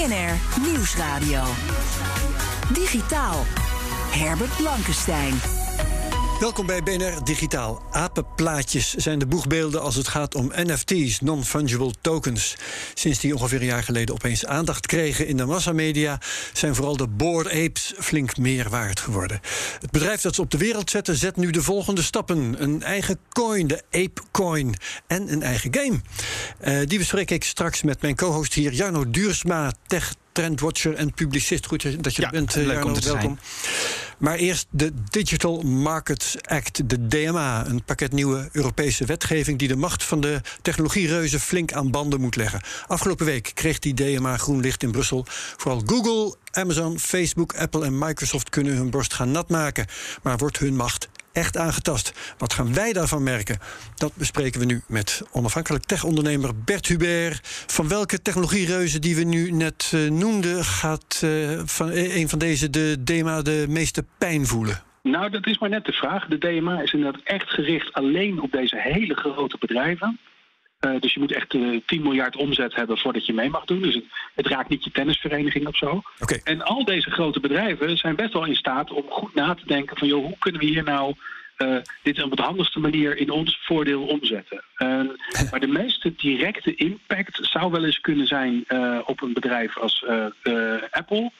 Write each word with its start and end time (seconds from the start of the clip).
BNR 0.00 0.62
Nieuwsradio. 0.62 1.42
Digitaal. 2.72 3.44
Herbert 4.10 4.56
Blankenstein. 4.56 5.59
Welkom 6.40 6.66
bij 6.66 6.82
BNR 6.82 7.24
Digitaal. 7.24 7.82
Apenplaatjes 7.90 8.94
zijn 8.94 9.18
de 9.18 9.26
boegbeelden 9.26 9.80
als 9.82 9.94
het 9.94 10.08
gaat 10.08 10.34
om 10.34 10.52
NFT's, 10.54 11.20
non-fungible 11.20 11.92
tokens. 12.00 12.56
Sinds 12.94 13.18
die 13.18 13.34
ongeveer 13.34 13.60
een 13.60 13.66
jaar 13.66 13.82
geleden 13.82 14.14
opeens 14.14 14.46
aandacht 14.46 14.86
kregen 14.86 15.26
in 15.26 15.36
de 15.36 15.44
massamedia, 15.44 16.20
zijn 16.52 16.74
vooral 16.74 16.96
de 16.96 17.08
bored 17.08 17.46
apes 17.46 17.94
flink 17.98 18.36
meer 18.36 18.68
waard 18.70 19.00
geworden. 19.00 19.40
Het 19.80 19.90
bedrijf 19.90 20.20
dat 20.20 20.34
ze 20.34 20.40
op 20.40 20.50
de 20.50 20.58
wereld 20.58 20.90
zetten, 20.90 21.16
zet 21.16 21.36
nu 21.36 21.50
de 21.50 21.62
volgende 21.62 22.02
stappen: 22.02 22.62
een 22.62 22.82
eigen 22.82 23.18
coin, 23.28 23.66
de 23.66 23.82
Ape 23.90 24.22
Coin, 24.30 24.74
en 25.06 25.32
een 25.32 25.42
eigen 25.42 25.74
game. 25.74 26.00
Eh, 26.58 26.86
die 26.86 26.98
bespreek 26.98 27.30
ik 27.30 27.44
straks 27.44 27.82
met 27.82 28.02
mijn 28.02 28.16
co-host 28.16 28.54
hier, 28.54 28.72
Jarno 28.72 29.10
Duursma, 29.10 29.72
tech 29.86 30.14
trendwatcher 30.32 30.94
en 30.94 31.14
publicist. 31.14 31.66
Goed 31.66 32.02
dat 32.04 32.16
je 32.16 32.22
Ja, 32.22 32.26
er 32.26 32.32
bent, 32.32 32.54
leuk 32.54 32.66
Jarno. 32.66 32.86
om 32.86 32.94
te 32.94 33.02
zijn. 33.02 33.38
Maar 34.20 34.36
eerst 34.36 34.66
de 34.70 34.92
Digital 35.10 35.60
Markets 35.60 36.36
Act, 36.42 36.88
de 36.88 37.06
DMA. 37.06 37.66
Een 37.66 37.84
pakket 37.84 38.12
nieuwe 38.12 38.48
Europese 38.52 39.04
wetgeving 39.04 39.58
die 39.58 39.68
de 39.68 39.76
macht 39.76 40.04
van 40.04 40.20
de 40.20 40.40
technologiereuzen 40.62 41.40
flink 41.40 41.72
aan 41.72 41.90
banden 41.90 42.20
moet 42.20 42.36
leggen. 42.36 42.60
Afgelopen 42.86 43.26
week 43.26 43.50
kreeg 43.54 43.78
die 43.78 43.94
DMA 43.94 44.36
groen 44.36 44.60
licht 44.60 44.82
in 44.82 44.90
Brussel. 44.90 45.24
Vooral 45.56 45.82
Google, 45.86 46.36
Amazon, 46.50 46.98
Facebook, 46.98 47.54
Apple 47.54 47.84
en 47.84 47.98
Microsoft 47.98 48.48
kunnen 48.48 48.76
hun 48.76 48.90
borst 48.90 49.14
gaan 49.14 49.30
nat 49.30 49.48
maken. 49.48 49.86
Maar 50.22 50.36
wordt 50.38 50.58
hun 50.58 50.76
macht 50.76 51.08
echt 51.32 51.56
aangetast? 51.56 52.34
Wat 52.38 52.52
gaan 52.52 52.74
wij 52.74 52.92
daarvan 52.92 53.22
merken? 53.22 53.58
Dat 53.94 54.12
bespreken 54.14 54.60
we 54.60 54.66
nu 54.66 54.82
met 54.88 55.22
onafhankelijk 55.32 55.84
tech-ondernemer 55.84 56.50
Bert 56.64 56.86
Hubert. 56.86 57.40
Van 57.66 57.88
welke 57.88 58.22
technologiereuzen 58.22 59.00
die 59.00 59.16
we 59.16 59.24
nu 59.24 59.50
net 59.50 59.90
eh, 59.94 60.10
noemden, 60.10 60.64
gaat 60.64 61.20
eh, 61.24 61.60
van, 61.64 61.90
eh, 61.90 62.16
een 62.16 62.28
van 62.28 62.38
deze 62.38 62.70
de 62.70 63.02
DMA 63.04 63.42
de 63.42 63.66
meeste 63.68 64.04
pijn 64.18 64.46
voelen? 64.46 64.82
Nou, 65.02 65.30
dat 65.30 65.46
is 65.46 65.58
maar 65.58 65.68
net 65.68 65.84
de 65.84 65.92
vraag. 65.92 66.26
De 66.26 66.38
DMA 66.38 66.80
is 66.82 66.92
inderdaad 66.92 67.20
echt 67.24 67.50
gericht 67.50 67.92
alleen 67.92 68.40
op 68.40 68.52
deze 68.52 68.76
hele 68.78 69.14
grote 69.14 69.56
bedrijven. 69.58 70.18
Eh, 70.80 71.00
dus 71.00 71.14
je 71.14 71.20
moet 71.20 71.32
echt 71.32 71.54
eh 71.54 71.80
10 71.86 72.02
miljard 72.02 72.36
omzet 72.36 72.74
hebben 72.74 72.98
voordat 72.98 73.26
je 73.26 73.32
mee 73.32 73.50
mag 73.50 73.64
doen. 73.64 73.82
Dus 73.82 73.94
het, 73.94 74.04
het 74.34 74.46
raakt 74.46 74.68
niet 74.68 74.84
je 74.84 74.90
tennisvereniging 74.90 75.66
of 75.66 75.76
zo. 75.76 76.02
En 76.44 76.62
al 76.62 76.84
deze 76.84 77.10
grote 77.10 77.40
bedrijven 77.40 77.96
zijn 77.98 78.16
best 78.16 78.32
wel 78.32 78.46
in 78.46 78.56
staat 78.56 78.90
om 78.90 79.04
goed 79.08 79.34
na 79.34 79.54
te 79.54 79.66
denken 79.66 79.96
van... 79.96 80.08
joh, 80.08 80.24
hoe 80.24 80.38
kunnen 80.38 80.60
we 80.60 80.66
hier 80.66 80.84
nou 80.84 81.14
eh, 81.56 81.76
dit 82.02 82.22
op 82.22 82.36
de 82.36 82.42
handigste 82.42 82.80
manier 82.80 83.16
in 83.16 83.30
ons 83.30 83.58
voordeel 83.62 84.02
omzetten? 84.02 84.64
Eh, 84.74 84.88
maar 85.50 85.60
de 85.60 85.66
meeste 85.66 86.14
directe 86.16 86.74
impact 86.74 87.38
zou 87.42 87.70
wel 87.70 87.84
eens 87.84 88.00
kunnen 88.00 88.26
zijn 88.26 88.64
eh, 88.66 88.98
op 89.04 89.22
een 89.22 89.32
bedrijf 89.32 89.78
als 89.78 90.04
eh, 90.04 90.26
eh, 90.42 90.82
Apple... 90.90 91.30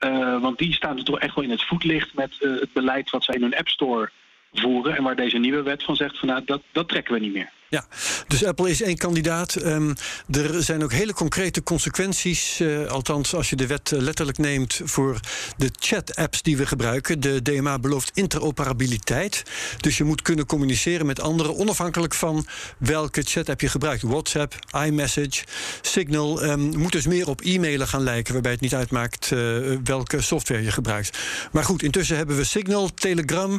Eh, 0.00 0.40
want 0.40 0.58
die 0.58 0.74
staan 0.74 0.96
er 0.96 1.04
toch 1.04 1.18
echt 1.18 1.34
wel 1.34 1.44
in 1.44 1.50
het 1.50 1.62
voetlicht 1.62 2.14
met 2.14 2.36
eh, 2.40 2.50
het 2.50 2.72
beleid 2.72 3.10
wat 3.10 3.24
zij 3.24 3.34
in 3.34 3.42
hun 3.42 3.56
App 3.56 3.68
Store 3.68 4.10
voeren. 4.52 4.96
En 4.96 5.02
waar 5.02 5.16
deze 5.16 5.38
nieuwe 5.38 5.62
wet 5.62 5.82
van 5.82 5.96
zegt 5.96 6.18
van 6.18 6.28
nou, 6.28 6.42
dat, 6.44 6.62
dat 6.72 6.88
trekken 6.88 7.14
we 7.14 7.20
niet 7.20 7.32
meer. 7.32 7.50
Ja, 7.70 7.86
dus 8.26 8.44
Apple 8.44 8.70
is 8.70 8.82
één 8.82 8.96
kandidaat. 8.96 9.54
Ehm, 9.54 9.94
er 10.30 10.62
zijn 10.62 10.82
ook 10.82 10.92
hele 10.92 11.12
concrete 11.12 11.62
consequenties, 11.62 12.60
eh, 12.60 12.86
althans 12.86 13.34
als 13.34 13.50
je 13.50 13.56
de 13.56 13.66
wet 13.66 13.92
eh, 13.92 14.00
letterlijk 14.00 14.38
neemt, 14.38 14.80
voor 14.84 15.20
de 15.56 15.70
chat-apps 15.78 16.42
die 16.42 16.56
we 16.56 16.66
gebruiken. 16.66 17.20
De 17.20 17.42
DMA 17.42 17.78
belooft 17.78 18.10
interoperabiliteit. 18.14 19.42
Dus 19.80 19.98
je 19.98 20.04
moet 20.04 20.22
kunnen 20.22 20.46
communiceren 20.46 21.06
met 21.06 21.20
anderen, 21.20 21.56
onafhankelijk 21.56 22.14
van 22.14 22.46
welke 22.78 23.22
chat-app 23.22 23.60
je 23.60 23.68
gebruikt. 23.68 24.02
WhatsApp, 24.02 24.54
iMessage, 24.86 25.44
Signal. 25.80 26.42
ehm, 26.42 26.78
moet 26.78 26.92
dus 26.92 27.06
meer 27.06 27.28
op 27.28 27.40
e-mailen 27.40 27.88
gaan 27.88 28.02
lijken, 28.02 28.32
waarbij 28.32 28.52
het 28.52 28.60
niet 28.60 28.74
uitmaakt 28.74 29.32
eh, 29.32 29.38
welke 29.84 30.20
software 30.20 30.62
je 30.62 30.72
gebruikt. 30.72 31.18
Maar 31.52 31.64
goed, 31.64 31.82
intussen 31.82 32.16
hebben 32.16 32.36
we 32.36 32.44
Signal, 32.44 32.88
Telegram. 32.94 33.58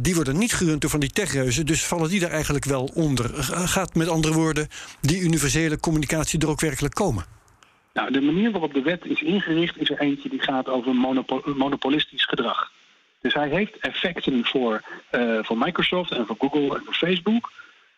die 0.00 0.14
worden 0.14 0.38
niet 0.38 0.52
gerund 0.52 0.80
door 0.80 0.90
van 0.90 1.00
die 1.00 1.10
techreuzen, 1.10 1.66
dus 1.66 1.84
vallen 1.84 2.10
die 2.10 2.20
daar 2.20 2.30
eigenlijk 2.30 2.64
wel 2.64 2.90
onder. 2.94 3.10
Gaat 3.64 3.94
met 3.94 4.08
andere 4.08 4.34
woorden 4.34 4.68
die 5.00 5.20
universele 5.20 5.80
communicatie 5.80 6.40
er 6.40 6.48
ook 6.48 6.60
werkelijk 6.60 6.94
komen? 6.94 7.24
Nou, 7.92 8.12
de 8.12 8.20
manier 8.20 8.50
waarop 8.50 8.74
de 8.74 8.82
wet 8.82 9.04
is 9.04 9.22
ingericht 9.22 9.78
is 9.78 9.90
er 9.90 10.00
eentje 10.00 10.28
die 10.28 10.40
gaat 10.40 10.68
over 10.68 10.94
monopo- 10.94 11.42
monopolistisch 11.56 12.24
gedrag. 12.24 12.70
Dus 13.20 13.34
hij 13.34 13.48
heeft 13.48 13.78
effecten 13.78 14.44
voor, 14.44 14.82
eh, 15.10 15.38
voor 15.42 15.58
Microsoft 15.58 16.10
en 16.10 16.26
voor 16.26 16.36
Google 16.38 16.76
en 16.76 16.84
voor 16.84 16.94
Facebook. 16.94 17.52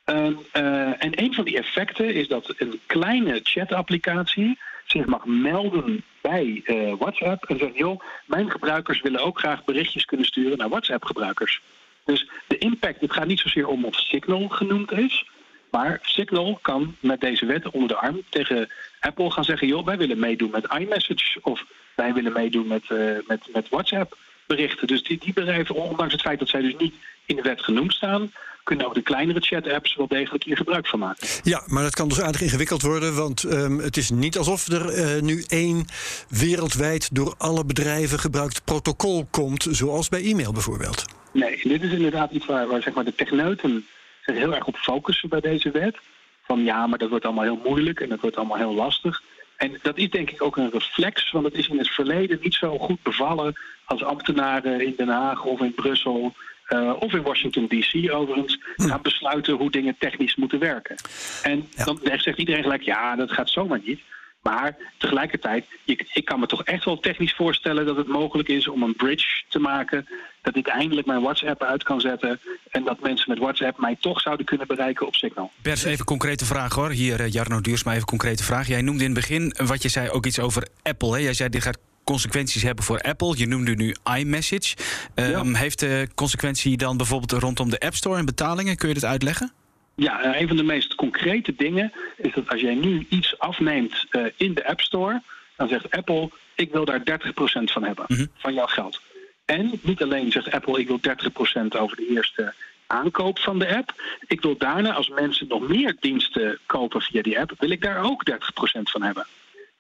En, 0.05 0.39
eh, 0.53 1.05
en 1.05 1.23
een 1.23 1.35
van 1.35 1.45
die 1.45 1.59
effecten 1.59 2.15
is 2.15 2.29
dat 2.29 2.55
een 2.57 2.81
kleine 2.87 3.41
chatapplicatie 3.43 4.59
zich 4.87 5.07
mag 5.07 5.25
melden 5.25 6.05
bij 6.21 6.61
eh, 6.65 6.93
WhatsApp 6.99 7.45
en 7.45 7.59
zegt: 7.59 7.77
joh, 7.77 8.01
mijn 8.27 8.51
gebruikers 8.51 9.03
willen 9.03 9.21
ook 9.21 9.39
graag 9.39 9.65
berichtjes 9.65 10.05
kunnen 10.05 10.27
sturen 10.27 10.59
naar 10.59 10.69
WhatsApp-gebruikers. 10.69 11.61
Dus 12.05 12.29
de 12.47 12.59
impact, 12.59 13.01
het 13.01 13.13
gaat 13.13 13.27
niet 13.27 13.41
zozeer 13.41 13.67
om 13.67 13.85
of 13.85 13.95
Signal 13.95 14.49
genoemd 14.49 14.93
is. 14.93 15.25
Maar 15.71 15.99
Signal 16.03 16.59
kan 16.63 16.97
met 17.01 17.21
deze 17.21 17.47
wet 17.47 17.71
onder 17.71 17.89
de 17.89 17.97
arm 17.97 18.23
tegen 18.29 18.69
Apple 19.01 19.31
gaan 19.31 19.45
zeggen: 19.45 19.67
joh, 19.67 19.85
wij 19.85 19.97
willen 19.97 20.19
meedoen 20.19 20.51
met 20.51 20.73
iMessage 20.79 21.39
of 21.43 21.65
wij 21.95 22.15
willen 22.15 22.33
meedoen 22.33 22.67
met, 22.67 22.91
eh, 22.91 22.99
met, 23.27 23.49
met 23.53 23.69
WhatsApp 23.69 24.17
berichten. 24.47 24.87
Dus 24.87 25.03
die, 25.03 25.19
die 25.19 25.33
bedrijven, 25.33 25.75
ondanks 25.75 26.13
het 26.13 26.23
feit 26.23 26.39
dat 26.39 26.49
zij 26.49 26.61
dus 26.61 26.77
niet 26.79 26.95
in 27.27 27.37
de 27.37 27.43
wet 27.43 27.61
genoemd 27.61 27.93
staan, 27.93 28.33
kunnen 28.65 28.87
ook 28.87 28.95
de 28.95 29.03
kleinere 29.03 29.41
chat-apps 29.41 29.97
wel 29.97 30.09
degelijk 30.09 30.45
hier 30.45 30.57
gebruik 30.57 30.87
van 30.87 30.99
maken. 30.99 31.29
Ja, 31.43 31.63
maar 31.67 31.83
dat 31.83 31.95
kan 31.95 32.09
dus 32.09 32.21
aardig 32.21 32.41
ingewikkeld 32.41 32.83
worden. 32.83 33.15
Want 33.15 33.45
ehm, 33.45 33.79
het 33.79 33.97
is 33.97 34.11
niet 34.11 34.39
alsof 34.39 34.67
er 34.67 34.89
eh, 34.89 35.23
nu 35.23 35.45
één 35.47 35.85
wereldwijd 36.29 37.15
door 37.15 37.35
alle 37.39 37.65
bedrijven 37.65 38.19
gebruikt 38.19 38.65
protocol 38.65 39.27
komt. 39.31 39.67
Zoals 39.71 40.09
bij 40.09 40.23
e-mail 40.25 40.53
bijvoorbeeld. 40.53 41.05
Nee, 41.33 41.61
dit 41.63 41.83
is 41.83 41.93
inderdaad 41.93 42.31
iets 42.31 42.47
waar, 42.47 42.67
waar 42.67 42.83
zeg 42.83 42.95
maar, 42.95 43.05
de 43.05 43.15
techneuten 43.15 43.87
zich 44.25 44.37
heel 44.37 44.55
erg 44.55 44.67
op 44.67 44.77
focussen 44.77 45.29
bij 45.29 45.41
deze 45.41 45.71
wet. 45.71 45.97
Van 46.43 46.65
ja, 46.65 46.87
maar 46.87 46.99
dat 46.99 47.09
wordt 47.09 47.25
allemaal 47.25 47.45
heel 47.45 47.61
moeilijk 47.65 48.01
en 48.01 48.09
dat 48.09 48.21
wordt 48.21 48.37
allemaal 48.37 48.57
heel 48.57 48.75
lastig. 48.75 49.23
En 49.57 49.79
dat 49.83 49.97
is 49.97 50.11
denk 50.11 50.31
ik 50.31 50.43
ook 50.43 50.57
een 50.57 50.71
reflex, 50.71 51.31
want 51.31 51.45
het 51.45 51.55
is 51.55 51.69
in 51.69 51.79
het 51.79 51.89
verleden 51.89 52.39
niet 52.43 52.55
zo 52.55 52.79
goed 52.79 53.03
bevallen 53.03 53.55
als 53.85 54.05
ambtenaren 54.05 54.87
in 54.87 54.95
Den 54.97 55.09
Haag 55.09 55.45
of 55.45 55.61
in 55.61 55.75
Brussel 55.75 56.35
eh, 56.65 56.93
of 56.99 57.13
in 57.13 57.23
Washington 57.23 57.67
DC 57.69 58.13
overigens 58.13 58.59
gaan 58.77 59.03
besluiten 59.03 59.55
hoe 59.55 59.71
dingen 59.71 59.97
technisch 59.99 60.37
moeten 60.37 60.59
werken. 60.59 60.97
En 61.43 61.69
dan 61.85 62.01
zegt 62.03 62.39
iedereen 62.39 62.63
gelijk, 62.63 62.83
ja, 62.83 63.17
dat 63.17 63.33
gaat 63.33 63.51
zomaar 63.51 63.81
niet. 63.85 64.01
Maar 64.45 64.77
tegelijkertijd, 64.99 65.67
ik, 65.85 66.11
ik 66.13 66.25
kan 66.25 66.41
me 66.41 66.47
toch 66.47 66.65
echt 66.65 66.85
wel 66.85 67.01
technisch 67.01 67.35
voorstellen 67.35 67.87
dat 67.87 67.97
het 67.97 68.07
mogelijk 68.07 68.49
is 68.49 68.69
om 68.69 68.83
een 68.83 68.97
bridge 68.97 69.43
te 69.49 69.59
maken. 69.59 70.07
Dat 70.43 70.57
ik 70.57 70.67
eindelijk 70.67 71.07
mijn 71.07 71.23
WhatsApp 71.23 71.63
uit 71.63 71.83
kan 71.83 72.01
zetten. 72.01 72.41
En 72.71 72.85
dat 72.85 73.01
mensen 73.01 73.31
met 73.31 73.39
WhatsApp 73.39 73.79
mij 73.79 73.97
toch 74.01 74.21
zouden 74.21 74.47
kunnen 74.47 74.67
bereiken 74.67 75.07
op 75.07 75.15
Signal. 75.15 75.51
Bert, 75.63 75.79
even 75.79 75.99
een 75.99 76.05
concrete 76.05 76.45
vraag 76.45 76.75
hoor. 76.75 76.91
Hier, 76.91 77.21
eh, 77.21 77.33
Jarno 77.33 77.61
Duursma, 77.61 77.93
even 77.93 78.07
concrete 78.07 78.43
vraag. 78.45 78.67
Jij 78.67 78.83
noemde 78.83 79.05
in 79.05 79.11
het 79.11 79.21
begin, 79.21 79.55
wat 79.67 79.83
je 79.83 79.89
zei, 79.89 80.11
ook 80.11 80.27
iets 80.27 80.41
over 80.41 80.69
Apple. 80.83 81.13
Hè? 81.13 81.19
Jij 81.19 81.35
zei, 81.35 81.49
dit 81.49 81.63
gaat 81.63 81.79
consequenties 82.05 82.63
hebben 82.63 82.85
voor 82.85 83.01
Apple. 83.01 83.35
Je 83.39 83.47
noemde 83.47 83.75
nu 83.75 83.95
iMessage. 84.17 84.77
Ehm, 85.15 85.55
Heeft 85.55 85.79
de 85.79 86.09
consequentie 86.15 86.77
dan 86.77 86.97
bijvoorbeeld 86.97 87.43
rondom 87.43 87.71
de 87.71 87.81
App 87.81 87.95
Store 87.95 88.19
en 88.19 88.25
betalingen? 88.25 88.77
Kun 88.77 88.89
je 88.89 88.95
dit 88.95 89.05
uitleggen? 89.05 89.53
Ja, 89.95 90.23
eh, 90.23 90.41
een 90.41 90.49
van 90.49 90.57
de 90.57 90.63
meest 90.63 90.95
concrete 90.95 91.55
dingen 91.57 91.93
is 92.17 92.33
dat 92.35 92.49
als 92.49 92.61
jij 92.61 92.75
nu 92.75 93.07
iets 93.09 93.39
afneemt 93.39 94.07
eh, 94.11 94.23
in 94.37 94.55
de 94.55 94.67
App 94.67 94.81
Store, 94.81 95.23
dan 95.57 95.69
zegt 95.69 95.91
Apple: 95.91 96.31
ik 96.55 96.73
wil 96.73 96.85
daar 96.85 97.05
30% 97.05 97.73
van 97.73 97.83
hebben 97.85 98.31
van 98.37 98.55
jouw 98.55 98.67
geld. 98.67 99.01
En 99.45 99.81
niet 99.83 100.03
alleen 100.03 100.33
zegt 100.33 100.51
Apple: 100.51 100.81
ik 100.81 100.87
wil 100.87 101.01
30% 101.01 101.77
over 101.77 101.97
de 101.97 102.07
eerste 102.15 102.55
aankoop 102.87 103.39
van 103.39 103.59
de 103.59 103.77
app. 103.77 103.95
Ik 104.27 104.41
wil 104.41 104.57
daarna, 104.59 104.93
als 104.93 105.09
mensen 105.09 105.49
nog 105.49 105.69
meer 105.69 105.97
diensten 106.01 106.59
kopen 106.67 107.01
via 107.01 107.23
die 107.23 107.41
app, 107.41 107.53
wil 107.59 107.71
ik 107.71 107.83
daar 107.83 108.05
ook 108.05 108.31
30% 108.31 108.35
van 108.83 109.03
hebben. 109.03 109.27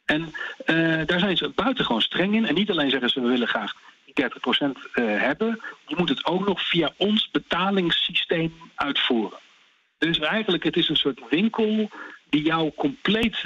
En 0.04 0.34
eh, 0.64 1.06
daar 1.06 1.18
zijn 1.18 1.36
ze 1.36 1.48
buitengewoon 1.48 2.02
streng 2.02 2.34
in. 2.34 2.46
En 2.46 2.54
niet 2.54 2.70
alleen 2.70 2.90
zeggen 2.90 3.10
ze: 3.10 3.20
we 3.20 3.28
willen 3.28 3.48
graag 3.48 3.74
die 4.04 4.24
30% 4.24 4.28
eh, 4.92 5.04
hebben, 5.04 5.60
je 5.86 5.94
moet 5.96 6.08
het 6.08 6.26
ook 6.26 6.46
nog 6.46 6.68
via 6.68 6.92
ons 6.96 7.30
betalingssysteem 7.30 8.54
uitvoeren. 8.74 9.38
Dus 9.98 10.18
eigenlijk, 10.18 10.64
het 10.64 10.76
is 10.76 10.88
een 10.88 10.96
soort 10.96 11.20
winkel 11.30 11.90
die 12.30 12.42
jou 12.42 12.72
compleet 12.76 13.42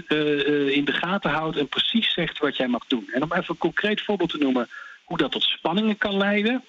in 0.72 0.84
de 0.84 0.92
gaten 0.92 1.30
houdt 1.30 1.56
en 1.56 1.68
precies 1.68 2.12
zegt 2.12 2.38
wat 2.38 2.56
jij 2.56 2.68
mag 2.68 2.86
doen. 2.86 3.10
En 3.12 3.22
om 3.22 3.32
even 3.32 3.44
een 3.48 3.58
concreet 3.58 4.00
voorbeeld 4.00 4.30
te 4.30 4.38
noemen 4.38 4.68
hoe 5.04 5.16
dat 5.16 5.32
tot 5.32 5.42
spanningen 5.42 5.98
kan 5.98 6.16
leiden. 6.16 6.64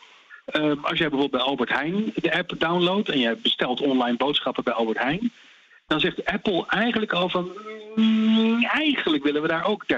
als 0.82 0.98
jij 0.98 1.10
bijvoorbeeld 1.10 1.32
bij 1.32 1.42
Albert 1.42 1.70
Heijn 1.70 2.12
de 2.16 2.34
app 2.38 2.54
downloadt 2.58 3.10
en 3.10 3.20
jij 3.20 3.38
bestelt 3.38 3.82
online 3.82 4.18
boodschappen 4.18 4.64
bij 4.64 4.74
Albert 4.74 5.00
Heijn, 5.00 5.32
dan 5.90 6.00
zegt 6.00 6.26
Apple 6.26 6.66
eigenlijk 6.68 7.14
al 7.14 7.30
van 7.30 7.52
mm, 7.96 8.64
eigenlijk 8.64 9.24
willen 9.24 9.42
we 9.42 9.48
daar 9.48 9.66
ook 9.66 9.84
30% 9.84 9.96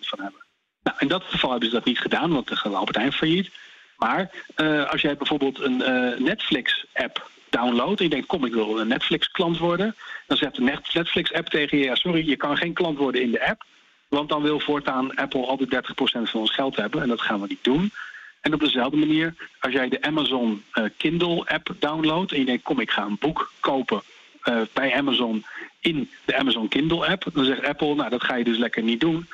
van 0.00 0.20
hebben. 0.20 0.40
Nou, 0.82 0.96
in 0.98 1.08
dat 1.08 1.22
geval 1.24 1.50
hebben 1.50 1.68
ze 1.68 1.74
dat 1.74 1.84
niet 1.84 1.98
gedaan, 1.98 2.32
want 2.32 2.48
dan 2.48 2.56
gaat 2.56 2.74
Albert 2.74 2.96
Heijn 2.96 3.12
failliet. 3.12 3.50
Maar 3.96 4.30
uh, 4.56 4.90
als 4.90 5.00
jij 5.00 5.16
bijvoorbeeld 5.16 5.60
een 5.60 5.80
uh, 5.80 6.18
Netflix-app 6.18 7.30
downloadt 7.50 7.98
en 7.98 8.04
je 8.04 8.10
denkt, 8.10 8.26
kom, 8.26 8.44
ik 8.44 8.52
wil 8.52 8.80
een 8.80 8.88
Netflix-klant 8.88 9.58
worden, 9.58 9.96
dan 10.26 10.36
zegt 10.36 10.54
de 10.54 10.62
Netflix-app 10.62 11.48
tegen 11.48 11.78
je, 11.78 11.84
ja, 11.84 11.94
sorry, 11.94 12.28
je 12.28 12.36
kan 12.36 12.56
geen 12.56 12.72
klant 12.72 12.98
worden 12.98 13.22
in 13.22 13.30
de 13.30 13.48
app, 13.48 13.64
want 14.08 14.28
dan 14.28 14.42
wil 14.42 14.60
voortaan 14.60 15.14
Apple 15.14 15.46
altijd 15.46 15.90
30% 15.90 16.30
van 16.30 16.40
ons 16.40 16.54
geld 16.54 16.76
hebben 16.76 17.02
en 17.02 17.08
dat 17.08 17.20
gaan 17.20 17.40
we 17.40 17.46
niet 17.46 17.64
doen. 17.64 17.92
En 18.40 18.54
op 18.54 18.60
dezelfde 18.60 18.96
manier, 18.96 19.34
als 19.60 19.72
jij 19.72 19.88
de 19.88 20.02
Amazon 20.02 20.64
uh, 20.74 20.84
Kindle-app 20.96 21.74
downloadt 21.78 22.32
en 22.32 22.38
je 22.38 22.44
denkt, 22.44 22.62
kom, 22.62 22.80
ik 22.80 22.90
ga 22.90 23.02
een 23.02 23.16
boek 23.20 23.52
kopen 23.60 24.02
bij 24.72 24.94
Amazon 24.94 25.44
in 25.80 26.10
de 26.24 26.36
Amazon 26.36 26.68
Kindle-app, 26.68 27.24
dan 27.32 27.44
zegt 27.44 27.64
Apple, 27.64 27.94
nou, 27.94 28.10
dat 28.10 28.24
ga 28.24 28.36
je 28.36 28.44
dus 28.44 28.58
lekker 28.58 28.82
niet 28.82 29.00
doen. 29.00 29.28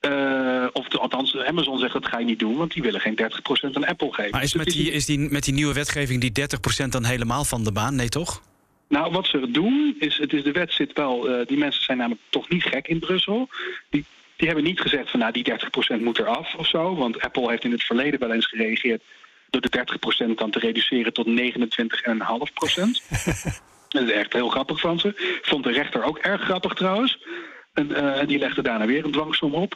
Uh, 0.00 0.66
of 0.72 0.88
de, 0.88 0.98
althans, 0.98 1.36
Amazon 1.36 1.78
zegt 1.78 1.92
dat 1.92 2.06
ga 2.06 2.18
je 2.18 2.24
niet 2.24 2.38
doen, 2.38 2.56
want 2.56 2.72
die 2.72 2.82
willen 2.82 3.00
geen 3.00 3.18
30% 3.20 3.72
aan 3.72 3.86
Apple 3.86 4.12
geven. 4.12 4.30
Maar 4.30 4.42
is, 4.42 4.52
dus 4.52 4.64
met 4.64 4.74
die, 4.74 4.90
is 4.90 5.06
die, 5.06 5.18
met 5.18 5.44
die 5.44 5.54
nieuwe 5.54 5.74
wetgeving 5.74 6.20
die 6.20 6.46
30% 6.84 6.88
dan 6.88 7.04
helemaal 7.04 7.44
van 7.44 7.64
de 7.64 7.72
baan? 7.72 7.94
Nee, 7.94 8.08
toch? 8.08 8.42
Nou, 8.88 9.12
wat 9.12 9.26
ze 9.26 9.50
doen, 9.50 9.96
is, 9.98 10.18
het 10.18 10.32
is 10.32 10.42
de 10.42 10.52
wet 10.52 10.72
zit 10.72 10.92
wel, 10.92 11.30
uh, 11.30 11.46
die 11.46 11.58
mensen 11.58 11.84
zijn 11.84 11.98
namelijk 11.98 12.22
toch 12.28 12.48
niet 12.48 12.62
gek 12.62 12.88
in 12.88 12.98
Brussel. 12.98 13.48
Die, 13.90 14.04
die 14.36 14.46
hebben 14.46 14.64
niet 14.64 14.80
gezegd 14.80 15.10
van 15.10 15.20
nou 15.20 15.32
die 15.32 15.52
30% 15.98 16.02
moet 16.02 16.18
eraf 16.18 16.54
of 16.54 16.66
zo. 16.66 16.94
Want 16.94 17.20
Apple 17.20 17.50
heeft 17.50 17.64
in 17.64 17.72
het 17.72 17.82
verleden 17.82 18.20
wel 18.20 18.32
eens 18.32 18.46
gereageerd 18.46 19.02
door 19.50 19.60
de 19.60 19.84
30% 20.30 20.34
dan 20.34 20.50
te 20.50 20.58
reduceren 20.58 21.12
tot 21.12 21.26
29,5%. 21.26 21.32
dat 23.94 24.08
is 24.08 24.14
echt 24.14 24.32
heel 24.32 24.48
grappig 24.48 24.80
van 24.80 24.98
ze. 24.98 25.38
Vond 25.42 25.64
de 25.64 25.72
rechter 25.72 26.02
ook 26.02 26.18
erg 26.18 26.42
grappig 26.42 26.74
trouwens. 26.74 27.18
En 27.72 27.90
uh, 27.90 28.26
die 28.26 28.38
legde 28.38 28.62
daarna 28.62 28.86
weer 28.86 29.04
een 29.04 29.12
dwangsom 29.12 29.54
op. 29.54 29.74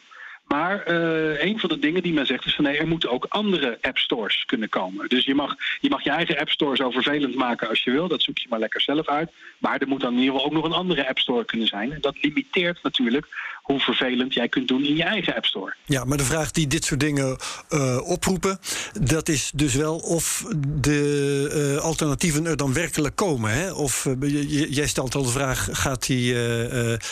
Maar 0.49 0.91
uh, 0.91 1.43
een 1.43 1.59
van 1.59 1.69
de 1.69 1.79
dingen 1.79 2.03
die 2.03 2.13
men 2.13 2.27
zegt 2.27 2.47
is 2.47 2.55
van 2.55 2.65
nee, 2.65 2.79
er 2.79 2.89
moeten 2.89 3.11
ook 3.11 3.27
andere 3.29 3.79
app 3.81 3.99
stores 3.99 4.45
kunnen 4.45 4.69
komen. 4.69 5.09
Dus 5.09 5.25
je 5.25 5.35
mag, 5.35 5.55
je 5.81 5.89
mag 5.89 6.05
je 6.05 6.11
eigen 6.11 6.39
app 6.39 6.51
store 6.51 6.77
zo 6.77 6.91
vervelend 6.91 7.35
maken 7.35 7.69
als 7.69 7.85
je 7.85 7.91
wil. 7.91 8.09
Dat 8.09 8.23
zoek 8.23 8.39
je 8.39 8.47
maar 8.49 8.59
lekker 8.59 8.81
zelf 8.81 9.09
uit. 9.09 9.31
Maar 9.59 9.79
er 9.79 9.89
moet 9.89 10.01
dan 10.01 10.13
in 10.13 10.19
ieder 10.19 10.33
geval 10.35 10.47
ook 10.47 10.55
nog 10.55 10.65
een 10.65 10.79
andere 10.79 11.09
app 11.09 11.19
store 11.19 11.45
kunnen 11.45 11.67
zijn. 11.67 11.93
En 11.93 12.01
dat 12.01 12.23
limiteert 12.23 12.83
natuurlijk 12.83 13.27
hoe 13.69 13.81
vervelend 13.81 14.35
jij 14.35 14.49
kunt 14.49 14.69
doen 14.69 14.85
in 14.85 14.97
je 14.97 15.03
eigen 15.03 15.35
App 15.35 15.45
Store. 15.45 15.75
Ja, 15.85 16.05
maar 16.05 16.17
de 16.17 16.25
vraag 16.25 16.51
die 16.51 16.67
dit 16.67 16.85
soort 16.85 17.01
dingen 17.01 17.37
uh, 17.71 18.01
oproepen, 18.03 18.59
dat 19.01 19.29
is 19.29 19.51
dus 19.55 19.75
wel 19.75 19.97
of 19.97 20.45
de 20.67 21.73
uh, 21.77 21.85
alternatieven 21.85 22.47
er 22.47 22.57
dan 22.57 22.73
werkelijk 22.73 23.17
komen. 23.17 23.51
Hè? 23.51 23.73
Of 23.73 24.05
uh, 24.05 24.71
jij 24.71 24.87
stelt 24.87 25.15
al 25.15 25.23
de 25.23 25.29
vraag: 25.29 25.69
gaat 25.73 26.07
die, 26.07 26.35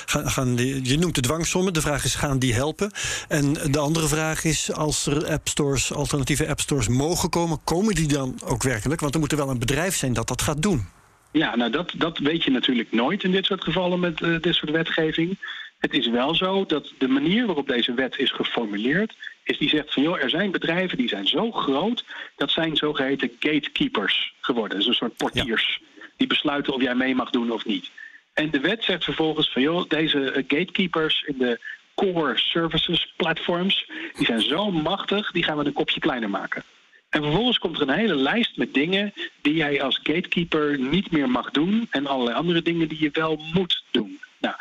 gaan, 0.06 0.30
gaan 0.30 0.54
die, 0.54 0.88
je 0.88 0.98
noemt 0.98 1.14
de 1.14 1.20
dwangsommen. 1.20 1.72
De 1.72 1.80
vraag 1.80 2.04
is: 2.04 2.14
gaan 2.14 2.38
die 2.38 2.54
helpen? 2.54 2.90
En 3.28 3.52
de 3.52 3.78
andere 3.78 4.08
vraag 4.08 4.44
is: 4.44 4.72
als 4.72 5.06
er 5.06 5.26
app 5.26 5.48
stores, 5.48 5.92
alternatieve 5.92 6.48
app 6.48 6.60
stores 6.60 6.88
mogen 6.88 7.30
komen, 7.30 7.58
komen 7.64 7.94
die 7.94 8.08
dan 8.08 8.38
ook 8.44 8.62
werkelijk? 8.62 9.00
Want 9.00 9.14
er 9.14 9.20
moet 9.20 9.32
er 9.32 9.38
wel 9.38 9.50
een 9.50 9.58
bedrijf 9.58 9.96
zijn 9.96 10.12
dat 10.12 10.28
dat 10.28 10.42
gaat 10.42 10.62
doen. 10.62 10.86
Ja, 11.32 11.56
nou 11.56 11.70
dat, 11.70 11.92
dat 11.96 12.18
weet 12.18 12.44
je 12.44 12.50
natuurlijk 12.50 12.92
nooit 12.92 13.22
in 13.22 13.30
dit 13.30 13.44
soort 13.44 13.64
gevallen 13.64 14.00
met 14.00 14.18
dit 14.18 14.54
soort 14.54 14.70
wetgeving. 14.70 15.38
Het 15.86 15.94
is 15.94 16.08
wel 16.08 16.34
zo 16.34 16.66
dat 16.66 16.92
de 16.98 17.08
manier 17.08 17.46
waarop 17.46 17.68
deze 17.68 17.94
wet 17.94 18.18
is 18.18 18.32
geformuleerd, 18.32 19.16
is 19.44 19.58
die 19.58 19.68
zegt 19.68 19.92
van 19.92 20.02
joh, 20.02 20.22
er 20.22 20.30
zijn 20.30 20.50
bedrijven 20.50 20.98
die 20.98 21.08
zijn 21.08 21.26
zo 21.26 21.52
groot, 21.52 22.04
dat 22.36 22.50
zijn 22.50 22.76
zogeheten 22.76 23.30
gatekeepers 23.40 24.34
geworden. 24.40 24.78
Dus 24.78 24.86
een 24.86 24.94
soort 24.94 25.16
portiers. 25.16 25.80
Die 26.16 26.26
besluiten 26.26 26.72
of 26.72 26.82
jij 26.82 26.94
mee 26.94 27.14
mag 27.14 27.30
doen 27.30 27.50
of 27.50 27.64
niet. 27.64 27.90
En 28.32 28.50
de 28.50 28.60
wet 28.60 28.84
zegt 28.84 29.04
vervolgens 29.04 29.52
van 29.52 29.62
joh, 29.62 29.88
deze 29.88 30.30
eh, 30.30 30.44
gatekeepers 30.48 31.22
in 31.26 31.38
de 31.38 31.60
core 31.94 32.36
services 32.36 33.12
platforms, 33.16 33.90
die 34.16 34.26
zijn 34.26 34.40
zo 34.40 34.70
machtig, 34.70 35.30
die 35.30 35.42
gaan 35.42 35.58
we 35.58 35.64
een 35.64 35.72
kopje 35.72 36.00
kleiner 36.00 36.30
maken. 36.30 36.62
En 37.08 37.22
vervolgens 37.22 37.58
komt 37.58 37.76
er 37.76 37.88
een 37.88 37.94
hele 37.94 38.14
lijst 38.14 38.56
met 38.56 38.74
dingen 38.74 39.12
die 39.40 39.54
jij 39.54 39.82
als 39.82 40.00
gatekeeper 40.02 40.78
niet 40.78 41.10
meer 41.10 41.30
mag 41.30 41.50
doen 41.50 41.86
en 41.90 42.06
allerlei 42.06 42.36
andere 42.36 42.62
dingen 42.62 42.88
die 42.88 43.00
je 43.00 43.10
wel 43.12 43.40
moet 43.52 43.84
doen. 43.90 44.20
Nou, 44.38 44.54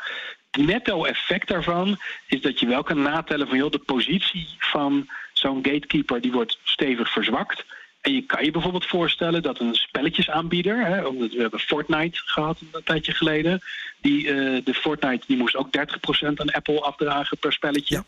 netto-effect 0.58 1.48
daarvan 1.48 1.98
is 2.28 2.42
dat 2.42 2.60
je 2.60 2.66
wel 2.66 2.84
kan 2.84 3.02
natellen 3.02 3.48
van 3.48 3.58
joh, 3.58 3.72
de 3.72 3.78
positie 3.78 4.48
van 4.58 5.08
zo'n 5.34 5.66
gatekeeper 5.66 6.22
die 6.22 6.32
wordt 6.32 6.60
stevig 6.64 7.12
verzwakt. 7.12 7.66
En 8.02 8.14
je 8.14 8.22
kan 8.22 8.46
je 8.46 8.52
bijvoorbeeld 8.52 8.86
voorstellen 8.86 9.42
dat 9.42 9.60
een 9.60 9.76
spelletjesaanbieder, 9.76 10.86
hè, 10.86 11.06
omdat 11.06 11.32
we 11.32 11.42
hebben 11.42 11.60
Fortnite 11.60 12.22
gehad 12.26 12.58
een 12.72 12.84
tijdje 12.84 13.14
geleden, 13.14 13.62
die, 14.02 14.28
uh, 14.28 14.62
de 14.64 14.74
Fortnite 14.74 15.26
die 15.28 15.38
moest 15.38 15.56
ook 15.56 15.72
30% 15.72 16.40
aan 16.40 16.52
Apple 16.52 16.82
afdragen 16.82 17.38
per 17.38 17.54
spelletje. 17.54 18.04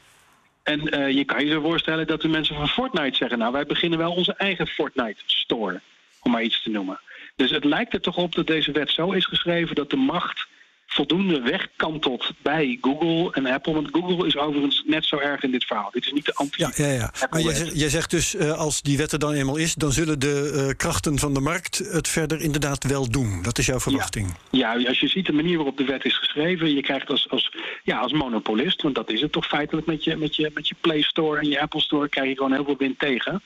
En 0.63 0.99
uh, 0.99 1.09
je 1.09 1.25
kan 1.25 1.45
je 1.45 1.51
zo 1.51 1.61
voorstellen 1.61 2.07
dat 2.07 2.21
de 2.21 2.27
mensen 2.27 2.55
van 2.55 2.69
Fortnite 2.69 3.17
zeggen, 3.17 3.37
nou 3.37 3.51
wij 3.51 3.65
beginnen 3.65 3.99
wel 3.99 4.11
onze 4.11 4.33
eigen 4.33 4.67
Fortnite 4.67 5.21
store, 5.25 5.81
om 6.21 6.31
maar 6.31 6.43
iets 6.43 6.63
te 6.63 6.69
noemen. 6.69 6.99
Dus 7.35 7.51
het 7.51 7.63
lijkt 7.63 7.93
er 7.93 8.01
toch 8.01 8.17
op 8.17 8.35
dat 8.35 8.47
deze 8.47 8.71
wet 8.71 8.91
zo 8.91 9.11
is 9.11 9.25
geschreven 9.25 9.75
dat 9.75 9.89
de 9.89 9.95
macht 9.95 10.47
voldoende 10.87 11.41
wegkantelt 11.41 12.31
bij 12.41 12.77
Google 12.81 13.33
en 13.33 13.45
Apple. 13.45 13.73
Want 13.73 13.89
Google 13.91 14.27
is 14.27 14.37
overigens 14.37 14.83
net 14.85 15.05
zo 15.05 15.17
erg 15.17 15.43
in 15.43 15.51
dit 15.51 15.65
verhaal. 15.65 15.89
Dit 15.91 16.05
is 16.05 16.11
niet 16.11 16.25
de 16.25 16.33
anti 16.33 16.61
Ja, 16.61 16.71
ja, 16.75 16.91
ja. 16.91 17.13
Maar 17.29 17.41
jij 17.41 17.53
zegt, 17.53 17.79
jij 17.79 17.89
zegt 17.89 18.09
dus, 18.09 18.35
uh, 18.35 18.51
als 18.51 18.81
die 18.81 18.97
wet 18.97 19.11
er 19.11 19.19
dan 19.19 19.33
eenmaal 19.33 19.55
is... 19.55 19.73
dan 19.73 19.91
zullen 19.91 20.19
de 20.19 20.65
uh, 20.67 20.75
krachten 20.77 21.19
van 21.19 21.33
de 21.33 21.39
markt 21.39 21.77
het 21.77 22.07
verder 22.07 22.41
inderdaad 22.41 22.83
wel 22.83 23.09
doen. 23.09 23.41
Dat 23.41 23.57
is 23.57 23.65
jouw 23.65 23.79
verwachting. 23.79 24.35
Ja. 24.51 24.73
ja, 24.73 24.87
als 24.87 24.99
je 24.99 25.07
ziet 25.07 25.25
de 25.25 25.33
manier 25.33 25.55
waarop 25.55 25.77
de 25.77 25.85
wet 25.85 26.05
is 26.05 26.17
geschreven... 26.17 26.73
je 26.73 26.81
krijgt 26.81 27.09
als, 27.09 27.29
als, 27.29 27.53
ja, 27.83 27.97
als 27.97 28.11
monopolist, 28.11 28.81
want 28.81 28.95
dat 28.95 29.11
is 29.11 29.21
het 29.21 29.31
toch 29.31 29.45
feitelijk... 29.45 29.87
met 29.87 30.03
je, 30.03 30.15
met, 30.15 30.35
je, 30.35 30.51
met 30.53 30.67
je 30.67 30.75
Play 30.81 31.01
Store 31.01 31.39
en 31.39 31.49
je 31.49 31.61
Apple 31.61 31.81
Store... 31.81 32.09
krijg 32.09 32.29
je 32.29 32.35
gewoon 32.35 32.53
heel 32.53 32.65
veel 32.65 32.77
wind 32.77 32.99
tegen... 32.99 33.41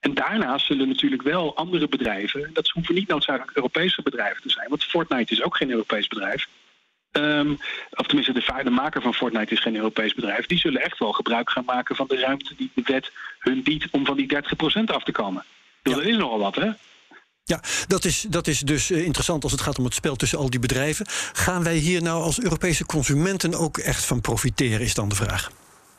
En 0.00 0.14
daarnaast 0.14 0.66
zullen 0.66 0.88
natuurlijk 0.88 1.22
wel 1.22 1.56
andere 1.56 1.88
bedrijven, 1.88 2.50
dat 2.52 2.68
hoeven 2.68 2.94
niet 2.94 3.08
noodzakelijk 3.08 3.56
Europese 3.56 4.02
bedrijven 4.02 4.42
te 4.42 4.50
zijn, 4.50 4.68
want 4.68 4.84
Fortnite 4.84 5.32
is 5.32 5.42
ook 5.42 5.56
geen 5.56 5.70
Europees 5.70 6.08
bedrijf. 6.08 6.46
Um, 7.12 7.58
of 7.90 8.06
tenminste, 8.06 8.32
de, 8.32 8.62
de 8.64 8.70
maker 8.70 9.02
van 9.02 9.14
Fortnite 9.14 9.52
is 9.52 9.60
geen 9.60 9.76
Europees 9.76 10.14
bedrijf. 10.14 10.46
Die 10.46 10.58
zullen 10.58 10.82
echt 10.82 10.98
wel 10.98 11.12
gebruik 11.12 11.50
gaan 11.50 11.64
maken 11.64 11.96
van 11.96 12.06
de 12.06 12.18
ruimte 12.18 12.54
die 12.56 12.70
de 12.74 12.82
wet 12.84 13.12
hun 13.38 13.62
biedt 13.62 13.88
om 13.90 14.06
van 14.06 14.16
die 14.16 14.34
30% 14.34 14.84
af 14.84 15.04
te 15.04 15.12
komen. 15.12 15.44
Dus 15.82 15.92
ja. 15.92 15.98
Dat 15.98 16.08
is 16.08 16.16
nogal 16.16 16.38
wat, 16.38 16.54
hè? 16.54 16.70
Ja, 17.44 17.60
dat 17.86 18.04
is, 18.04 18.20
dat 18.20 18.46
is 18.46 18.60
dus 18.60 18.90
eh, 18.90 19.04
interessant 19.04 19.42
als 19.42 19.52
het 19.52 19.60
gaat 19.60 19.78
om 19.78 19.84
het 19.84 19.94
spel 19.94 20.16
tussen 20.16 20.38
al 20.38 20.50
die 20.50 20.60
bedrijven. 20.60 21.06
Gaan 21.32 21.62
wij 21.64 21.76
hier 21.76 22.02
nou 22.02 22.22
als 22.22 22.42
Europese 22.42 22.86
consumenten 22.86 23.54
ook 23.54 23.78
echt 23.78 24.04
van 24.04 24.20
profiteren, 24.20 24.80
is 24.80 24.94
dan 24.94 25.08
de 25.08 25.14
vraag. 25.14 25.50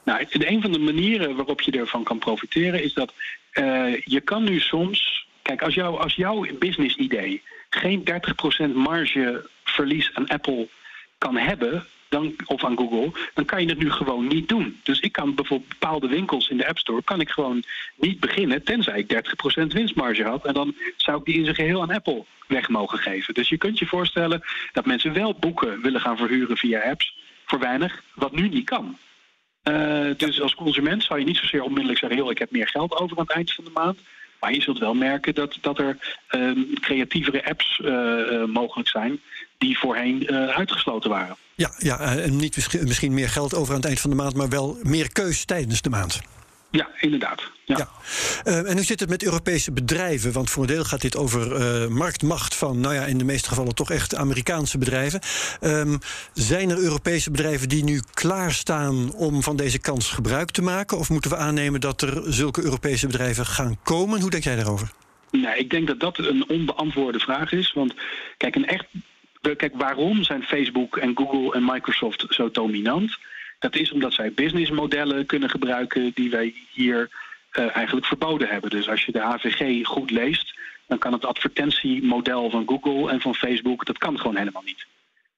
Nou, 0.04 0.26
een 0.30 0.62
van 0.62 0.72
de 0.72 0.80
manieren 0.80 1.36
waarop 1.36 1.62
je 1.62 1.72
ervan 1.72 2.04
kan 2.04 2.20
profiteren 2.20 2.84
is 2.84 2.94
dat 2.94 3.14
uh, 3.54 4.02
je 4.04 4.22
kan 4.22 4.44
nu 4.44 4.60
soms. 4.60 5.28
Kijk, 5.42 5.62
als, 5.62 5.74
jou, 5.74 6.00
als 6.00 6.16
jouw 6.16 6.46
business 6.60 6.96
idee 6.96 7.42
geen 7.70 8.04
30% 8.70 8.74
margeverlies 8.74 10.12
aan 10.14 10.28
Apple 10.28 10.68
kan 11.24 11.38
hebben, 11.38 11.86
dan, 12.10 12.36
of 12.46 12.64
aan 12.64 12.78
Google, 12.78 13.12
dan 13.34 13.46
kan 13.46 13.62
je 13.62 13.70
het 13.70 13.78
nu 13.78 13.92
gewoon 13.92 14.28
niet 14.28 14.50
doen. 14.50 14.80
Dus 14.84 15.00
ik 15.00 15.12
kan 15.12 15.36
bijvoorbeeld 15.36 15.70
bepaalde 15.70 16.08
winkels 16.08 16.50
in 16.50 16.58
de 16.58 16.68
App 16.68 16.78
Store 16.78 17.04
kan 17.04 17.20
ik 17.22 17.30
gewoon 17.30 17.64
niet 17.96 18.20
beginnen, 18.20 18.64
tenzij 18.64 19.00
ik 19.00 19.14
30% 19.62 19.68
winstmarge 19.68 20.24
had. 20.24 20.46
En 20.46 20.54
dan 20.54 20.76
zou 20.98 21.18
ik 21.20 21.26
die 21.26 21.38
in 21.38 21.44
zijn 21.44 21.56
geheel 21.56 21.82
aan 21.82 21.92
Apple 21.92 22.26
weg 22.48 22.70
mogen 22.70 22.98
geven. 22.98 23.34
Dus 23.34 23.50
je 23.50 23.58
kunt 23.58 23.80
je 23.80 23.86
voorstellen 23.86 24.42
dat 24.74 24.86
mensen 24.86 25.14
wel 25.14 25.34
boeken 25.34 25.82
willen 25.82 26.02
gaan 26.02 26.18
verhuren 26.18 26.58
via 26.58 26.80
apps 26.80 27.18
voor 27.46 27.60
weinig, 27.60 28.04
wat 28.14 28.32
nu 28.32 28.50
niet 28.50 28.66
kan. 28.66 28.98
Uh, 29.64 30.10
dus 30.18 30.42
als 30.42 30.56
consument 30.56 31.04
zou 31.04 31.20
je 31.20 31.26
niet 31.26 31.38
zozeer 31.38 31.64
onmiddellijk 31.64 32.00
zeggen: 32.00 32.18
joh, 32.18 32.32
ik 32.32 32.38
heb 32.38 32.52
meer 32.52 32.68
geld 32.68 32.96
over 32.96 33.18
aan 33.18 33.24
het 33.24 33.36
eind 33.36 33.54
van 33.54 33.64
de 33.64 33.72
maand. 33.74 34.00
Maar 34.40 34.54
je 34.54 34.62
zult 34.62 34.80
wel 34.80 34.94
merken 34.94 35.36
dat, 35.36 35.58
dat 35.62 35.80
er 35.80 36.18
um, 36.32 36.80
creatievere 36.80 37.46
apps 37.46 37.80
uh, 37.80 37.90
uh, 37.90 38.44
mogelijk 38.46 38.90
zijn 38.90 39.20
die 39.64 39.78
voorheen 39.78 40.24
uh, 40.24 40.48
uitgesloten 40.48 41.10
waren. 41.10 41.36
Ja, 41.56 41.72
ja 41.78 42.00
en 42.00 42.36
niet 42.36 42.82
misschien 42.82 43.14
meer 43.14 43.30
geld 43.30 43.56
over 43.56 43.70
aan 43.70 43.80
het 43.80 43.88
eind 43.88 44.00
van 44.00 44.10
de 44.10 44.16
maand, 44.16 44.36
maar 44.36 44.50
wel 44.50 44.78
meer 44.84 45.12
keus 45.12 45.46
tijdens 45.46 45.82
de 45.82 45.90
maand. 45.90 46.22
Ja, 46.72 46.90
inderdaad. 47.00 47.42
Ja. 47.66 47.78
ja. 47.78 47.90
Uh, 48.52 48.70
en 48.70 48.74
hoe 48.74 48.84
zit 48.84 49.00
het 49.00 49.10
met 49.10 49.24
Europese 49.24 49.72
bedrijven? 49.72 50.32
Want 50.32 50.50
voor 50.50 50.64
een 50.64 50.70
deel 50.70 50.84
gaat 50.84 51.02
dit 51.02 51.18
over 51.18 51.62
uh, 51.62 51.88
marktmacht 51.88 52.56
van, 52.56 52.80
nou 52.80 52.94
ja, 52.94 53.06
in 53.06 53.18
de 53.18 53.24
meeste 53.24 53.50
gevallen 53.50 53.76
toch 53.76 53.92
echt 53.92 54.16
Amerikaanse 54.16 54.78
bedrijven. 54.78 55.22
Um, 55.62 56.00
zijn 56.34 56.70
er 56.70 56.78
Europese 56.78 57.32
bedrijven 57.32 57.70
die 57.70 57.84
nu 57.84 58.02
klaarstaan 58.14 59.14
om 59.14 59.44
van 59.44 59.56
deze 59.56 59.80
kans 59.80 60.10
gebruik 60.10 60.52
te 60.52 60.62
maken? 60.62 60.98
Of 60.98 61.10
moeten 61.10 61.32
we 61.32 61.38
aannemen 61.38 61.82
dat 61.82 62.02
er 62.02 62.22
zulke 62.26 62.64
Europese 62.64 63.08
bedrijven 63.08 63.46
gaan 63.46 63.78
komen? 63.84 64.22
Hoe 64.22 64.30
denk 64.30 64.44
jij 64.44 64.56
daarover? 64.56 64.92
Nee, 65.32 65.58
ik 65.58 65.70
denk 65.70 65.88
dat 65.88 66.00
dat 66.00 66.18
een 66.18 66.50
onbeantwoorde 66.50 67.20
vraag 67.20 67.52
is. 67.52 67.74
Want 67.74 67.94
kijk, 68.38 68.56
een 68.56 68.68
echt 68.68 68.86
kijk, 69.52 69.74
waarom 69.76 70.24
zijn 70.24 70.44
Facebook 70.44 70.98
en 70.98 71.18
Google 71.18 71.54
en 71.54 71.66
Microsoft 71.66 72.26
zo 72.30 72.52
dominant? 72.52 73.18
Dat 73.60 73.76
is 73.76 73.92
omdat 73.92 74.14
zij 74.14 74.34
businessmodellen 74.34 75.26
kunnen 75.26 75.50
gebruiken 75.50 76.12
die 76.14 76.30
wij 76.30 76.54
hier 76.72 77.10
uh, 77.54 77.76
eigenlijk 77.76 78.06
verboden 78.06 78.48
hebben. 78.48 78.70
Dus 78.70 78.90
als 78.90 79.06
je 79.06 79.12
de 79.12 79.22
AVG 79.22 79.86
goed 79.86 80.12
leest, 80.12 80.60
dan 80.88 80.98
kan 80.98 81.14
het 81.14 81.26
advertentiemodel 81.26 82.50
van 82.50 82.68
Google 82.68 83.12
en 83.12 83.22
van 83.22 83.36
Facebook, 83.36 83.86
dat 83.86 83.98
kan 83.98 84.20
gewoon 84.20 84.36
helemaal 84.36 84.64
niet. 84.66 84.86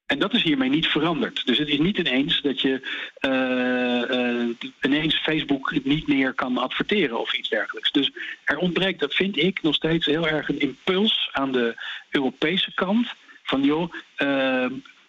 En 0.06 0.18
dat 0.18 0.34
is 0.34 0.42
hiermee 0.42 0.68
niet 0.68 0.86
veranderd. 0.86 1.46
Dus 1.46 1.58
het 1.58 1.68
is 1.68 1.78
niet 1.78 1.98
ineens 1.98 2.40
dat 2.40 2.60
je 2.60 2.80
uh, 3.20 4.16
uh, 4.18 4.48
ineens 4.82 5.14
Facebook 5.14 5.84
niet 5.84 6.06
meer 6.06 6.32
kan 6.32 6.56
adverteren 6.56 7.20
of 7.20 7.34
iets 7.34 7.48
dergelijks. 7.48 7.92
Dus 7.92 8.12
er 8.44 8.58
ontbreekt, 8.58 9.00
dat 9.00 9.14
vind 9.14 9.36
ik 9.36 9.62
nog 9.62 9.74
steeds 9.74 10.06
heel 10.06 10.28
erg 10.28 10.48
een 10.48 10.60
impuls 10.60 11.28
aan 11.32 11.52
de 11.52 11.74
Europese 12.10 12.74
kant. 12.74 13.14
Van 13.46 13.62
joh, 13.62 13.92
uh, 14.18 14.66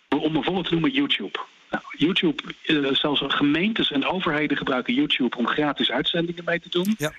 om 0.10 0.36
een 0.36 0.44
voorbeeld 0.44 0.66
te 0.66 0.72
noemen, 0.72 0.92
YouTube. 0.92 1.40
Nou, 1.70 1.84
YouTube, 1.98 2.44
zelfs 2.92 3.22
gemeentes 3.28 3.92
en 3.92 4.06
overheden 4.06 4.58
gebruiken 4.58 4.94
YouTube 4.94 5.38
om 5.38 5.48
gratis 5.48 5.92
uitzendingen 5.92 6.44
mee 6.46 6.60
te 6.60 6.70
doen. 6.70 6.96
Ja. 6.98 7.14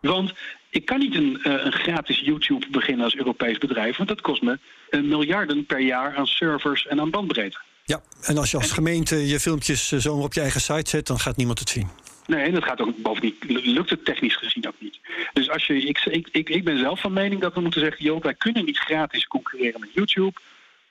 Want 0.00 0.32
ik 0.70 0.84
kan 0.84 0.98
niet 0.98 1.14
een, 1.14 1.40
uh, 1.44 1.64
een, 1.64 1.72
gratis 1.72 2.20
YouTube 2.20 2.66
beginnen 2.70 3.04
als 3.04 3.16
Europees 3.16 3.58
bedrijf, 3.58 3.96
want 3.96 4.08
dat 4.08 4.20
kost 4.20 4.42
me 4.42 4.58
uh, 4.90 5.02
miljarden 5.02 5.66
per 5.66 5.80
jaar 5.80 6.16
aan 6.16 6.26
servers 6.26 6.86
en 6.86 7.00
aan 7.00 7.10
bandbreedte. 7.10 7.58
Ja, 7.84 8.02
en 8.22 8.38
als 8.38 8.50
je 8.50 8.56
als 8.56 8.72
gemeente 8.72 9.28
je 9.28 9.40
filmpjes 9.40 9.88
zomaar 9.88 10.24
op 10.24 10.32
je 10.32 10.40
eigen 10.40 10.60
site 10.60 10.90
zet, 10.90 11.06
dan 11.06 11.18
gaat 11.18 11.36
niemand 11.36 11.58
het 11.58 11.68
zien. 11.68 11.88
Nee, 12.26 12.50
dat 12.52 12.64
gaat 12.64 12.80
ook 12.80 12.96
bovendien 12.96 13.34
lukt 13.48 13.90
het 13.90 14.04
technisch 14.04 14.36
gezien 14.36 14.66
ook 14.66 14.74
niet. 14.78 15.00
Dus 15.32 15.50
als 15.50 15.66
je, 15.66 15.74
ik, 15.74 16.28
ik, 16.30 16.48
ik 16.48 16.64
ben 16.64 16.78
zelf 16.78 17.00
van 17.00 17.12
mening 17.12 17.40
dat 17.40 17.54
we 17.54 17.60
moeten 17.60 17.80
zeggen: 17.80 18.04
joh, 18.04 18.22
wij 18.22 18.34
kunnen 18.34 18.64
niet 18.64 18.78
gratis 18.78 19.26
concurreren 19.26 19.80
met 19.80 19.88
YouTube. 19.92 20.32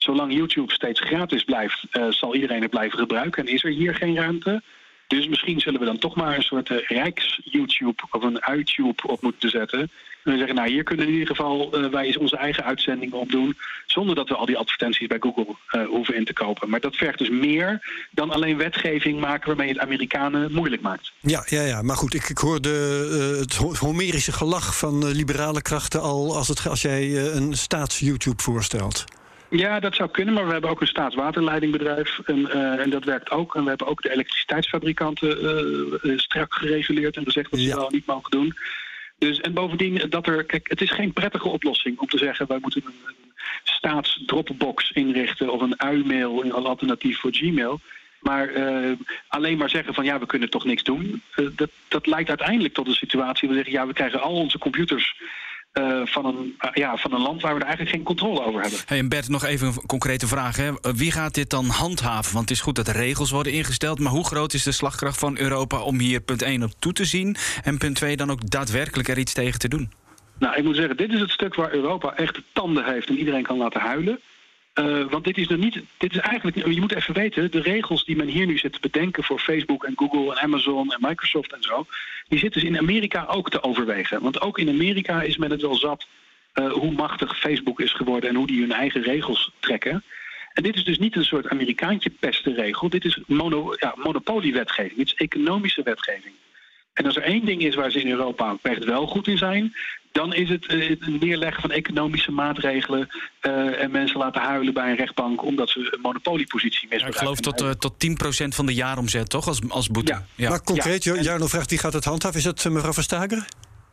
Zolang 0.03 0.33
YouTube 0.33 0.73
steeds 0.73 0.99
gratis 0.99 1.43
blijft, 1.43 1.85
zal 2.09 2.35
iedereen 2.35 2.61
het 2.61 2.69
blijven 2.69 2.99
gebruiken 2.99 3.45
en 3.45 3.53
is 3.53 3.63
er 3.63 3.71
hier 3.71 3.95
geen 3.95 4.15
ruimte. 4.15 4.61
Dus 5.07 5.27
misschien 5.27 5.59
zullen 5.59 5.79
we 5.79 5.85
dan 5.85 5.97
toch 5.97 6.15
maar 6.15 6.35
een 6.35 6.41
soort 6.41 6.69
uh, 6.69 6.77
rijks-YouTube 6.87 8.03
of 8.09 8.23
een 8.23 8.41
YouTube 8.45 9.07
op 9.07 9.21
moeten 9.21 9.49
zetten. 9.49 9.91
En 10.23 10.37
zeggen, 10.37 10.55
nou 10.55 10.69
hier 10.69 10.83
kunnen 10.83 11.07
in 11.07 11.11
ieder 11.11 11.27
geval 11.27 11.83
uh, 11.83 11.89
wij 11.89 12.15
onze 12.19 12.37
eigen 12.37 12.63
uitzendingen 12.63 13.17
op 13.17 13.31
doen. 13.31 13.57
Zonder 13.85 14.15
dat 14.15 14.29
we 14.29 14.35
al 14.35 14.45
die 14.45 14.57
advertenties 14.57 15.07
bij 15.07 15.17
Google 15.19 15.55
hoeven 15.87 16.15
in 16.15 16.25
te 16.25 16.33
kopen. 16.33 16.69
Maar 16.69 16.79
dat 16.79 16.95
vergt 16.95 17.17
dus 17.17 17.29
meer 17.29 17.81
dan 18.11 18.31
alleen 18.31 18.57
wetgeving 18.57 19.19
maken 19.19 19.47
waarmee 19.47 19.69
het 19.69 19.79
Amerikanen 19.79 20.51
moeilijk 20.51 20.81
maakt. 20.81 21.11
Ja, 21.19 21.43
ja, 21.45 21.61
ja. 21.61 21.81
maar 21.81 21.95
goed, 21.95 22.13
ik, 22.13 22.29
ik 22.29 22.37
hoor 22.37 22.61
de, 22.61 23.37
het 23.39 23.77
homerische 23.77 24.31
gelach 24.31 24.77
van 24.77 25.11
liberale 25.11 25.61
krachten 25.61 26.01
al 26.01 26.35
als, 26.37 26.47
het, 26.47 26.67
als 26.67 26.81
jij 26.81 27.33
een 27.33 27.53
staats-YouTube 27.53 28.41
voorstelt. 28.41 29.05
Ja, 29.51 29.79
dat 29.79 29.95
zou 29.95 30.09
kunnen, 30.09 30.33
maar 30.33 30.45
we 30.45 30.51
hebben 30.51 30.69
ook 30.69 30.81
een 30.81 30.87
staatswaterleidingbedrijf 30.87 32.19
en, 32.19 32.39
uh, 32.39 32.79
en 32.79 32.89
dat 32.89 33.03
werkt 33.03 33.31
ook. 33.31 33.55
En 33.55 33.63
we 33.63 33.69
hebben 33.69 33.87
ook 33.87 34.01
de 34.01 34.11
elektriciteitsfabrikanten 34.11 35.43
uh, 36.03 36.17
strak 36.17 36.53
gereguleerd 36.53 37.17
en 37.17 37.23
gezegd 37.23 37.51
dat 37.51 37.59
ze 37.59 37.65
ja. 37.65 37.75
dat 37.75 37.91
niet 37.91 38.05
mogen 38.05 38.31
doen. 38.31 38.53
Dus, 39.17 39.39
en 39.39 39.53
bovendien, 39.53 40.01
dat 40.09 40.27
er, 40.27 40.43
kijk, 40.43 40.69
het 40.69 40.81
is 40.81 40.91
geen 40.91 41.13
prettige 41.13 41.47
oplossing 41.47 41.99
om 41.99 42.07
te 42.07 42.17
zeggen 42.17 42.47
wij 42.47 42.57
moeten 42.61 42.83
een, 42.85 42.93
een 43.05 43.33
staatsdropbox 43.63 44.91
inrichten 44.91 45.49
of 45.49 45.61
een 45.61 45.81
uimail, 45.81 46.43
een 46.43 46.51
alternatief 46.51 47.19
voor 47.19 47.33
Gmail. 47.33 47.79
Maar 48.19 48.51
uh, 48.51 48.91
alleen 49.27 49.57
maar 49.57 49.69
zeggen 49.69 49.93
van 49.93 50.05
ja, 50.05 50.19
we 50.19 50.25
kunnen 50.25 50.49
toch 50.49 50.65
niks 50.65 50.83
doen. 50.83 51.21
Uh, 51.35 51.47
dat, 51.55 51.69
dat 51.87 52.07
leidt 52.07 52.29
uiteindelijk 52.29 52.73
tot 52.73 52.87
een 52.87 52.93
situatie 52.93 53.47
waar 53.47 53.57
we 53.57 53.63
zeggen 53.63 53.81
ja, 53.81 53.87
we 53.87 53.93
krijgen 53.93 54.21
al 54.21 54.35
onze 54.35 54.57
computers 54.57 55.15
uh, 55.73 56.05
van, 56.05 56.25
een, 56.25 56.55
uh, 56.61 56.71
ja, 56.73 56.97
van 56.97 57.13
een 57.13 57.21
land 57.21 57.41
waar 57.41 57.53
we 57.53 57.59
er 57.59 57.65
eigenlijk 57.65 57.95
geen 57.95 58.05
controle 58.05 58.43
over 58.43 58.61
hebben. 58.61 58.79
Hey, 58.85 58.97
en 58.97 59.09
Bert, 59.09 59.29
nog 59.29 59.43
even 59.43 59.67
een 59.67 59.85
concrete 59.85 60.27
vraag. 60.27 60.55
Hè. 60.55 60.71
Wie 60.95 61.11
gaat 61.11 61.33
dit 61.33 61.49
dan 61.49 61.65
handhaven? 61.65 62.33
Want 62.33 62.49
het 62.49 62.57
is 62.57 62.63
goed 62.63 62.75
dat 62.75 62.87
er 62.87 62.95
regels 62.95 63.31
worden 63.31 63.53
ingesteld, 63.53 63.99
maar 63.99 64.11
hoe 64.11 64.25
groot 64.25 64.53
is 64.53 64.63
de 64.63 64.71
slagkracht 64.71 65.19
van 65.19 65.37
Europa 65.37 65.79
om 65.79 65.99
hier 65.99 66.19
punt 66.21 66.41
1 66.41 66.63
op 66.63 66.71
toe 66.79 66.93
te 66.93 67.05
zien 67.05 67.35
en 67.63 67.77
punt 67.77 67.95
2 67.95 68.17
dan 68.17 68.31
ook 68.31 68.49
daadwerkelijk 68.49 69.09
er 69.09 69.17
iets 69.17 69.33
tegen 69.33 69.59
te 69.59 69.67
doen? 69.67 69.91
Nou, 70.39 70.55
ik 70.55 70.63
moet 70.63 70.75
zeggen, 70.75 70.97
dit 70.97 71.11
is 71.11 71.19
het 71.19 71.31
stuk 71.31 71.55
waar 71.55 71.73
Europa 71.73 72.15
echt 72.15 72.41
tanden 72.53 72.85
heeft 72.85 73.07
en 73.07 73.17
iedereen 73.17 73.43
kan 73.43 73.57
laten 73.57 73.81
huilen. 73.81 74.19
Uh, 74.81 75.09
want 75.09 75.23
dit 75.23 75.37
is 75.37 75.47
nog 75.47 75.59
niet. 75.59 75.81
Dit 75.97 76.11
is 76.11 76.17
eigenlijk. 76.17 76.67
Je 76.67 76.79
moet 76.79 76.95
even 76.95 77.13
weten, 77.13 77.51
de 77.51 77.61
regels 77.61 78.05
die 78.05 78.15
men 78.15 78.27
hier 78.27 78.45
nu 78.45 78.57
zit 78.57 78.73
te 78.73 78.79
bedenken 78.79 79.23
voor 79.23 79.39
Facebook 79.39 79.83
en 79.83 79.93
Google 79.95 80.31
en 80.31 80.41
Amazon 80.41 80.93
en 80.93 80.97
Microsoft 81.01 81.53
en 81.53 81.63
zo. 81.63 81.85
Die 82.27 82.39
zitten 82.39 82.61
dus 82.61 82.69
in 82.69 82.77
Amerika 82.77 83.25
ook 83.25 83.49
te 83.49 83.63
overwegen. 83.63 84.21
Want 84.21 84.41
ook 84.41 84.59
in 84.59 84.69
Amerika 84.69 85.21
is 85.21 85.37
men 85.37 85.51
het 85.51 85.61
wel 85.61 85.75
zat 85.75 86.07
uh, 86.55 86.71
hoe 86.71 86.91
machtig 86.91 87.39
Facebook 87.39 87.79
is 87.79 87.93
geworden 87.93 88.29
en 88.29 88.35
hoe 88.35 88.47
die 88.47 88.61
hun 88.61 88.71
eigen 88.71 89.01
regels 89.01 89.51
trekken. 89.59 90.03
En 90.53 90.63
dit 90.63 90.75
is 90.75 90.83
dus 90.83 90.99
niet 90.99 91.15
een 91.15 91.25
soort 91.25 91.47
Amerikaantje 91.47 92.09
pestenregel. 92.09 92.89
Dit 92.89 93.05
is 93.05 93.19
mono, 93.27 93.75
ja, 93.79 93.93
monopoliewetgeving. 93.95 94.97
Dit 94.97 95.05
is 95.05 95.13
economische 95.13 95.83
wetgeving. 95.83 96.33
En 96.93 97.05
als 97.05 97.15
er 97.15 97.23
één 97.23 97.45
ding 97.45 97.61
is 97.61 97.75
waar 97.75 97.91
ze 97.91 97.99
in 97.99 98.09
Europa 98.09 98.57
echt 98.61 98.83
wel 98.83 99.07
goed 99.07 99.27
in 99.27 99.37
zijn, 99.37 99.73
dan 100.11 100.33
is 100.33 100.49
het 100.49 100.71
uh, 100.71 100.89
het 100.89 101.21
neerleggen 101.21 101.61
van 101.61 101.71
economische 101.71 102.31
maatregelen 102.31 103.07
uh, 103.41 103.81
en 103.81 103.91
mensen 103.91 104.17
laten 104.17 104.41
huilen 104.41 104.73
bij 104.73 104.89
een 104.89 104.95
rechtbank 104.95 105.43
omdat 105.43 105.69
ze 105.69 105.79
een 105.79 106.01
monopoliepositie 106.01 106.87
misbruiken. 106.89 107.25
Ja, 107.25 107.31
ik 107.31 107.39
geloof 107.39 107.39
tot, 107.39 107.61
uh, 107.61 107.69
tot 107.69 108.45
10% 108.45 108.47
van 108.55 108.65
de 108.65 108.73
jaaromzet, 108.73 109.29
toch? 109.29 109.47
Als, 109.47 109.59
als 109.69 109.89
boete. 109.89 110.11
Ja. 110.11 110.25
ja. 110.35 110.49
Maar 110.49 110.63
concreet, 110.63 111.03
ja. 111.03 111.21
Jarno 111.21 111.47
vraagt 111.47 111.69
wie 111.69 111.79
gaat 111.79 111.93
het 111.93 112.05
handhaven? 112.05 112.39
Is 112.39 112.45
het 112.45 112.69
mevrouw 112.69 112.93
Verstager? 112.93 113.45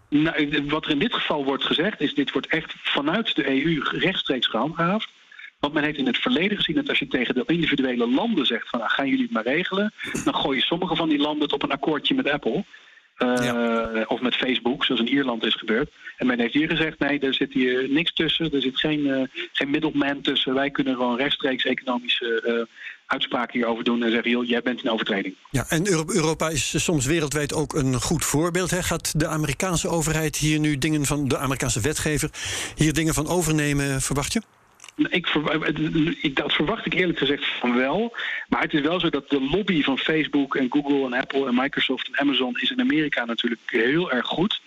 Nou, 0.09 0.65
wat 0.69 0.85
er 0.85 0.91
in 0.91 0.99
dit 0.99 1.15
geval 1.15 1.45
wordt 1.45 1.65
gezegd, 1.65 2.01
is 2.01 2.15
dit 2.15 2.33
wordt 2.33 2.47
echt 2.47 2.75
vanuit 2.77 3.35
de 3.35 3.49
EU 3.49 3.81
rechtstreeks 3.83 4.47
gehandhaafd. 4.47 5.09
Want 5.61 5.73
men 5.75 5.83
heeft 5.83 5.99
in 5.99 6.07
het 6.07 6.19
verleden 6.19 6.57
gezien 6.57 6.77
dat 6.77 6.89
als 6.89 6.99
je 6.99 7.07
tegen 7.07 7.35
de 7.35 7.43
individuele 7.47 8.09
landen 8.09 8.47
zegt 8.47 8.69
van 8.69 8.79
nou, 8.79 8.91
gaan 8.91 9.09
jullie 9.09 9.23
het 9.23 9.33
maar 9.33 9.43
regelen, 9.43 9.93
dan 10.25 10.35
gooien 10.35 10.63
sommige 10.63 10.97
van 10.97 11.09
die 11.09 11.19
landen 11.19 11.43
het 11.43 11.53
op 11.53 11.63
een 11.63 11.73
akkoordje 11.73 12.15
met 12.15 12.31
Apple. 12.31 12.65
Ja. 13.19 14.05
Of 14.07 14.21
met 14.21 14.35
Facebook, 14.35 14.85
zoals 14.85 15.01
in 15.01 15.09
Ierland 15.09 15.45
is 15.45 15.55
gebeurd. 15.55 15.91
En 16.17 16.27
men 16.27 16.41
heeft 16.41 16.53
hier 16.53 16.69
gezegd: 16.69 16.99
nee, 16.99 17.19
er 17.19 17.35
zit 17.35 17.53
hier 17.53 17.89
niks 17.91 18.13
tussen. 18.13 18.53
Er 18.53 18.63
zit 18.63 18.79
geen, 18.79 19.01
uh, 19.01 19.23
geen 19.53 19.71
middleman 19.71 20.21
tussen. 20.21 20.55
Wij 20.55 20.71
kunnen 20.71 20.95
gewoon 20.95 21.17
rechtstreeks 21.17 21.65
economische 21.65 22.43
uh, 22.47 22.77
uitspraken 23.07 23.59
hierover 23.59 23.85
doen 23.85 24.03
en 24.03 24.11
zeggen: 24.11 24.31
joh, 24.31 24.47
jij 24.47 24.63
bent 24.63 24.83
in 24.83 24.91
overtreding. 24.91 25.35
Ja, 25.51 25.65
en 25.69 25.87
Europa 26.07 26.49
is 26.49 26.85
soms 26.85 27.07
wereldwijd 27.07 27.55
ook 27.55 27.75
een 27.75 28.01
goed 28.01 28.25
voorbeeld. 28.25 28.71
Hè? 28.71 28.83
Gaat 28.83 29.21
de 29.21 29.27
Amerikaanse 29.27 29.89
overheid 29.89 30.37
hier 30.37 30.59
nu 30.59 30.79
dingen 30.79 31.05
van 31.05 31.29
de 31.29 31.39
Amerikaanse 31.39 31.81
wetgever 31.81 32.31
hier 32.77 32.93
dingen 32.93 33.15
van 33.15 33.29
overnemen, 33.29 34.01
verwacht 34.01 34.33
je? 34.33 34.43
Ik, 35.09 36.37
dat 36.37 36.53
verwacht 36.53 36.87
ik 36.87 36.95
eerlijk 36.95 37.19
gezegd 37.19 37.45
van 37.61 37.77
wel. 37.77 38.17
Maar 38.49 38.63
het 38.63 38.75
is 38.75 38.81
wel 38.81 39.01
zo 39.01 39.09
dat 39.11 39.31
de 39.31 39.41
lobby 39.41 39.83
van 39.83 39.99
Facebook 39.99 40.57
en 40.57 40.67
Google 40.71 41.05
en 41.05 41.13
Apple 41.13 41.47
en 41.47 41.55
Microsoft 41.55 42.07
en 42.07 42.19
Amazon 42.19 42.59
is 42.61 42.71
in 42.71 42.81
Amerika 42.81 43.25
natuurlijk 43.25 43.61
heel 43.67 44.13
erg 44.13 44.27
goed. 44.27 44.61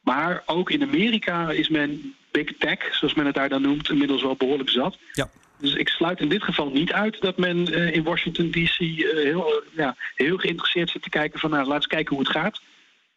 Maar 0.00 0.42
ook 0.46 0.70
in 0.70 0.82
Amerika 0.82 1.50
is 1.50 1.68
men 1.68 2.14
big 2.30 2.56
tech, 2.58 2.94
zoals 2.94 3.14
men 3.14 3.26
het 3.26 3.34
daar 3.34 3.48
dan 3.48 3.62
noemt, 3.62 3.90
inmiddels 3.90 4.22
wel 4.22 4.36
behoorlijk 4.36 4.70
zat. 4.70 4.98
Ja. 5.12 5.30
Dus 5.58 5.74
ik 5.74 5.88
sluit 5.88 6.20
in 6.20 6.28
dit 6.28 6.42
geval 6.42 6.70
niet 6.70 6.92
uit 6.92 7.20
dat 7.20 7.36
men 7.36 7.72
uh, 7.72 7.94
in 7.94 8.02
Washington 8.02 8.50
DC 8.50 8.78
uh, 8.80 9.12
heel, 9.14 9.52
uh, 9.52 9.76
ja, 9.76 9.96
heel 10.14 10.36
geïnteresseerd 10.36 10.90
zit 10.90 11.02
te 11.02 11.10
kijken 11.10 11.40
van 11.40 11.50
nou, 11.50 11.66
laten 11.66 11.88
we 11.88 11.94
kijken 11.94 12.16
hoe 12.16 12.24
het 12.24 12.36
gaat. 12.36 12.60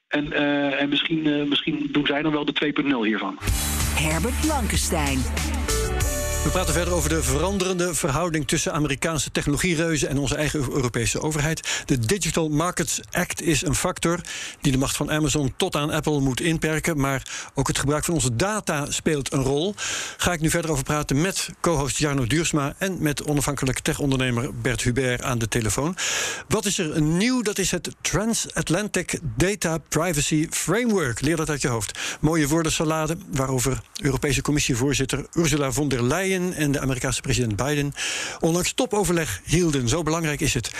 En, 0.08 0.34
en 0.78 0.90
misschien, 0.90 1.48
misschien 1.50 1.88
doen 1.92 2.06
zij 2.06 2.22
dan 2.22 2.32
wel 2.32 2.46
de 2.46 2.74
2.0 2.84 2.88
hiervan. 3.01 3.38
Herbert 3.96 4.42
Blankenstein. 4.42 5.20
We 6.44 6.50
praten 6.50 6.74
verder 6.74 6.94
over 6.94 7.10
de 7.10 7.24
veranderende 7.24 7.96
verhouding 7.96 8.48
tussen 8.48 8.74
Amerikaanse 8.74 9.32
technologiereuzen 9.32 10.10
en 10.10 10.18
onze 10.18 10.36
eigen 10.36 10.60
Europese 10.60 11.22
overheid. 11.22 11.84
De 11.86 12.00
Digital 12.00 12.50
Markets 12.50 13.00
Act 13.12 13.42
is 13.42 13.62
een 13.62 13.76
factor 13.76 14.20
die 14.62 14.72
de 14.72 14.78
macht 14.78 14.96
van 14.96 15.12
Amazon 15.12 15.54
tot 15.58 15.76
aan 15.76 15.92
Apple 15.92 16.20
moet 16.20 16.42
inperken. 16.42 17.00
Maar 17.00 17.50
ook 17.54 17.68
het 17.68 17.80
gebruik 17.80 18.04
van 18.04 18.14
onze 18.14 18.36
data 18.36 18.86
speelt 18.92 19.34
een 19.34 19.44
rol. 19.44 19.76
Ga 20.18 20.34
ik 20.34 20.40
nu 20.40 20.50
verder 20.50 20.72
over 20.72 20.84
praten 20.84 21.22
met 21.22 21.50
co-host 21.60 21.98
Jarno 21.98 22.28
Duursma 22.28 22.74
en 22.78 22.98
met 23.00 23.24
onafhankelijk 23.24 23.80
techondernemer 23.80 24.56
Bert 24.62 24.82
Hubert 24.82 25.24
aan 25.24 25.40
de 25.40 25.48
telefoon. 25.48 25.96
Wat 26.48 26.66
is 26.66 26.78
er 26.78 27.02
nieuw? 27.02 27.42
Dat 27.42 27.58
is 27.58 27.72
het 27.72 27.90
Transatlantic 28.02 29.20
Data 29.38 29.78
Privacy 29.78 30.48
Framework. 30.50 31.22
Leer 31.22 31.36
dat 31.36 31.50
uit 31.50 31.62
je 31.62 31.68
hoofd. 31.68 32.00
Mooie 32.20 32.48
woordensalade 32.48 33.18
waarover 33.32 33.82
Europese 34.02 34.42
Commissievoorzitter 34.42 35.26
Ursula 35.34 35.72
von 35.72 35.90
der 35.90 36.04
Leyen 36.04 36.31
en 36.36 36.72
de 36.72 36.80
Amerikaanse 36.80 37.22
president 37.22 37.56
Biden 37.56 37.94
onlangs 38.40 38.74
topoverleg 38.74 39.42
hielden. 39.46 39.88
Zo 39.88 40.04
belangrijk 40.04 40.42
is 40.42 40.54
het. 40.54 40.72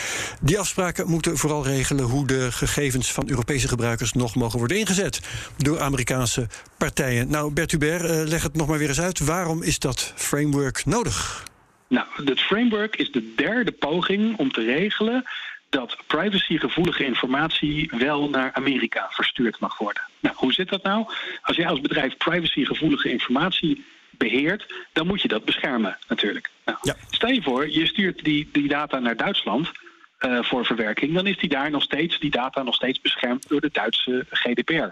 Die 0.42 0.60
afspraken 0.60 1.08
moeten 1.08 1.38
vooral 1.38 1.66
regelen 1.66 2.06
hoe 2.06 2.28
de 2.28 2.52
gegevens 2.52 3.12
van 3.12 3.30
Europese 3.30 3.68
gebruikers 3.68 4.14
nog 4.14 4.36
mogen 4.36 4.60
worden 4.60 4.78
ingezet 4.78 5.20
door 5.58 5.80
Amerikaanse 5.80 6.48
partijen. 6.78 7.30
Nou, 7.30 7.54
Bert 7.54 7.72
Hubert, 7.72 8.04
uh, 8.04 8.10
leg 8.10 8.44
het 8.44 8.56
nog 8.56 8.68
maar 8.68 8.78
weer 8.78 8.88
eens 8.88 9.02
uit. 9.02 9.20
Waarom 9.20 9.64
is 9.64 9.80
dat 9.80 10.14
framework 10.16 10.86
nodig? 10.86 11.44
Nou, 11.88 12.08
het 12.26 12.40
framework 12.40 12.96
is 12.96 13.12
de 13.12 13.34
derde 13.36 13.72
poging 13.72 14.38
om 14.38 14.52
te 14.52 14.64
regelen 14.64 15.24
dat 15.70 15.98
privacygevoelige 16.08 17.06
informatie 17.06 17.92
wel 17.98 18.30
naar 18.30 18.54
Amerika 18.54 19.08
verstuurd 19.10 19.60
mag 19.60 19.78
worden. 19.78 20.04
Nou, 20.20 20.36
hoe 20.38 20.54
zit 20.54 20.70
dat 20.70 20.84
nou? 20.84 21.06
Als 21.42 21.58
jij 21.58 21.68
als 21.68 21.82
bedrijf 21.82 22.18
privacygevoelige 22.18 23.10
informatie 23.10 23.86
beheert, 24.24 24.74
dan 24.94 25.08
moet 25.08 25.22
je 25.22 25.28
dat 25.28 25.46
beschermen 25.46 25.98
natuurlijk. 26.08 26.50
Nou, 26.66 26.78
Stel 27.10 27.30
je 27.30 27.42
voor, 27.42 27.70
je 27.70 27.88
stuurt 27.88 28.24
die, 28.24 28.50
die 28.52 28.68
data 28.68 29.00
naar 29.00 29.16
Duitsland 29.16 29.72
uh, 30.20 30.44
voor 30.44 30.66
verwerking, 30.66 31.14
dan 31.14 31.28
is 31.28 31.38
die 31.38 31.50
daar 31.50 31.72
nog 31.72 31.84
steeds, 31.84 32.20
die 32.20 32.32
data 32.32 32.64
nog 32.64 32.76
steeds 32.76 33.02
beschermd 33.02 33.50
door 33.50 33.62
de 33.62 33.70
Duitse 33.72 34.26
GDPR. 34.30 34.90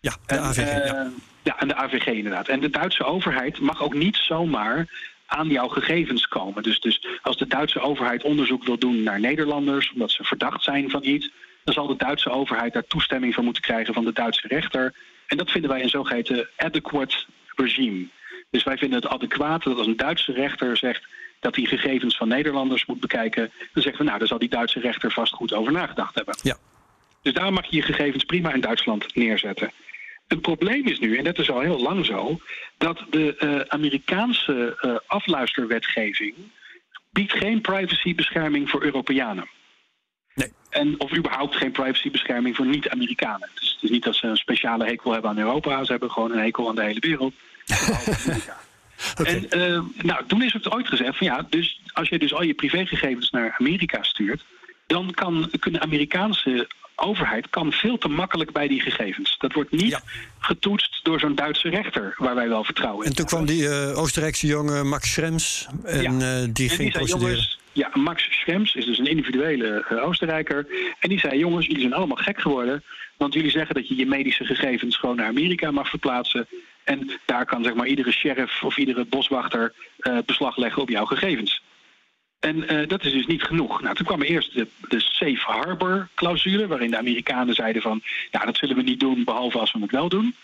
Ja, 0.00 0.16
de 0.26 0.38
AVG. 0.38 0.86
ja. 0.86 1.04
Uh, 1.04 1.10
ja, 1.42 1.58
en 1.58 1.68
de 1.68 1.74
AVG 1.74 2.06
inderdaad. 2.06 2.48
En 2.48 2.60
de 2.60 2.70
Duitse 2.70 3.04
overheid 3.04 3.60
mag 3.60 3.82
ook 3.82 3.94
niet 3.94 4.16
zomaar 4.16 4.88
aan 5.26 5.48
jouw 5.48 5.68
gegevens 5.68 6.28
komen. 6.28 6.62
Dus, 6.62 6.80
dus 6.80 7.06
als 7.22 7.36
de 7.36 7.46
Duitse 7.46 7.80
overheid 7.80 8.22
onderzoek 8.22 8.64
wil 8.64 8.78
doen 8.78 9.02
naar 9.02 9.20
Nederlanders, 9.20 9.92
omdat 9.92 10.10
ze 10.10 10.24
verdacht 10.24 10.62
zijn 10.62 10.90
van 10.90 11.04
iets, 11.04 11.30
dan 11.64 11.74
zal 11.74 11.86
de 11.86 11.96
Duitse 11.96 12.30
overheid 12.30 12.72
daar 12.72 12.86
toestemming 12.86 13.34
voor 13.34 13.44
moeten 13.44 13.62
krijgen 13.62 13.94
van 13.94 14.04
de 14.04 14.12
Duitse 14.12 14.48
rechter. 14.48 14.94
En 15.26 15.36
dat 15.36 15.50
vinden 15.50 15.70
wij 15.70 15.82
een 15.82 15.88
zogeheten 15.88 16.48
adequate 16.56 17.16
regime. 17.56 18.06
Dus 18.50 18.64
wij 18.64 18.76
vinden 18.76 19.02
het 19.02 19.10
adequaat 19.10 19.62
dat 19.62 19.78
als 19.78 19.86
een 19.86 19.96
Duitse 19.96 20.32
rechter 20.32 20.76
zegt 20.76 21.06
dat 21.40 21.56
hij 21.56 21.64
gegevens 21.64 22.16
van 22.16 22.28
Nederlanders 22.28 22.86
moet 22.86 23.00
bekijken, 23.00 23.50
dan 23.72 23.82
zeggen 23.82 23.98
we 23.98 24.04
nou, 24.04 24.18
daar 24.18 24.28
zal 24.28 24.38
die 24.38 24.48
Duitse 24.48 24.80
rechter 24.80 25.10
vast 25.12 25.32
goed 25.32 25.52
over 25.52 25.72
nagedacht 25.72 26.14
hebben. 26.14 26.36
Ja. 26.42 26.56
Dus 27.22 27.32
daar 27.32 27.52
mag 27.52 27.66
je 27.66 27.76
je 27.76 27.82
gegevens 27.82 28.24
prima 28.24 28.52
in 28.52 28.60
Duitsland 28.60 29.14
neerzetten. 29.14 29.70
Het 30.26 30.40
probleem 30.40 30.86
is 30.86 30.98
nu, 30.98 31.16
en 31.16 31.24
dat 31.24 31.38
is 31.38 31.50
al 31.50 31.60
heel 31.60 31.80
lang 31.80 32.06
zo, 32.06 32.40
dat 32.78 33.04
de 33.10 33.36
uh, 33.38 33.60
Amerikaanse 33.60 34.78
uh, 34.80 34.96
afluisterwetgeving 35.06 36.34
biedt 37.10 37.32
geen 37.32 37.60
privacybescherming 37.60 38.70
voor 38.70 38.82
Europeanen. 38.82 39.48
Nee. 40.34 40.52
En, 40.70 41.00
of 41.00 41.16
überhaupt 41.16 41.56
geen 41.56 41.72
privacybescherming 41.72 42.56
voor 42.56 42.66
niet-Amerikanen. 42.66 43.48
Dus 43.54 43.72
het 43.72 43.82
is 43.82 43.90
niet 43.90 44.04
dat 44.04 44.16
ze 44.16 44.26
een 44.26 44.36
speciale 44.36 44.84
hekel 44.84 45.12
hebben 45.12 45.30
aan 45.30 45.38
Europa, 45.38 45.84
ze 45.84 45.90
hebben 45.90 46.10
gewoon 46.10 46.32
een 46.32 46.38
hekel 46.38 46.68
aan 46.68 46.74
de 46.74 46.82
hele 46.82 47.00
wereld. 47.00 47.34
okay. 49.20 49.46
En 49.48 49.58
uh, 49.58 50.04
nou, 50.04 50.26
toen 50.26 50.42
is 50.42 50.52
het 50.52 50.70
ooit 50.70 50.88
gezegd 50.88 51.18
van 51.18 51.26
ja, 51.26 51.46
dus 51.50 51.80
als 51.92 52.08
je 52.08 52.18
dus 52.18 52.34
al 52.34 52.42
je 52.42 52.54
privégegevens 52.54 53.30
naar 53.30 53.54
Amerika 53.58 54.02
stuurt, 54.02 54.44
dan 54.86 55.10
kan, 55.10 55.50
kunnen 55.58 55.80
Amerikaanse 55.80 56.68
overheid 56.96 57.50
kan 57.50 57.72
veel 57.72 57.98
te 57.98 58.08
makkelijk 58.08 58.52
bij 58.52 58.68
die 58.68 58.80
gegevens. 58.80 59.38
Dat 59.38 59.52
wordt 59.52 59.70
niet 59.70 60.00
getoetst 60.38 61.00
door 61.02 61.20
zo'n 61.20 61.34
Duitse 61.34 61.68
rechter, 61.68 62.14
waar 62.16 62.34
wij 62.34 62.48
wel 62.48 62.64
vertrouwen 62.64 63.04
in. 63.04 63.10
En 63.10 63.16
toen 63.16 63.26
kwam 63.26 63.46
die 63.46 63.62
uh, 63.62 63.98
Oostenrijkse 63.98 64.46
jongen 64.46 64.88
Max 64.88 65.12
Schrems 65.12 65.66
en 65.84 66.18
ja. 66.18 66.42
uh, 66.42 66.48
die 66.52 66.70
en 66.70 66.76
ging 66.76 66.78
die 66.78 66.90
procederen. 66.90 67.28
Jongens, 67.28 67.58
ja, 67.72 67.90
Max 67.94 68.28
Schrems 68.30 68.74
is 68.74 68.84
dus 68.84 68.98
een 68.98 69.06
individuele 69.06 69.86
uh, 69.90 70.04
Oostenrijker. 70.04 70.66
En 70.98 71.08
die 71.08 71.18
zei, 71.18 71.38
jongens, 71.38 71.66
jullie 71.66 71.80
zijn 71.80 71.94
allemaal 71.94 72.16
gek 72.16 72.40
geworden. 72.40 72.84
Want 73.16 73.34
jullie 73.34 73.50
zeggen 73.50 73.74
dat 73.74 73.88
je 73.88 73.96
je 73.96 74.06
medische 74.06 74.44
gegevens 74.44 74.96
gewoon 74.96 75.16
naar 75.16 75.26
Amerika 75.26 75.70
mag 75.70 75.88
verplaatsen. 75.88 76.46
En 76.86 77.10
daar 77.24 77.44
kan 77.44 77.64
zeg 77.64 77.74
maar 77.74 77.86
iedere 77.86 78.12
sheriff 78.12 78.62
of 78.62 78.76
iedere 78.76 79.04
boswachter 79.04 79.74
beslag 80.26 80.56
leggen 80.56 80.82
op 80.82 80.88
jouw 80.88 81.04
gegevens. 81.04 81.62
En 82.40 82.74
uh, 82.74 82.88
dat 82.88 83.04
is 83.04 83.12
dus 83.12 83.26
niet 83.26 83.42
genoeg. 83.42 83.82
Nou, 83.82 83.94
toen 83.94 84.06
kwam 84.06 84.20
er 84.20 84.26
eerst 84.26 84.54
de, 84.54 84.66
de 84.88 85.00
safe 85.00 85.42
harbor 85.52 86.08
clausule, 86.14 86.66
waarin 86.66 86.90
de 86.90 86.96
Amerikanen 86.96 87.54
zeiden 87.54 87.82
van, 87.82 88.02
ja, 88.30 88.44
dat 88.44 88.56
zullen 88.56 88.76
we 88.76 88.82
niet 88.82 89.00
doen, 89.00 89.24
behalve 89.24 89.58
als 89.58 89.72
we 89.72 89.78
het 89.80 89.90
wel 89.90 90.08
doen. 90.08 90.34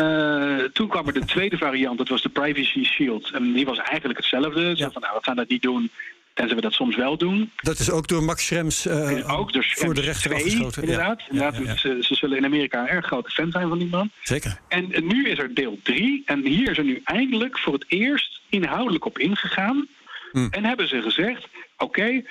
Uh, 0.00 0.64
toen 0.76 0.88
kwam 0.88 1.06
er 1.06 1.12
de 1.12 1.24
tweede 1.24 1.58
variant, 1.58 1.98
dat 1.98 2.08
was 2.08 2.22
de 2.22 2.28
privacy 2.28 2.84
shield. 2.84 3.30
En 3.30 3.52
die 3.52 3.64
was 3.64 3.78
eigenlijk 3.78 4.18
hetzelfde. 4.18 4.60
Ja. 4.60 4.76
Zo 4.76 4.90
van, 4.90 5.02
nou, 5.02 5.14
we 5.14 5.24
gaan 5.24 5.36
dat 5.36 5.48
niet 5.48 5.62
doen, 5.62 5.90
tenzij 6.34 6.56
we 6.56 6.62
dat 6.62 6.72
soms 6.72 6.96
wel 6.96 7.16
doen. 7.16 7.50
Dat 7.56 7.78
is 7.78 7.90
ook 7.90 8.08
door 8.08 8.22
Max 8.22 8.46
Schrems, 8.46 8.86
uh, 8.86 9.38
ook 9.38 9.52
door 9.52 9.64
voor 9.74 9.94
de 9.94 10.00
rechter 10.00 10.30
2, 10.30 10.42
afgeschoten. 10.42 10.82
Inderdaad, 10.82 11.20
ja. 11.20 11.52
inderdaad 11.52 11.78
Ze, 11.78 11.98
ze, 12.00 12.14
zullen 12.14 12.36
in 12.36 12.44
Amerika 12.44 12.80
een 12.80 12.88
erg 12.88 13.06
grote 13.06 13.30
fan 13.30 13.50
zijn 13.50 13.68
van 13.68 13.78
die 13.78 13.88
man. 13.88 14.10
Zeker. 14.22 14.60
En, 14.68 14.92
en 14.92 15.06
nu 15.06 15.28
is 15.28 15.38
er 15.38 15.54
deel 15.54 15.78
3. 15.82 16.22
En 16.26 16.46
hier 16.46 16.70
is 16.70 16.78
er 16.78 16.84
nu 16.84 17.00
eindelijk 17.04 17.58
voor 17.58 17.72
het 17.72 17.84
eerst 17.88 18.40
inhoudelijk 18.48 19.04
op 19.04 19.18
ingegaan. 19.18 19.88
Hmm. 20.32 20.48
En 20.50 20.64
hebben 20.64 20.88
ze 20.88 21.02
gezegd: 21.02 21.48
oké, 21.76 21.84
okay, 21.84 22.14
uh, 22.14 22.24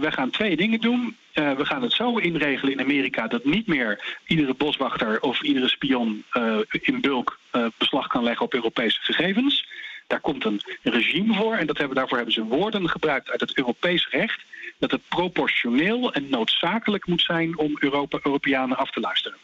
we 0.00 0.12
gaan 0.12 0.30
twee 0.30 0.56
dingen 0.56 0.80
doen. 0.80 1.16
Uh, 1.34 1.52
we 1.52 1.64
gaan 1.64 1.82
het 1.82 1.92
zo 1.92 2.16
inregelen 2.16 2.72
in 2.72 2.80
Amerika 2.80 3.26
dat 3.26 3.44
niet 3.44 3.66
meer 3.66 4.18
iedere 4.26 4.54
boswachter 4.54 5.20
of 5.20 5.42
iedere 5.42 5.68
spion 5.68 6.24
uh, 6.32 6.56
in 6.70 7.00
bulk 7.00 7.38
beslag 7.78 8.06
kan 8.06 8.22
leggen 8.22 8.46
op 8.46 8.54
Europese 8.54 8.98
gegevens. 9.00 9.66
Daar 10.10 10.20
komt 10.20 10.44
een 10.44 10.60
regime 10.82 11.34
voor 11.34 11.54
en 11.54 11.66
dat 11.66 11.78
hebben, 11.78 11.96
daarvoor 11.96 12.16
hebben 12.16 12.34
ze 12.34 12.44
woorden 12.44 12.88
gebruikt 12.88 13.30
uit 13.30 13.40
het 13.40 13.56
Europees 13.56 14.08
recht. 14.10 14.44
Dat 14.78 14.90
het 14.90 15.08
proportioneel 15.08 16.12
en 16.12 16.28
noodzakelijk 16.28 17.06
moet 17.06 17.22
zijn 17.22 17.58
om 17.58 17.76
Europa, 17.78 18.18
Europeanen 18.22 18.76
af 18.76 18.90
te 18.90 19.00
luisteren. 19.00 19.38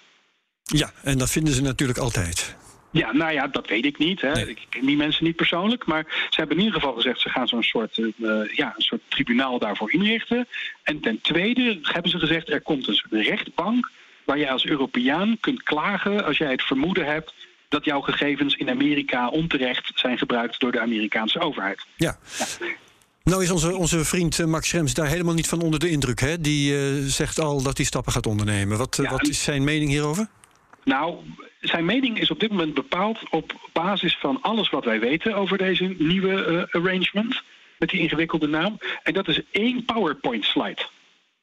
Ja, 0.63 0.93
en 1.03 1.19
dat 1.19 1.31
vinden 1.31 1.55
ze 1.55 1.63
natuurlijk 1.63 1.99
altijd. 1.99 2.57
Ja, 2.91 3.13
nou 3.13 3.33
ja, 3.33 3.47
dat 3.47 3.69
weet 3.69 3.85
ik 3.85 3.99
niet. 3.99 4.21
Hè. 4.21 4.33
Nee. 4.33 4.49
Ik 4.49 4.67
ken 4.69 4.87
die 4.87 4.97
mensen 4.97 5.25
niet 5.25 5.37
persoonlijk. 5.37 5.87
Maar 5.87 6.05
ze 6.31 6.37
hebben 6.41 6.57
in 6.57 6.63
ieder 6.63 6.81
geval 6.81 6.95
gezegd... 6.95 7.21
ze 7.21 7.29
gaan 7.29 7.49
zo'n 7.49 7.63
soort, 7.63 7.97
uh, 7.97 8.13
ja, 8.53 8.75
een 8.77 8.83
soort 8.83 9.03
tribunaal 9.09 9.59
daarvoor 9.59 9.93
inrichten. 9.93 10.49
En 10.83 11.01
ten 11.01 11.21
tweede 11.21 11.79
hebben 11.83 12.11
ze 12.11 12.19
gezegd... 12.19 12.51
er 12.51 12.61
komt 12.61 12.89
een 12.89 12.95
soort 12.95 13.13
rechtbank... 13.13 13.91
waar 14.25 14.39
je 14.39 14.51
als 14.51 14.65
Europeaan 14.67 15.37
kunt 15.41 15.63
klagen 15.63 16.25
als 16.25 16.39
jij 16.39 16.51
het 16.51 16.63
vermoeden 16.63 17.07
hebt... 17.07 17.35
dat 17.69 17.85
jouw 17.85 18.01
gegevens 18.01 18.55
in 18.55 18.71
Amerika 18.71 19.29
onterecht 19.29 19.93
zijn 19.95 20.19
gebruikt... 20.19 20.61
door 20.61 20.73
de 20.73 20.81
Amerikaanse 20.81 21.41
overheid. 21.41 21.87
Ja. 21.97 22.19
ja. 22.39 22.47
Nou 23.23 23.43
is 23.43 23.51
onze, 23.51 23.77
onze 23.77 24.05
vriend 24.05 24.47
Max 24.47 24.69
Schrems 24.69 24.95
daar 24.95 25.07
helemaal 25.07 25.35
niet 25.35 25.49
van 25.49 25.61
onder 25.61 25.81
de 25.81 25.91
indruk. 25.91 26.21
Hè? 26.21 26.41
Die 26.41 26.73
uh, 26.73 27.05
zegt 27.07 27.41
al 27.41 27.63
dat 27.63 27.77
hij 27.77 27.87
stappen 27.87 28.13
gaat 28.13 28.27
ondernemen. 28.27 28.79
Wat, 28.79 28.99
ja, 29.03 29.11
wat 29.11 29.29
is 29.29 29.43
zijn 29.43 29.65
mening 29.65 29.91
hierover? 29.91 30.29
Nou, 30.85 31.17
zijn 31.61 31.85
mening 31.85 32.21
is 32.21 32.31
op 32.31 32.41
dit 32.41 32.51
moment 32.51 32.75
bepaald 32.75 33.19
op 33.31 33.71
basis 33.73 34.17
van 34.21 34.39
alles 34.43 34.71
wat 34.71 34.85
wij 34.85 35.01
weten 35.01 35.35
over 35.35 35.59
deze 35.59 35.95
nieuwe 35.99 36.47
uh, 36.47 36.83
arrangement. 36.83 37.43
Met 37.79 37.89
die 37.89 38.01
ingewikkelde 38.01 38.47
naam. 38.47 38.79
En 39.03 39.13
dat 39.13 39.29
is 39.29 39.41
één 39.51 39.85
PowerPoint-slide. 39.85 40.87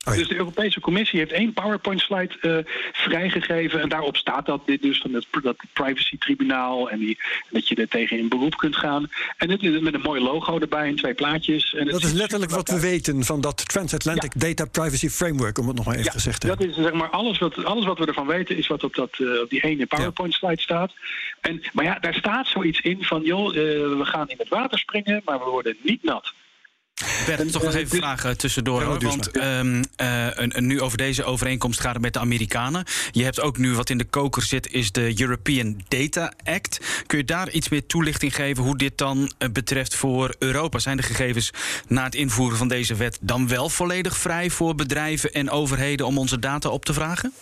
Oh 0.06 0.14
ja. 0.14 0.20
Dus 0.20 0.28
de 0.28 0.36
Europese 0.36 0.80
Commissie 0.80 1.20
heeft 1.20 1.32
één 1.32 1.54
PowerPoint-slide 1.54 2.36
uh, 2.42 2.58
vrijgegeven. 2.92 3.82
En 3.82 3.90
daarop 3.90 4.18
staat 4.18 4.46
dat 4.46 4.62
dit 4.66 4.82
dus 4.82 5.00
van 5.02 5.14
het, 5.14 5.28
dat 5.44 5.56
privacy-tribunaal. 5.74 6.90
En 6.90 7.00
die, 7.00 7.18
dat 7.50 7.68
je 7.68 7.76
er 7.76 7.88
tegen 7.88 8.18
in 8.18 8.28
beroep 8.28 8.58
kunt 8.58 8.76
gaan. 8.76 9.10
En 9.38 9.50
het 9.50 9.64
is 9.64 9.80
met 9.80 9.94
een 9.94 10.02
mooi 10.02 10.22
logo 10.22 10.60
erbij 10.60 10.88
en 10.88 10.96
twee 10.96 11.14
plaatjes. 11.14 11.74
En 11.74 11.86
dat 11.86 12.04
is 12.04 12.12
letterlijk 12.12 12.52
wat 12.52 12.70
we 12.70 12.80
weten 12.80 13.24
van 13.24 13.42
dat 13.42 13.70
Transatlantic 13.70 14.34
ja. 14.34 14.40
Data 14.40 14.66
Privacy 14.66 15.10
Framework, 15.10 15.58
om 15.58 15.68
het 15.68 15.76
nog 15.76 15.86
maar 15.86 15.96
even 15.96 16.06
ja, 16.06 16.12
gezegd 16.12 16.42
te 16.42 16.48
hebben. 16.48 16.68
Dat 16.68 16.78
is 16.78 16.84
zeg 16.84 16.94
maar 16.94 17.10
alles 17.10 17.40
wat, 17.40 17.66
alles 17.66 17.86
wat 17.86 18.00
we 18.00 18.06
ervan 18.06 18.28
weten, 18.28 18.58
is 18.58 18.68
wat 18.68 18.84
op, 18.84 18.96
dat, 18.96 19.18
uh, 19.18 19.42
op 19.42 19.50
die 19.50 19.64
ene 19.64 19.86
PowerPoint-slide 19.86 20.62
staat. 20.62 20.94
En, 21.42 21.62
maar 21.74 21.86
ja, 21.86 21.98
daar 22.00 22.14
staat 22.14 22.48
zoiets 22.48 22.80
in 22.82 23.04
van: 23.04 23.22
joh, 23.22 23.48
uh, 23.48 23.62
we 23.98 24.06
gaan 24.06 24.30
in 24.30 24.38
het 24.38 24.50
water 24.50 24.80
springen, 24.80 25.22
maar 25.26 25.40
we 25.40 25.50
worden 25.50 25.76
niet 25.82 26.04
nat. 26.04 26.34
Bert, 27.26 27.52
toch 27.52 27.64
nog 27.64 27.74
even 27.76 27.98
vragen 27.98 28.38
tussendoor. 28.38 28.84
Hoor, 28.84 29.00
want 29.00 29.36
um, 29.36 29.84
uh, 30.02 30.28
nu 30.56 30.82
over 30.82 30.98
deze 30.98 31.24
overeenkomst 31.24 31.80
gaat 31.80 31.94
het 31.94 32.02
met 32.02 32.14
de 32.14 32.20
Amerikanen. 32.20 32.86
Je 33.12 33.24
hebt 33.24 33.42
ook 33.42 33.58
nu 33.58 33.76
wat 33.76 33.90
in 33.90 33.98
de 33.98 34.04
koker 34.04 34.44
zit, 34.44 34.72
is 34.72 34.92
de 34.92 35.22
European 35.22 35.82
Data 35.88 36.34
Act. 36.44 36.80
Kun 37.06 37.18
je 37.18 37.24
daar 37.24 37.50
iets 37.50 37.70
meer 37.70 37.86
toelichting 37.86 38.36
geven 38.36 38.64
hoe 38.64 38.78
dit 38.78 38.98
dan 38.98 39.18
uh, 39.18 39.50
betreft 39.50 39.96
voor 39.96 40.36
Europa? 40.40 40.80
Zijn 40.80 40.98
de 40.98 41.04
gegevens 41.04 41.52
na 41.88 42.04
het 42.04 42.16
invoeren 42.16 42.58
van 42.58 42.68
deze 42.68 42.96
wet 42.96 43.18
dan 43.22 43.48
wel 43.48 43.70
volledig 43.70 44.18
vrij 44.18 44.50
voor 44.50 44.76
bedrijven 44.76 45.34
en 45.34 45.50
overheden 45.50 46.06
om 46.06 46.18
onze 46.18 46.40
data 46.40 46.70
op 46.70 46.86
te 46.86 46.94
vragen? 46.94 47.34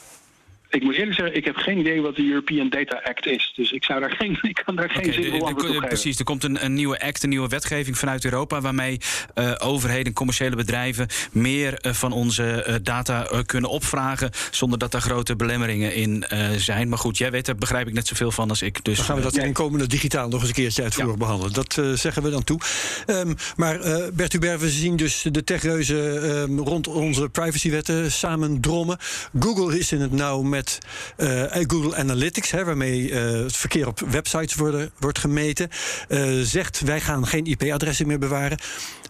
Ik 0.72 0.84
moet 0.84 0.96
eerlijk 0.96 1.16
zeggen, 1.16 1.36
ik 1.36 1.46
heb 1.46 1.56
geen 1.56 1.78
idee 1.78 2.02
wat 2.02 2.16
de 2.16 2.28
European 2.28 2.70
Data 2.70 3.02
Act 3.04 3.26
is. 3.26 3.54
Dus 3.56 3.72
ik, 3.72 3.84
zou 3.84 4.00
daar 4.00 4.12
geen, 4.12 4.38
ik 4.52 4.62
kan 4.66 4.76
daar 4.76 4.90
geen 4.90 5.00
okay, 5.00 5.14
zinvol 5.14 5.48
antwoord 5.48 5.68
op 5.68 5.74
geven. 5.74 5.88
Precies, 5.88 6.20
er 6.20 6.26
komt 6.26 6.44
een, 6.44 6.66
een, 6.66 6.74
nieuwe 6.74 7.00
act, 7.00 7.24
een 7.24 7.30
nieuwe 7.30 7.48
wetgeving 7.48 7.98
vanuit 7.98 8.26
Europa... 8.26 8.62
waarmee 8.62 8.98
uh, 9.36 9.52
overheden, 9.58 10.14
commerciële 10.14 10.56
bedrijven... 10.56 11.08
meer 11.32 11.86
uh, 11.86 11.94
van 11.94 12.12
onze 12.12 12.66
uh, 12.68 12.76
data 12.84 13.28
kunnen 13.46 13.70
opvragen... 13.70 14.30
zonder 14.52 14.80
dat 14.80 14.94
er 14.94 15.02
grote 15.02 15.36
belemmeringen 15.36 15.94
in 15.94 16.26
zijn. 16.58 16.90
Maar 16.90 16.98
goed, 16.98 17.18
jij 17.18 17.32
weet 17.32 17.48
er 17.48 17.56
begrijp 17.56 17.88
ik 17.88 17.94
net 17.94 18.08
zoveel 18.08 18.32
van 18.32 18.50
als 18.50 18.62
ik. 18.62 18.84
Dus, 18.84 18.96
dan 18.98 19.06
gaan 19.06 19.16
we 19.16 19.22
dat 19.22 19.38
in 19.38 19.54
komende 19.54 19.88
digitaal 19.88 20.30
nog 20.30 20.40
eens 20.40 20.50
een 20.50 20.56
keertje 20.56 20.84
uitvoerig 20.84 21.14
ja. 21.14 21.18
behandelen. 21.18 21.54
Dat 21.54 22.00
zeggen 22.00 22.24
we 22.24 22.30
dan 22.30 22.44
toe. 22.44 22.60
Um, 23.08 23.36
maar 23.56 23.80
Bert 24.14 24.32
Hubert, 24.32 24.62
we 24.62 24.70
zien 24.70 24.96
dus 24.96 25.26
de 25.32 25.44
techreuzen 25.44 26.30
um, 26.30 26.60
rond 26.60 26.88
onze 26.88 27.30
privacywetten 27.30 28.12
samen 28.12 28.62
drommen. 28.62 28.98
Google 29.40 29.80
is 29.80 29.92
in 29.92 30.02
het 30.02 30.12
nauw 30.12 30.42
met 30.42 30.61
met 30.62 30.78
uh, 31.18 31.64
Google 31.68 31.96
Analytics, 31.96 32.52
hè, 32.52 32.66
waarmee 32.66 33.10
uh, 33.10 33.44
het 33.44 33.58
verkeer 33.58 33.88
op 33.88 34.00
websites 34.00 34.56
worden, 34.56 34.92
wordt 35.00 35.20
gemeten, 35.20 35.70
uh, 36.10 36.42
zegt 36.42 36.80
wij 36.80 37.02
gaan 37.02 37.28
geen 37.28 37.46
IP-adressen 37.46 38.08
meer 38.08 38.20
bewaren. 38.20 38.58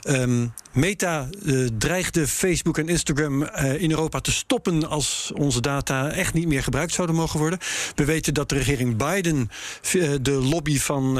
Um, 0.10 0.54
Meta 0.72 1.30
dreigde 1.78 2.28
Facebook 2.28 2.78
en 2.78 2.90
Instagram 2.90 3.44
in 3.78 3.92
Europa 3.92 4.20
te 4.20 4.32
stoppen 4.32 4.90
als 4.90 5.32
onze 5.36 5.62
data 5.62 6.10
echt 6.10 6.34
niet 6.34 6.48
meer 6.48 6.64
gebruikt 6.64 6.94
zouden 6.94 7.16
mogen 7.16 7.40
worden. 7.40 7.60
We 7.96 8.06
weten 8.06 8.34
dat 8.34 8.50
de 8.50 8.56
regering 8.56 8.98
Biden 8.98 9.50
de 10.22 10.32
lobby 10.32 10.80
van 10.80 11.16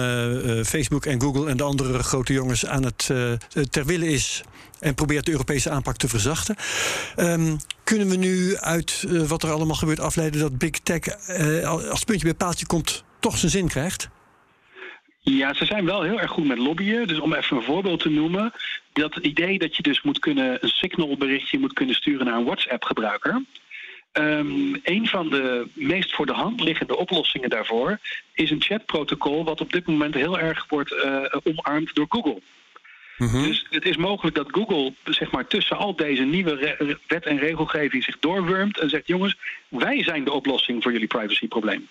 Facebook 0.66 1.06
en 1.06 1.22
Google 1.22 1.50
en 1.50 1.58
de 1.58 1.64
andere 1.64 2.04
grote 2.04 2.34
jongens 2.34 2.66
aan 2.66 2.84
het 2.84 3.10
ter 3.70 3.86
wille 3.86 4.08
is 4.08 4.44
en 4.80 4.96
probeert 4.96 5.26
de 5.26 5.32
Europese 5.32 5.70
aanpak 5.70 5.98
te 5.98 6.08
verzachten. 6.08 6.56
Um, 7.18 7.58
kunnen 7.84 8.10
we 8.10 8.16
nu 8.16 8.58
uit 8.58 9.04
uh, 9.08 9.28
wat 9.28 9.44
er 9.44 9.52
allemaal 9.52 9.76
gebeurt 9.76 10.00
afleiden 10.00 10.40
dat 10.40 10.58
Big 10.58 10.72
Tech 10.72 11.00
uh, 11.30 11.68
als 11.90 12.04
puntje 12.04 12.26
bij 12.26 12.36
paaltje 12.36 12.66
komt 12.66 13.04
toch 13.20 13.38
zijn 13.38 13.52
zin 13.52 13.68
krijgt? 13.68 14.10
Ja, 15.24 15.54
ze 15.54 15.66
zijn 15.66 15.86
wel 15.86 16.02
heel 16.02 16.20
erg 16.20 16.32
goed 16.32 16.48
met 16.48 16.58
lobbyen. 16.58 17.08
Dus 17.08 17.20
om 17.20 17.34
even 17.34 17.58
een 17.58 17.64
voorbeeld 17.64 18.00
te 18.00 18.10
noemen. 18.10 18.54
Dat 18.94 19.16
idee 19.16 19.58
dat 19.58 19.76
je 19.76 19.84
dus 19.84 20.02
moet 20.02 20.20
kunnen 20.20 20.58
een 20.62 20.70
signalberichtje 20.70 21.60
moet 21.60 21.74
kunnen 21.74 21.96
sturen 21.96 22.26
naar 22.26 22.38
een 22.38 22.46
WhatsApp-gebruiker. 22.46 23.44
Um, 24.14 24.80
een 24.84 25.08
van 25.08 25.30
de 25.30 25.68
meest 25.74 26.16
voor 26.16 26.26
de 26.26 26.34
hand 26.34 26.62
liggende 26.62 26.98
oplossingen 26.98 27.50
daarvoor 27.50 28.00
is 28.34 28.52
een 28.52 28.62
chatprotocol 28.62 29.44
wat 29.44 29.62
op 29.62 29.72
dit 29.72 29.88
moment 29.88 30.14
heel 30.14 30.40
erg 30.40 30.66
wordt 30.70 30.92
uh, 30.92 31.26
omarmd 31.44 31.96
door 31.96 32.06
Google. 32.10 32.42
Mhm. 33.18 33.44
Dus 33.44 33.66
het 33.70 33.86
is 33.86 33.98
mogelijk 33.98 34.36
dat 34.36 34.48
Google 34.52 34.94
zeg 35.04 35.32
maar, 35.32 35.48
tussen 35.48 35.78
al 35.78 35.96
deze 35.96 36.24
nieuwe 36.24 36.98
wet 37.08 37.26
en 37.26 37.38
regelgeving 37.38 38.04
zich 38.04 38.20
doorwurmt 38.20 38.80
en 38.80 38.90
zegt: 38.90 39.08
jongens, 39.08 39.38
wij 39.68 40.04
zijn 40.04 40.24
de 40.24 40.32
oplossing 40.32 40.84
voor 40.84 40.92
jullie 40.92 41.08
privacyprobleem. 41.08 41.88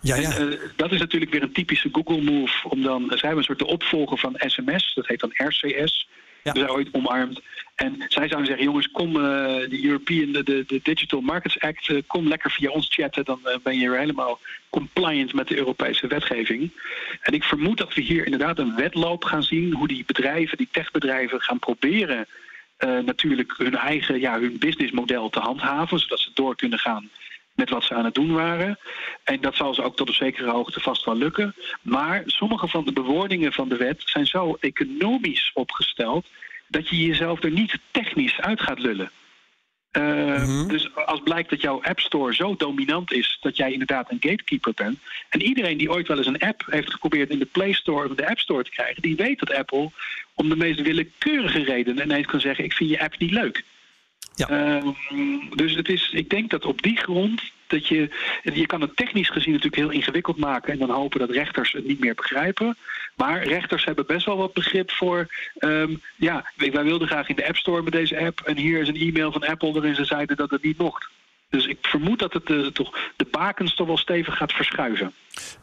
Ja, 0.00 0.16
ja. 0.16 0.36
En, 0.36 0.52
uh, 0.52 0.58
dat 0.76 0.92
is 0.92 0.98
natuurlijk 0.98 1.32
weer 1.32 1.42
een 1.42 1.52
typische 1.52 1.88
Google-move. 1.92 2.68
Om 2.68 2.82
dan, 2.82 3.04
zij 3.08 3.18
hebben 3.18 3.38
een 3.38 3.44
soort 3.44 3.58
de 3.58 3.66
opvolger 3.66 4.18
van 4.18 4.34
SMS, 4.36 4.94
dat 4.94 5.06
heet 5.06 5.20
dan 5.20 5.32
RCS. 5.34 6.08
Ja. 6.42 6.52
We 6.52 6.58
zijn 6.58 6.70
ooit 6.70 6.88
omarmd. 6.92 7.40
En 7.74 7.94
zij 8.08 8.28
zouden 8.28 8.46
zeggen, 8.46 8.64
jongens, 8.64 8.90
kom 8.90 9.16
uh, 9.16 9.22
de 9.68 9.84
European, 9.84 10.32
de, 10.32 10.42
de, 10.66 10.80
Digital 10.82 11.20
Markets 11.20 11.60
Act, 11.60 11.88
uh, 11.88 12.02
kom 12.06 12.28
lekker 12.28 12.50
via 12.50 12.70
ons 12.70 12.86
chatten. 12.94 13.24
Dan 13.24 13.40
ben 13.62 13.78
je 13.78 13.88
weer 13.88 13.98
helemaal 13.98 14.38
compliant 14.70 15.32
met 15.32 15.48
de 15.48 15.56
Europese 15.56 16.06
wetgeving. 16.06 16.72
En 17.20 17.32
ik 17.32 17.44
vermoed 17.44 17.78
dat 17.78 17.94
we 17.94 18.00
hier 18.00 18.24
inderdaad 18.24 18.58
een 18.58 18.76
wedloop 18.76 19.24
gaan 19.24 19.42
zien. 19.42 19.74
Hoe 19.74 19.88
die 19.88 20.04
bedrijven, 20.06 20.56
die 20.56 20.68
techbedrijven 20.70 21.40
gaan 21.40 21.58
proberen 21.58 22.26
natuurlijk 23.04 23.54
hun 23.56 23.76
eigen, 23.76 24.20
ja, 24.20 24.40
hun 24.40 24.58
businessmodel 24.58 25.28
te 25.28 25.40
handhaven. 25.40 25.98
Zodat 25.98 26.20
ze 26.20 26.30
door 26.34 26.56
kunnen 26.56 26.78
gaan 26.78 27.10
met 27.58 27.70
wat 27.70 27.84
ze 27.84 27.94
aan 27.94 28.04
het 28.04 28.14
doen 28.14 28.32
waren. 28.32 28.78
En 29.24 29.40
dat 29.40 29.54
zal 29.54 29.74
ze 29.74 29.82
ook 29.82 29.96
tot 29.96 30.08
een 30.08 30.14
zekere 30.14 30.50
hoogte 30.50 30.80
vast 30.80 31.04
wel 31.04 31.16
lukken. 31.16 31.54
Maar 31.82 32.22
sommige 32.26 32.68
van 32.68 32.84
de 32.84 32.92
bewoordingen 32.92 33.52
van 33.52 33.68
de 33.68 33.76
wet 33.76 34.02
zijn 34.04 34.26
zo 34.26 34.56
economisch 34.60 35.50
opgesteld 35.54 36.26
dat 36.68 36.88
je 36.88 37.06
jezelf 37.06 37.42
er 37.42 37.50
niet 37.50 37.78
technisch 37.90 38.40
uit 38.40 38.60
gaat 38.60 38.78
lullen. 38.78 39.10
Uh, 39.92 40.68
Dus 40.68 40.94
als 40.94 41.20
blijkt 41.24 41.50
dat 41.50 41.60
jouw 41.60 41.82
App 41.82 42.00
Store 42.00 42.34
zo 42.34 42.56
dominant 42.56 43.12
is 43.12 43.38
dat 43.40 43.56
jij 43.56 43.72
inderdaad 43.72 44.10
een 44.10 44.20
gatekeeper 44.20 44.72
bent. 44.74 44.98
En 45.28 45.42
iedereen 45.42 45.78
die 45.78 45.90
ooit 45.90 46.08
wel 46.08 46.16
eens 46.16 46.26
een 46.26 46.38
app 46.38 46.62
heeft 46.66 46.92
geprobeerd 46.92 47.30
in 47.30 47.38
de 47.38 47.44
Play 47.44 47.72
Store 47.72 48.08
of 48.08 48.14
de 48.14 48.28
App 48.28 48.38
Store 48.38 48.64
te 48.64 48.70
krijgen, 48.70 49.02
die 49.02 49.16
weet 49.16 49.38
dat 49.38 49.54
Apple 49.54 49.90
om 50.34 50.48
de 50.48 50.56
meest 50.56 50.80
willekeurige 50.80 51.62
redenen 51.62 52.04
ineens 52.04 52.26
kan 52.26 52.40
zeggen: 52.40 52.64
Ik 52.64 52.72
vind 52.72 52.90
je 52.90 53.00
app 53.00 53.18
niet 53.18 53.30
leuk. 53.30 53.64
Ja. 54.38 54.48
Ehm, 54.48 54.88
dus 55.54 55.74
het 55.74 55.88
is, 55.88 56.10
ik 56.12 56.30
denk 56.30 56.50
dat 56.50 56.64
op 56.64 56.82
die 56.82 56.96
grond 56.96 57.42
dat 57.66 57.86
je, 57.86 58.10
je 58.42 58.66
kan 58.66 58.80
het 58.80 58.96
technisch 58.96 59.30
gezien 59.30 59.52
natuurlijk 59.52 59.82
heel 59.82 59.90
ingewikkeld 59.90 60.36
maken 60.36 60.72
en 60.72 60.78
dan 60.78 60.90
hopen 60.90 61.18
dat 61.18 61.30
rechters 61.30 61.72
het 61.72 61.86
niet 61.86 62.00
meer 62.00 62.14
begrijpen. 62.14 62.76
Maar 63.16 63.46
rechters 63.46 63.84
hebben 63.84 64.06
best 64.06 64.26
wel 64.26 64.36
wat 64.36 64.52
begrip 64.52 64.90
voor, 64.90 65.26
um, 65.58 66.02
ja, 66.16 66.52
wij 66.56 66.84
wilden 66.84 67.08
graag 67.08 67.28
in 67.28 67.36
de 67.36 67.48
App 67.48 67.56
Store 67.56 67.82
met 67.82 67.92
deze 67.92 68.18
app 68.18 68.40
en 68.40 68.56
hier 68.56 68.80
is 68.80 68.88
een 68.88 68.96
e-mail 68.96 69.32
van 69.32 69.46
Apple 69.46 69.72
waarin 69.72 69.94
ze 69.94 70.04
zeiden 70.04 70.36
dat 70.36 70.50
het 70.50 70.62
niet 70.62 70.78
mocht. 70.78 71.08
Dus 71.50 71.66
ik 71.66 71.78
vermoed 71.80 72.18
dat 72.18 72.32
het 72.32 72.46
de, 72.46 72.62
eh, 72.62 72.66
toch 72.66 72.98
de 73.16 73.26
bakens 73.30 73.74
toch 73.74 73.86
wel 73.86 73.96
stevig 73.96 74.36
gaat 74.36 74.52
verschuiven. 74.52 75.12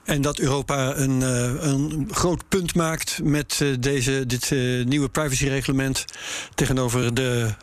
En 0.03 0.21
dat 0.21 0.39
Europa 0.39 0.95
een, 0.95 1.21
uh, 1.21 1.71
een 1.71 2.07
groot 2.11 2.49
punt 2.49 2.75
maakt 2.75 3.19
met 3.23 3.59
uh, 3.63 3.75
deze, 3.79 4.25
dit 4.25 4.51
nieuwe 4.85 5.09
privacyreglement 5.09 6.05
tegenover 6.55 7.13
de 7.13 7.53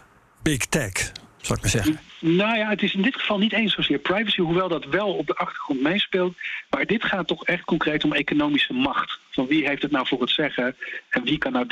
big 0.42 0.66
tech, 0.66 1.12
zal 1.40 1.56
ik 1.56 1.62
maar 1.62 1.70
zeggen. 1.70 2.00
Nou 2.18 2.58
ja, 2.58 2.68
het 2.68 2.82
is 2.82 2.94
in 2.94 3.02
dit 3.02 3.16
geval 3.16 3.38
niet 3.38 3.52
eens 3.52 3.74
zozeer 3.74 3.98
privacy, 3.98 4.40
hoewel 4.40 4.68
dat 4.68 4.84
wel 4.84 5.14
op 5.14 5.26
de 5.26 5.34
achtergrond 5.34 5.80
meespeelt. 5.80 6.34
Maar 6.70 6.86
dit 6.86 7.04
gaat 7.04 7.26
toch 7.26 7.44
echt 7.44 7.64
concreet 7.64 8.04
om 8.04 8.12
economische 8.12 8.72
macht. 8.72 9.18
Van 9.30 9.46
wie 9.46 9.68
heeft 9.68 9.82
het 9.82 9.90
nou 9.90 10.06
voor 10.06 10.20
het 10.20 10.30
zeggen 10.30 10.76
en 11.08 11.24
wie 11.24 11.38
kan 11.38 11.52
nou 11.52 11.64
30% 11.64 11.68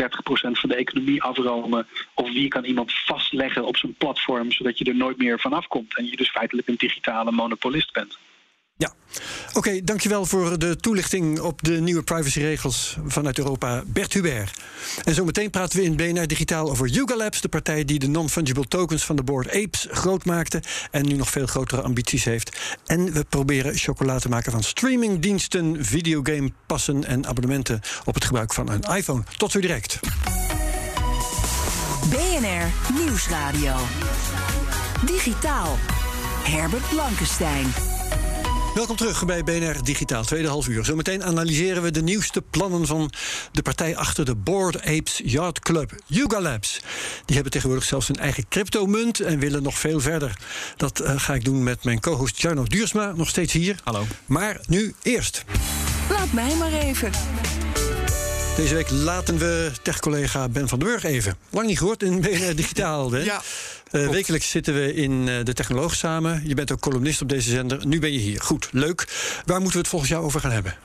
van 0.50 0.68
de 0.68 0.74
economie 0.74 1.22
afromen? 1.22 1.86
Of 2.14 2.32
wie 2.32 2.48
kan 2.48 2.64
iemand 2.64 2.92
vastleggen 2.92 3.64
op 3.64 3.76
zijn 3.76 3.94
platform 3.94 4.52
zodat 4.52 4.78
je 4.78 4.84
er 4.84 4.96
nooit 4.96 5.18
meer 5.18 5.40
vanaf 5.40 5.66
komt 5.66 5.96
en 5.96 6.06
je 6.06 6.16
dus 6.16 6.30
feitelijk 6.30 6.68
een 6.68 6.76
digitale 6.76 7.32
monopolist 7.32 7.92
bent. 7.92 8.18
Ja, 8.80 8.94
oké, 9.52 9.84
dankjewel 9.84 10.26
voor 10.26 10.58
de 10.58 10.76
toelichting 10.76 11.40
op 11.40 11.62
de 11.62 11.80
nieuwe 11.80 12.02
privacyregels 12.02 12.96
vanuit 13.06 13.38
Europa, 13.38 13.82
Bert 13.86 14.12
Hubert. 14.12 14.60
En 15.04 15.14
zometeen 15.14 15.50
praten 15.50 15.78
we 15.78 15.84
in 15.84 15.96
BNR 15.96 16.26
Digitaal 16.26 16.70
over 16.70 16.86
Yuga 16.86 17.16
Labs, 17.16 17.40
de 17.40 17.48
partij 17.48 17.84
die 17.84 17.98
de 17.98 18.08
non-fungible 18.08 18.68
tokens 18.68 19.04
van 19.04 19.16
de 19.16 19.22
board 19.22 19.48
Apes 19.48 19.86
groot 19.90 20.24
maakte 20.24 20.62
en 20.90 21.06
nu 21.06 21.14
nog 21.14 21.30
veel 21.30 21.46
grotere 21.46 21.82
ambities 21.82 22.24
heeft. 22.24 22.58
En 22.86 23.12
we 23.12 23.24
proberen 23.24 23.74
chocola 23.74 24.18
te 24.18 24.28
maken 24.28 24.52
van 24.52 24.62
streamingdiensten, 24.62 25.84
videogame 25.84 26.52
passen 26.66 27.04
en 27.04 27.26
abonnementen 27.26 27.80
op 28.04 28.14
het 28.14 28.24
gebruik 28.24 28.52
van 28.52 28.70
een 28.70 28.96
iPhone. 28.96 29.22
Tot 29.36 29.50
zo 29.50 29.60
direct. 29.60 30.00
BNR 32.10 32.94
Nieuwsradio. 33.04 33.74
Digitaal. 35.06 35.78
Herbert 36.44 36.88
Blankenstein. 36.88 37.98
Welkom 38.74 38.96
terug 38.96 39.24
bij 39.24 39.44
BNR 39.44 39.84
Digitaal, 39.84 40.24
tweede 40.24 40.48
half 40.48 40.68
uur. 40.68 40.84
Zometeen 40.84 41.24
analyseren 41.24 41.82
we 41.82 41.90
de 41.90 42.02
nieuwste 42.02 42.42
plannen 42.42 42.86
van 42.86 43.12
de 43.52 43.62
partij 43.62 43.96
achter 43.96 44.24
de 44.24 44.34
Board 44.34 44.80
Apes 44.82 45.20
Yacht 45.24 45.60
Club, 45.60 45.94
Yuga 46.06 46.40
Labs. 46.40 46.80
Die 47.24 47.34
hebben 47.34 47.52
tegenwoordig 47.52 47.86
zelfs 47.86 48.08
een 48.08 48.16
eigen 48.16 48.48
cryptomunt 48.48 49.20
en 49.20 49.38
willen 49.38 49.62
nog 49.62 49.78
veel 49.78 50.00
verder. 50.00 50.36
Dat 50.76 51.00
uh, 51.00 51.12
ga 51.16 51.34
ik 51.34 51.44
doen 51.44 51.62
met 51.62 51.84
mijn 51.84 52.00
co-host 52.00 52.40
Jarno 52.40 52.64
Duursma, 52.64 53.12
nog 53.16 53.28
steeds 53.28 53.52
hier. 53.52 53.76
Hallo. 53.84 54.06
Maar 54.26 54.60
nu 54.66 54.94
eerst. 55.02 55.44
Laat 56.08 56.32
mij 56.32 56.56
maar 56.56 56.72
even. 56.72 57.10
Deze 58.56 58.74
week 58.74 58.90
laten 58.90 59.38
we 59.38 59.72
tech-collega 59.82 60.48
Ben 60.48 60.68
van 60.68 60.78
der 60.78 60.88
Burg 60.88 61.04
even. 61.04 61.36
Lang 61.50 61.66
niet 61.66 61.78
gehoord 61.78 62.02
in 62.02 62.20
BNR 62.20 62.54
Digitaal. 62.62 63.12
Hè? 63.12 63.18
Ja. 63.18 63.42
Uh, 63.92 64.08
wekelijks 64.08 64.50
zitten 64.50 64.74
we 64.74 64.94
in 64.94 65.12
uh, 65.12 65.44
de 65.44 65.52
Technoloog 65.52 65.94
samen. 65.94 66.42
Je 66.46 66.54
bent 66.54 66.72
ook 66.72 66.80
columnist 66.80 67.22
op 67.22 67.28
deze 67.28 67.50
zender. 67.50 67.86
Nu 67.86 67.98
ben 67.98 68.12
je 68.12 68.18
hier. 68.18 68.40
Goed, 68.40 68.68
leuk. 68.72 69.08
Waar 69.44 69.56
moeten 69.56 69.72
we 69.72 69.78
het 69.78 69.88
volgens 69.88 70.10
jou 70.10 70.24
over 70.24 70.40
gaan 70.40 70.50
hebben? 70.50 70.76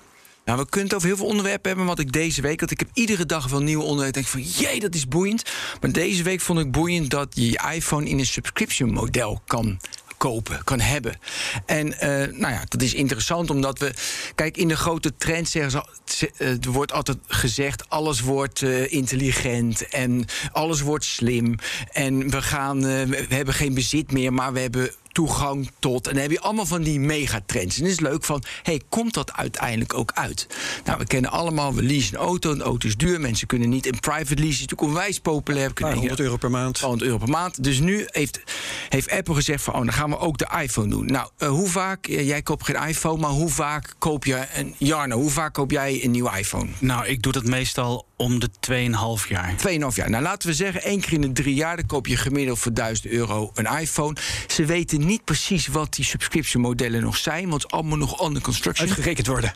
Nou, 0.45 0.59
we 0.59 0.69
kunnen 0.69 0.89
het 0.89 0.97
over 0.97 1.07
heel 1.07 1.17
veel 1.17 1.27
onderwerpen 1.27 1.67
hebben. 1.67 1.85
Wat 1.85 1.99
ik 1.99 2.11
deze 2.11 2.41
week, 2.41 2.59
want 2.59 2.71
ik 2.71 2.79
heb 2.79 2.89
iedere 2.93 3.25
dag 3.25 3.47
wel 3.47 3.61
nieuwe 3.61 3.83
onderwerpen. 3.83 4.21
Denk 4.21 4.33
van, 4.33 4.63
jee, 4.65 4.79
dat 4.79 4.95
is 4.95 5.07
boeiend. 5.07 5.43
Maar 5.81 5.91
deze 5.91 6.23
week 6.23 6.41
vond 6.41 6.59
ik 6.59 6.71
boeiend 6.71 7.09
dat 7.09 7.27
je 7.33 7.49
je 7.49 7.59
iPhone 7.73 8.09
in 8.09 8.19
een 8.19 8.25
subscription 8.25 8.91
model 8.91 9.41
kan 9.45 9.79
kopen, 10.17 10.63
kan 10.63 10.79
hebben. 10.79 11.19
En 11.65 11.87
uh, 11.87 11.99
nou 12.39 12.53
ja, 12.53 12.63
dat 12.67 12.81
is 12.81 12.93
interessant 12.93 13.49
omdat 13.49 13.79
we. 13.79 13.93
Kijk, 14.35 14.57
in 14.57 14.67
de 14.67 14.77
grote 14.77 15.15
trend 15.17 15.49
zeggen 15.49 15.83
ze, 16.05 16.31
er 16.37 16.71
wordt 16.71 16.91
altijd 16.91 17.17
gezegd: 17.27 17.89
alles 17.89 18.21
wordt 18.21 18.61
uh, 18.61 18.91
intelligent 18.91 19.89
en 19.89 20.25
alles 20.51 20.81
wordt 20.81 21.05
slim. 21.05 21.55
En 21.91 22.29
we 22.29 22.41
gaan, 22.41 22.81
we 23.09 23.25
hebben 23.29 23.53
geen 23.53 23.73
bezit 23.73 24.11
meer, 24.11 24.33
maar 24.33 24.53
we 24.53 24.59
hebben 24.59 24.91
toegang 25.15 25.71
tot. 25.79 26.07
En 26.07 26.13
dan 26.13 26.21
heb 26.21 26.31
je 26.31 26.39
allemaal 26.39 26.65
van 26.65 26.81
die 26.81 26.99
megatrends. 26.99 27.77
En 27.77 27.83
het 27.83 27.91
is 27.91 27.99
leuk 27.99 28.23
van, 28.23 28.43
hey, 28.63 28.81
komt 28.89 29.13
dat 29.13 29.33
uiteindelijk 29.33 29.93
ook 29.93 30.11
uit? 30.13 30.47
Nou, 30.85 30.97
we 30.97 31.05
kennen 31.05 31.31
allemaal, 31.31 31.73
we 31.73 31.83
leasen 31.83 32.13
een 32.13 32.25
auto. 32.25 32.51
Een 32.51 32.61
auto 32.61 32.87
is 32.87 32.97
duur. 32.97 33.19
Mensen 33.19 33.47
kunnen 33.47 33.69
niet 33.69 33.85
in 33.85 33.99
private 33.99 34.35
lease. 34.35 34.61
Het 34.61 34.71
is 34.71 34.77
onwijs 34.77 35.19
populair. 35.19 35.73
Kunnen 35.73 35.97
100 35.97 36.19
euro 36.19 36.37
per 36.37 36.51
maand. 36.51 36.79
100 36.79 37.03
euro 37.03 37.17
per 37.17 37.29
maand. 37.29 37.63
Dus 37.63 37.79
nu 37.79 38.05
heeft, 38.05 38.39
heeft 38.89 39.11
Apple 39.11 39.33
gezegd 39.33 39.63
van, 39.63 39.73
oh, 39.73 39.79
dan 39.79 39.93
gaan 39.93 40.09
we 40.09 40.17
ook 40.17 40.37
de 40.37 40.47
iPhone 40.61 40.87
doen. 40.87 41.05
Nou, 41.05 41.29
uh, 41.39 41.49
hoe 41.49 41.67
vaak, 41.67 42.07
uh, 42.07 42.27
jij 42.27 42.41
koopt 42.41 42.65
geen 42.65 42.87
iPhone, 42.87 43.19
maar 43.19 43.29
hoe 43.29 43.49
vaak 43.49 43.95
koop 43.97 44.25
je 44.25 44.45
een, 44.53 44.75
Jarno, 44.77 45.17
hoe 45.17 45.29
vaak 45.29 45.53
koop 45.53 45.71
jij 45.71 46.03
een 46.03 46.11
nieuwe 46.11 46.37
iPhone? 46.37 46.69
Nou, 46.79 47.05
ik 47.05 47.21
doe 47.21 47.31
dat 47.31 47.43
meestal 47.43 48.05
om 48.15 48.39
de 48.39 48.49
2,5 48.69 49.29
jaar. 49.29 49.55
2,5 49.91 49.95
jaar. 49.95 50.09
Nou, 50.09 50.23
laten 50.23 50.49
we 50.49 50.55
zeggen, 50.55 50.83
één 50.83 50.99
keer 50.99 51.13
in 51.13 51.21
de 51.21 51.31
drie 51.31 51.55
jaar... 51.55 51.75
dan 51.75 51.85
koop 51.85 52.07
je 52.07 52.17
gemiddeld 52.17 52.59
voor 52.59 52.73
1000 52.73 53.07
euro 53.07 53.51
een 53.53 53.79
iPhone. 53.79 54.15
Ze 54.47 54.65
weten 54.65 55.05
niet 55.05 55.23
precies 55.23 55.67
wat 55.67 55.93
die 55.93 56.05
subscription 56.05 56.61
modellen 56.61 57.01
nog 57.01 57.17
zijn... 57.17 57.49
want 57.49 57.61
het 57.61 57.71
is 57.71 57.77
allemaal 57.77 57.97
nog 57.97 58.25
under 58.25 58.41
construction. 58.41 58.87
Uitgerekend 58.87 59.27
worden. 59.27 59.53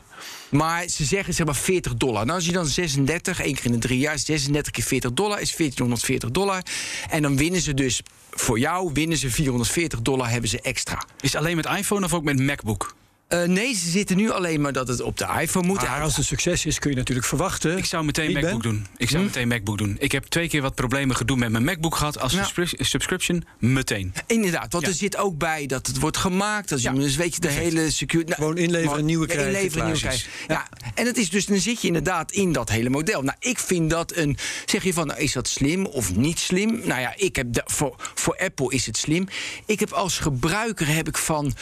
Maar 0.48 0.88
ze 0.88 1.04
zeggen 1.04 1.34
zeg 1.34 1.46
maar 1.46 1.54
40 1.54 1.94
dollar. 1.94 2.24
Nou, 2.24 2.36
als 2.36 2.46
je 2.46 2.52
dan 2.52 2.66
36, 2.66 3.40
één 3.40 3.54
keer 3.54 3.64
in 3.64 3.72
de 3.72 3.78
drie 3.78 3.98
jaar... 3.98 4.18
36 4.18 4.72
keer 4.72 4.84
40 4.84 5.12
dollar 5.12 5.40
is 5.40 5.56
1440 5.56 6.30
dollar. 6.30 6.62
En 7.10 7.22
dan 7.22 7.36
winnen 7.36 7.60
ze 7.60 7.74
dus... 7.74 8.02
Voor 8.30 8.58
jou 8.58 8.90
winnen 8.92 9.18
ze 9.18 9.30
440 9.30 10.02
dollar, 10.02 10.30
hebben 10.30 10.50
ze 10.50 10.60
extra. 10.60 11.02
Is 11.20 11.32
het 11.32 11.42
alleen 11.42 11.56
met 11.56 11.66
iPhone 11.66 12.04
of 12.04 12.14
ook 12.14 12.24
met 12.24 12.38
MacBook? 12.38 12.94
Uh, 13.32 13.42
nee, 13.42 13.74
ze 13.74 13.90
zitten 13.90 14.16
nu 14.16 14.30
alleen 14.30 14.60
maar 14.60 14.72
dat 14.72 14.88
het 14.88 15.00
op 15.00 15.18
de 15.18 15.26
iPhone 15.40 15.66
moet. 15.66 15.82
Maar 15.82 16.02
als 16.02 16.16
het 16.16 16.26
succes 16.26 16.66
is, 16.66 16.78
kun 16.78 16.90
je 16.90 16.96
natuurlijk 16.96 17.26
verwachten. 17.26 17.76
Ik 17.78 17.84
zou 17.84 18.04
meteen 18.04 18.32
MacBook 18.32 18.62
ben? 18.62 18.72
doen. 18.72 18.86
Ik 18.96 19.08
zou 19.08 19.22
hm? 19.22 19.28
meteen 19.28 19.48
MacBook 19.48 19.78
doen. 19.78 19.96
Ik 19.98 20.12
heb 20.12 20.24
twee 20.24 20.48
keer 20.48 20.62
wat 20.62 20.74
problemen 20.74 21.16
gedoe 21.16 21.36
met 21.36 21.50
mijn 21.50 21.64
MacBook 21.64 21.94
gehad. 21.94 22.18
Als 22.18 22.36
subscription, 22.78 23.44
meteen. 23.58 24.14
Inderdaad, 24.26 24.72
want 24.72 24.84
ja. 24.84 24.90
er 24.90 24.96
zit 24.96 25.16
ook 25.16 25.38
bij 25.38 25.66
dat 25.66 25.86
het 25.86 25.98
wordt 25.98 26.16
gemaakt. 26.16 26.72
Als 26.72 26.82
je, 26.82 26.92
Dus 26.92 27.16
weet 27.16 27.34
je, 27.34 27.40
de 27.40 27.46
Perfect. 27.46 27.72
hele 27.72 27.90
security... 27.90 28.30
Nou, 28.30 28.42
Gewoon 28.42 28.58
inleveren, 28.58 28.98
een 28.98 29.04
nieuwe 29.04 29.26
krijgen. 29.26 29.54
Inleveren, 29.54 29.84
nieuwe 29.84 30.00
krijgen. 30.00 30.30
Ja. 30.48 30.68
En 30.94 31.06
het 31.06 31.16
is 31.16 31.30
dus, 31.30 31.46
dan 31.46 31.58
zit 31.58 31.80
je 31.80 31.86
inderdaad 31.86 32.32
in 32.32 32.52
dat 32.52 32.68
hele 32.68 32.88
model. 32.88 33.22
Nou, 33.22 33.36
ik 33.40 33.58
vind 33.58 33.90
dat 33.90 34.16
een... 34.16 34.36
Zeg 34.64 34.82
je 34.82 34.92
van, 34.92 35.06
nou, 35.06 35.20
is 35.20 35.32
dat 35.32 35.48
slim 35.48 35.86
of 35.86 36.16
niet 36.16 36.38
slim? 36.38 36.80
Nou 36.84 37.00
ja, 37.00 37.12
ik 37.16 37.36
heb 37.36 37.52
de, 37.52 37.62
voor, 37.64 37.94
voor 38.14 38.38
Apple 38.38 38.72
is 38.72 38.86
het 38.86 38.96
slim. 38.96 39.28
Ik 39.66 39.80
heb 39.80 39.92
als 39.92 40.18
gebruiker 40.18 40.86
heb 40.94 41.08
ik 41.08 41.16
van 41.16 41.54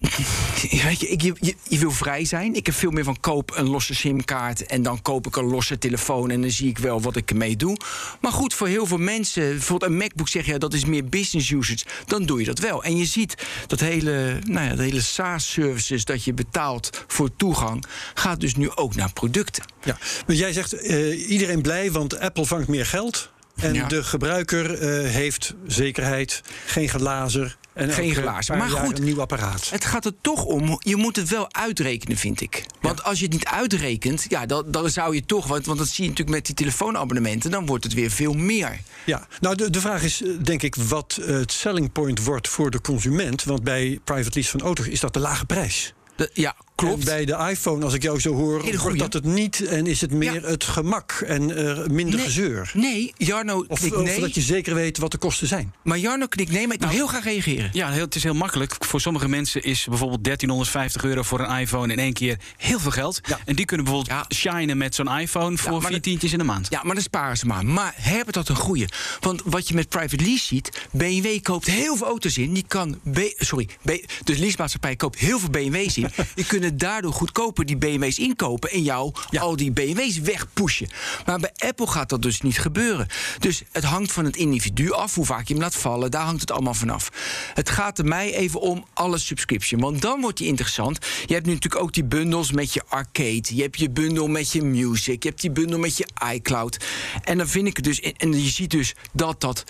Weet 0.84 1.00
je, 1.00 1.08
ik, 1.08 1.22
je, 1.22 1.54
je, 1.68 1.78
wil 1.78 1.90
vrij 1.90 2.24
zijn. 2.24 2.54
Ik 2.54 2.66
heb 2.66 2.74
veel 2.74 2.90
meer 2.90 3.04
van 3.04 3.20
koop 3.20 3.56
een 3.56 3.68
losse 3.68 3.94
simkaart 3.94 4.66
en 4.66 4.82
dan 4.82 5.02
koop 5.02 5.26
ik 5.26 5.36
een 5.36 5.44
losse 5.44 5.78
telefoon 5.78 6.30
en 6.30 6.40
dan 6.40 6.50
zie 6.50 6.68
ik 6.68 6.78
wel 6.78 7.00
wat 7.00 7.16
ik 7.16 7.30
ermee 7.30 7.56
doe. 7.56 7.76
Maar 8.20 8.32
goed, 8.32 8.54
voor 8.54 8.66
heel 8.66 8.86
veel 8.86 8.98
mensen, 8.98 9.42
bijvoorbeeld 9.42 9.90
een 9.90 9.96
MacBook 9.96 10.28
zeg 10.28 10.46
je 10.46 10.58
dat 10.58 10.74
is 10.74 10.84
meer 10.84 11.04
business 11.04 11.50
usage, 11.50 11.84
dan 12.06 12.26
doe 12.26 12.40
je 12.40 12.46
dat 12.46 12.58
wel. 12.58 12.84
En 12.84 12.96
je 12.96 13.04
ziet 13.04 13.34
dat 13.66 13.80
hele, 13.80 14.38
nou 14.44 14.66
ja, 14.68 14.74
de 14.74 14.82
hele 14.82 15.00
SaaS-services 15.00 16.04
dat 16.04 16.24
je 16.24 16.34
betaalt 16.34 17.04
voor 17.06 17.36
toegang, 17.36 17.84
gaat 18.14 18.40
dus 18.40 18.54
nu 18.54 18.70
ook 18.74 18.94
naar 18.94 19.12
producten. 19.12 19.64
Ja, 19.82 19.98
maar 20.26 20.36
jij 20.36 20.52
zegt 20.52 20.84
uh, 20.84 21.30
iedereen 21.30 21.62
blij, 21.62 21.92
want 21.92 22.18
Apple 22.18 22.46
vangt 22.46 22.68
meer 22.68 22.86
geld. 22.86 23.30
En 23.56 23.88
de 23.88 24.04
gebruiker 24.04 24.82
uh, 24.82 25.10
heeft 25.10 25.54
zekerheid, 25.66 26.42
geen 26.66 26.88
glazer. 26.88 27.56
En 27.76 27.92
geen 27.92 28.14
glazen. 28.14 28.58
Maar 28.58 28.70
goed, 28.70 28.98
een 28.98 29.04
nieuw 29.04 29.20
apparaat. 29.20 29.70
Het 29.70 29.84
gaat 29.84 30.04
er 30.04 30.12
toch 30.20 30.44
om. 30.44 30.78
Je 30.78 30.96
moet 30.96 31.16
het 31.16 31.28
wel 31.28 31.52
uitrekenen, 31.52 32.16
vind 32.16 32.40
ik. 32.40 32.66
Want 32.80 33.04
als 33.04 33.18
je 33.18 33.24
het 33.24 33.32
niet 33.32 33.44
uitrekent, 33.44 34.26
ja, 34.28 34.46
dan, 34.46 34.64
dan 34.70 34.90
zou 34.90 35.14
je 35.14 35.24
toch. 35.26 35.46
Want, 35.46 35.66
want 35.66 35.78
dat 35.78 35.88
zie 35.88 36.04
je 36.04 36.10
natuurlijk 36.10 36.36
met 36.36 36.46
die 36.46 36.54
telefoonabonnementen. 36.54 37.50
Dan 37.50 37.66
wordt 37.66 37.84
het 37.84 37.94
weer 37.94 38.10
veel 38.10 38.32
meer. 38.32 38.80
Ja, 39.04 39.26
nou 39.40 39.56
de, 39.56 39.70
de 39.70 39.80
vraag 39.80 40.02
is 40.02 40.22
eh, 40.22 40.30
denk 40.42 40.62
ik 40.62 40.74
wat 40.74 41.18
het 41.22 41.52
selling 41.52 41.92
point 41.92 42.24
wordt 42.24 42.48
voor 42.48 42.70
de 42.70 42.80
consument. 42.80 43.44
Want 43.44 43.62
bij 43.62 43.98
private 44.04 44.34
lease 44.34 44.50
van 44.50 44.60
auto's 44.60 44.86
is 44.86 45.00
dat 45.00 45.12
de 45.12 45.20
lage 45.20 45.46
prijs. 45.46 45.94
De, 46.16 46.30
ja, 46.32 46.56
Klopt. 46.76 47.04
bij 47.04 47.24
de 47.24 47.46
iPhone, 47.50 47.84
als 47.84 47.94
ik 47.94 48.02
jou 48.02 48.20
zo 48.20 48.34
hoor, 48.34 48.78
wordt 48.78 48.98
dat 48.98 49.12
het 49.12 49.24
niet 49.24 49.66
en 49.66 49.86
is 49.86 50.00
het 50.00 50.10
meer 50.10 50.46
het 50.46 50.64
gemak 50.64 51.12
en 51.26 51.48
uh, 51.48 51.86
minder 51.86 52.20
gezeur. 52.20 52.70
Nee, 52.74 53.12
Jarno, 53.16 53.64
of, 53.68 53.90
nee. 53.90 54.20
dat 54.20 54.34
je 54.34 54.40
zeker 54.40 54.74
weet 54.74 54.98
wat 54.98 55.10
de 55.10 55.18
kosten 55.18 55.46
zijn. 55.46 55.74
Maar 55.82 55.98
Jarno 55.98 56.26
knik 56.26 56.50
nee, 56.50 56.66
maar 56.66 56.74
ik 56.74 56.80
wil 56.80 56.88
nou, 56.88 57.00
heel 57.00 57.08
graag 57.08 57.24
reageren. 57.24 57.70
Ja, 57.72 57.92
het 57.92 58.14
is 58.14 58.22
heel 58.22 58.34
makkelijk. 58.34 58.76
Voor 58.78 59.00
sommige 59.00 59.28
mensen 59.28 59.62
is 59.62 59.86
bijvoorbeeld 59.88 60.24
1350 60.24 61.04
euro 61.04 61.22
voor 61.22 61.40
een 61.40 61.58
iPhone 61.58 61.92
in 61.92 61.98
één 61.98 62.12
keer 62.12 62.38
heel 62.56 62.78
veel 62.78 62.90
geld. 62.90 63.20
Ja. 63.22 63.38
En 63.44 63.56
die 63.56 63.64
kunnen 63.64 63.86
bijvoorbeeld 63.86 64.18
ja. 64.30 64.36
shinen 64.36 64.76
met 64.76 64.94
zo'n 64.94 65.18
iPhone 65.18 65.56
voor 65.58 65.82
vier 65.82 66.00
tientjes 66.00 66.32
in 66.32 66.38
de 66.38 66.44
maand. 66.44 66.66
Ja, 66.70 66.80
maar 66.82 66.94
dan 66.94 67.04
sparen 67.04 67.36
ze 67.36 67.46
maar. 67.46 67.66
Maar 67.66 67.94
hebben 67.96 68.32
dat 68.32 68.48
een 68.48 68.56
goede? 68.56 68.88
Want 69.20 69.42
wat 69.44 69.68
je 69.68 69.74
met 69.74 69.88
private 69.88 70.24
lease 70.24 70.44
ziet, 70.44 70.88
BMW 70.90 71.42
koopt 71.42 71.66
heel 71.66 71.96
veel 71.96 72.06
auto's 72.06 72.38
in. 72.38 72.52
Die 72.52 72.64
kan, 72.66 73.00
B, 73.12 73.18
sorry, 73.36 73.68
B, 73.82 73.90
dus 74.24 74.38
leasemaatschappij 74.38 74.96
koopt 74.96 75.18
heel 75.18 75.38
veel 75.38 75.50
BMW's 75.50 75.96
in. 75.96 76.05
Die 76.34 76.46
kunnen 76.46 76.78
daardoor 76.78 77.12
goedkoop 77.12 77.54
die 77.64 77.76
BMW's 77.76 78.18
inkopen 78.18 78.70
en 78.70 78.82
jou 78.82 79.12
al 79.38 79.56
die 79.56 79.70
BMW's 79.70 80.18
wegpushen. 80.18 80.88
Maar 81.26 81.38
bij 81.38 81.52
Apple 81.56 81.86
gaat 81.86 82.08
dat 82.08 82.22
dus 82.22 82.40
niet 82.40 82.58
gebeuren. 82.58 83.06
Dus 83.38 83.62
het 83.72 83.84
hangt 83.84 84.12
van 84.12 84.24
het 84.24 84.36
individu 84.36 84.92
af, 84.92 85.14
hoe 85.14 85.24
vaak 85.24 85.46
je 85.46 85.52
hem 85.52 85.62
laat 85.62 85.74
vallen. 85.74 86.10
Daar 86.10 86.24
hangt 86.24 86.40
het 86.40 86.50
allemaal 86.50 86.74
vanaf. 86.74 87.10
Het 87.54 87.70
gaat 87.70 87.98
er 87.98 88.04
mij 88.04 88.34
even 88.34 88.60
om 88.60 88.84
alle 88.92 89.18
subscription. 89.18 89.80
Want 89.80 90.02
dan 90.02 90.20
wordt 90.20 90.38
die 90.38 90.46
interessant. 90.46 90.98
Je 91.26 91.34
hebt 91.34 91.46
nu 91.46 91.52
natuurlijk 91.52 91.82
ook 91.82 91.92
die 91.92 92.04
bundels 92.04 92.52
met 92.52 92.72
je 92.72 92.82
arcade. 92.88 93.56
Je 93.56 93.62
hebt 93.62 93.78
je 93.78 93.90
bundel 93.90 94.28
met 94.28 94.52
je 94.52 94.62
music. 94.62 95.22
Je 95.22 95.28
hebt 95.28 95.40
die 95.40 95.50
bundel 95.50 95.78
met 95.78 95.96
je 95.96 96.06
iCloud. 96.32 96.84
En 97.24 97.38
dan 97.38 97.48
vind 97.48 97.66
ik 97.66 97.76
het 97.76 97.84
dus. 97.84 98.00
En 98.00 98.32
je 98.32 98.50
ziet 98.50 98.70
dus 98.70 98.94
dat 99.12 99.40
dat 99.40 99.64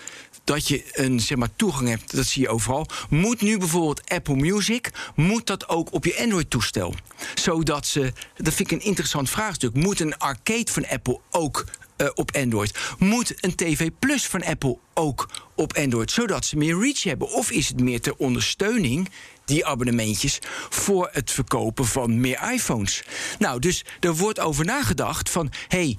dat 0.47 0.69
je 0.69 0.85
een 0.93 1.21
zeg 1.21 1.39
maar, 1.39 1.57
toegang 1.57 1.89
hebt, 1.89 2.17
dat 2.17 2.27
zie 2.27 2.43
je 2.43 2.49
overal. 2.49 2.87
Moet 3.09 3.41
nu 3.41 3.59
bijvoorbeeld 3.59 4.11
Apple 4.11 4.37
Music, 4.37 4.91
moet 5.15 5.47
dat 5.47 5.69
ook 5.69 5.93
op 5.93 6.05
je 6.05 6.19
Android-toestel? 6.19 6.95
Zodat 7.35 7.87
ze, 7.87 8.13
dat 8.37 8.55
vind 8.55 8.71
ik 8.71 8.79
een 8.79 8.87
interessant 8.87 9.31
vraagstuk, 9.31 9.75
moet 9.75 10.01
een 10.01 10.19
arcade 10.19 10.73
van 10.73 10.87
Apple 10.87 11.21
ook 11.31 11.65
uh, 11.97 12.09
op 12.15 12.37
Android? 12.37 12.79
Moet 12.99 13.45
een 13.45 13.55
TV 13.55 13.91
Plus 13.99 14.27
van 14.27 14.45
Apple 14.45 14.79
ook 14.97 15.29
op 15.55 15.77
Android, 15.77 16.11
zodat 16.11 16.45
ze 16.45 16.57
meer 16.57 16.79
reach 16.79 17.03
hebben? 17.03 17.29
Of 17.29 17.51
is 17.51 17.69
het 17.69 17.81
meer 17.81 18.01
ter 18.01 18.15
ondersteuning 18.17 19.09
die 19.45 19.67
abonnementjes 19.67 20.39
voor 20.71 21.09
het 21.13 21.31
verkopen 21.31 21.87
van 21.87 22.21
meer 22.21 22.53
iPhones. 22.53 23.03
Nou, 23.39 23.61
dus 23.61 23.85
er 24.01 24.15
wordt 24.15 24.41
over 24.41 24.65
nagedacht 24.65 25.31
van 25.31 25.53
hey, 25.69 25.97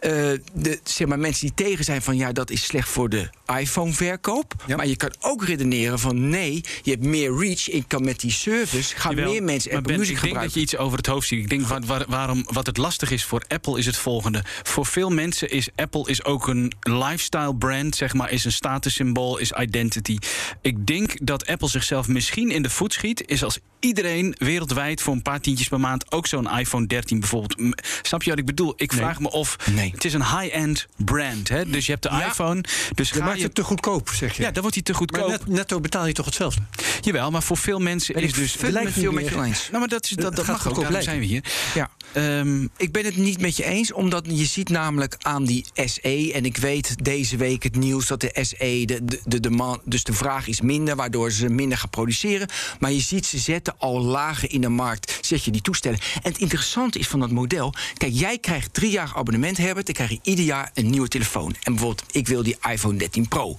uh, 0.00 0.10
de, 0.52 0.80
zeg 0.84 1.06
maar, 1.06 1.18
mensen 1.18 1.46
die 1.46 1.66
tegen 1.66 1.84
zijn 1.84 2.02
van 2.02 2.16
ja, 2.16 2.32
dat 2.32 2.50
is 2.50 2.64
slecht 2.64 2.88
voor 2.88 3.08
de 3.08 3.28
iPhone-verkoop. 3.58 4.54
Maar 4.76 4.86
je 4.86 4.96
kan 4.96 5.14
ook 5.20 5.44
redeneren 5.44 5.98
van 5.98 6.28
nee, 6.28 6.64
je 6.82 6.90
hebt 6.90 7.04
meer 7.04 7.36
reach. 7.38 7.68
Ik 7.68 7.84
kan 7.86 8.04
met 8.04 8.20
die 8.20 8.30
service 8.30 8.96
gaan 8.96 9.14
meer 9.14 9.42
mensen 9.42 9.76
Apple 9.76 9.96
Music 9.96 10.16
gebruiken. 10.16 10.28
Ik 10.28 10.32
denk 10.32 10.44
dat 10.44 10.54
je 10.54 10.60
iets 10.60 10.76
over 10.76 10.96
het 10.96 11.06
hoofd 11.06 11.28
ziet. 11.28 11.38
Ik 11.38 11.48
denk 11.48 11.66
waar, 11.66 12.04
waarom, 12.08 12.44
wat 12.46 12.66
het 12.66 12.76
lastig 12.76 13.10
is 13.10 13.24
voor 13.24 13.42
Apple 13.48 13.78
is 13.78 13.86
het 13.86 13.96
volgende. 13.96 14.44
Voor 14.62 14.86
veel 14.86 15.10
mensen 15.10 15.50
is 15.50 15.68
Apple 15.76 16.08
is 16.08 16.24
ook 16.24 16.48
een 16.48 16.72
lifestyle 16.80 17.56
brand, 17.56 17.96
zeg 17.96 18.14
maar, 18.14 18.30
is 18.40 18.46
een 18.46 18.52
statussymbool, 18.52 19.38
is 19.38 19.52
identity. 19.52 20.18
Ik 20.60 20.86
denk 20.86 21.26
dat 21.26 21.46
Apple 21.46 21.68
zichzelf 21.68 22.08
misschien 22.08 22.50
in 22.50 22.62
de 22.62 22.70
voet 22.70 22.92
schiet, 22.92 23.22
is 23.26 23.44
als 23.44 23.58
iedereen 23.80 24.34
wereldwijd 24.38 25.02
voor 25.02 25.14
een 25.14 25.22
paar 25.22 25.40
tientjes 25.40 25.68
per 25.68 25.80
maand 25.80 26.12
ook 26.12 26.26
zo'n 26.26 26.58
iPhone 26.58 26.86
13 26.86 27.20
bijvoorbeeld. 27.20 27.74
Snap 28.02 28.22
je 28.22 28.30
wat 28.30 28.38
ik 28.38 28.46
bedoel? 28.46 28.72
Ik 28.76 28.92
vraag 28.92 29.20
me 29.20 29.30
of 29.30 29.56
nee. 29.70 29.90
het 29.94 30.04
is 30.04 30.14
een 30.14 30.38
high-end 30.38 30.86
brand. 30.96 31.48
Hè? 31.48 31.70
Dus 31.70 31.86
je 31.86 31.92
hebt 31.92 32.02
de 32.02 32.24
iPhone. 32.28 32.64
Dus 32.94 33.10
je 33.10 33.18
maakt 33.18 33.42
het 33.42 33.54
te 33.54 33.64
goedkoop, 33.64 34.08
zeg 34.08 34.36
je. 34.36 34.42
Ja, 34.42 34.50
dan 34.50 34.60
wordt 34.60 34.76
hij 34.76 34.84
te 34.84 34.94
goedkoop. 34.94 35.28
Maar 35.28 35.38
net, 35.38 35.46
netto 35.46 35.80
betaal 35.80 36.06
je 36.06 36.12
toch 36.12 36.24
hetzelfde? 36.24 36.60
Jawel, 37.00 37.30
maar 37.30 37.42
voor 37.42 37.56
veel 37.56 37.78
mensen 37.78 38.14
is 38.14 38.32
dus. 38.32 38.52
Het 38.52 38.70
lijkt 38.70 38.92
veel 38.92 39.12
met 39.12 39.28
je 39.28 39.42
eens. 39.42 39.66
Nou, 39.68 39.78
maar 39.78 39.88
dat, 39.88 40.04
is, 40.04 40.10
dat, 40.10 40.36
dat 40.36 40.46
mag 40.46 40.68
ook. 40.68 40.80
Daarom 40.80 41.02
zijn 41.02 41.18
we 41.18 41.24
hier. 41.24 41.44
Ja. 41.74 41.90
Um, 42.14 42.70
ik 42.76 42.92
ben 42.92 43.04
het 43.04 43.16
niet 43.16 43.40
met 43.40 43.56
je 43.56 43.64
eens, 43.64 43.92
omdat 43.92 44.26
je 44.28 44.44
ziet 44.44 44.68
namelijk 44.68 45.16
aan 45.18 45.44
die 45.44 45.66
SE. 45.74 46.30
En 46.34 46.44
ik 46.44 46.56
weet 46.56 47.04
deze 47.04 47.36
week 47.36 47.62
het 47.62 47.76
nieuws 47.76 48.06
dat 48.06 48.20
de 48.20 48.38
SE, 48.42 48.82
de, 48.86 49.04
de, 49.04 49.20
de 49.24 49.40
demand, 49.40 49.80
dus 49.84 50.04
de 50.04 50.12
vraag 50.12 50.46
is 50.46 50.60
minder, 50.60 50.96
waardoor 50.96 51.30
ze 51.30 51.48
minder 51.48 51.78
gaan 51.78 51.90
produceren. 51.90 52.48
Maar 52.78 52.92
je 52.92 53.00
ziet, 53.00 53.26
ze 53.26 53.38
zetten 53.38 53.74
al 53.78 54.00
lager 54.00 54.50
in 54.50 54.60
de 54.60 54.68
markt, 54.68 55.18
zet 55.20 55.44
je 55.44 55.50
die 55.50 55.62
toestellen. 55.62 55.98
En 56.22 56.32
het 56.32 56.40
interessante 56.40 56.98
is 56.98 57.08
van 57.08 57.20
dat 57.20 57.30
model, 57.30 57.74
kijk, 57.94 58.12
jij 58.14 58.38
krijgt 58.38 58.74
drie 58.74 58.90
jaar 58.90 59.12
abonnement, 59.14 59.56
Herbert, 59.56 59.86
dan 59.86 59.94
krijg 59.94 60.10
je 60.10 60.18
ieder 60.22 60.44
jaar 60.44 60.70
een 60.74 60.90
nieuwe 60.90 61.08
telefoon. 61.08 61.54
En 61.62 61.72
bijvoorbeeld, 61.72 62.04
ik 62.10 62.28
wil 62.28 62.42
die 62.42 62.56
iPhone 62.70 62.98
13 62.98 63.28
Pro. 63.28 63.56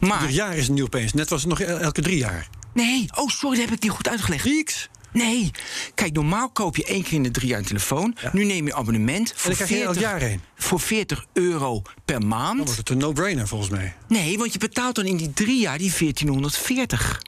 Maar. 0.00 0.20
Ieder 0.20 0.36
jaar 0.36 0.56
is 0.56 0.68
een 0.68 0.74
nieuw 0.74 0.84
opeens. 0.84 1.12
Net 1.12 1.28
was 1.28 1.40
het 1.40 1.50
nog 1.50 1.60
elke 1.60 2.02
drie 2.02 2.18
jaar. 2.18 2.48
Nee, 2.74 3.06
oh 3.14 3.28
sorry, 3.28 3.56
dat 3.56 3.64
heb 3.64 3.74
ik 3.74 3.82
niet 3.82 3.92
goed 3.92 4.08
uitgelegd. 4.08 4.44
Niks. 4.44 4.88
Nee. 5.12 5.50
Kijk, 5.94 6.12
normaal 6.12 6.50
koop 6.50 6.76
je 6.76 6.84
één 6.84 7.02
keer 7.02 7.12
in 7.12 7.22
de 7.22 7.30
drie 7.30 7.48
jaar 7.48 7.58
een 7.58 7.64
telefoon. 7.64 8.16
Nu 8.32 8.44
neem 8.44 8.66
je 8.66 8.74
abonnement. 8.74 9.32
Voor 9.36 9.50
en 9.50 9.56
dan 9.58 9.66
40, 9.66 10.00
jaar 10.00 10.20
heen. 10.20 10.40
Voor 10.56 10.80
40 10.80 11.26
euro 11.32 11.82
per 12.04 12.22
maand. 12.26 12.56
Dan 12.56 12.64
wordt 12.64 12.76
het 12.76 12.88
een 12.88 12.98
no-brainer 12.98 13.48
volgens 13.48 13.70
mij. 13.70 13.94
Nee, 14.08 14.38
want 14.38 14.52
je 14.52 14.58
betaalt 14.58 14.94
dan 14.94 15.04
in 15.04 15.16
die 15.16 15.32
drie 15.32 15.60
jaar 15.60 15.78
die 15.78 15.92
1440. 15.98 17.22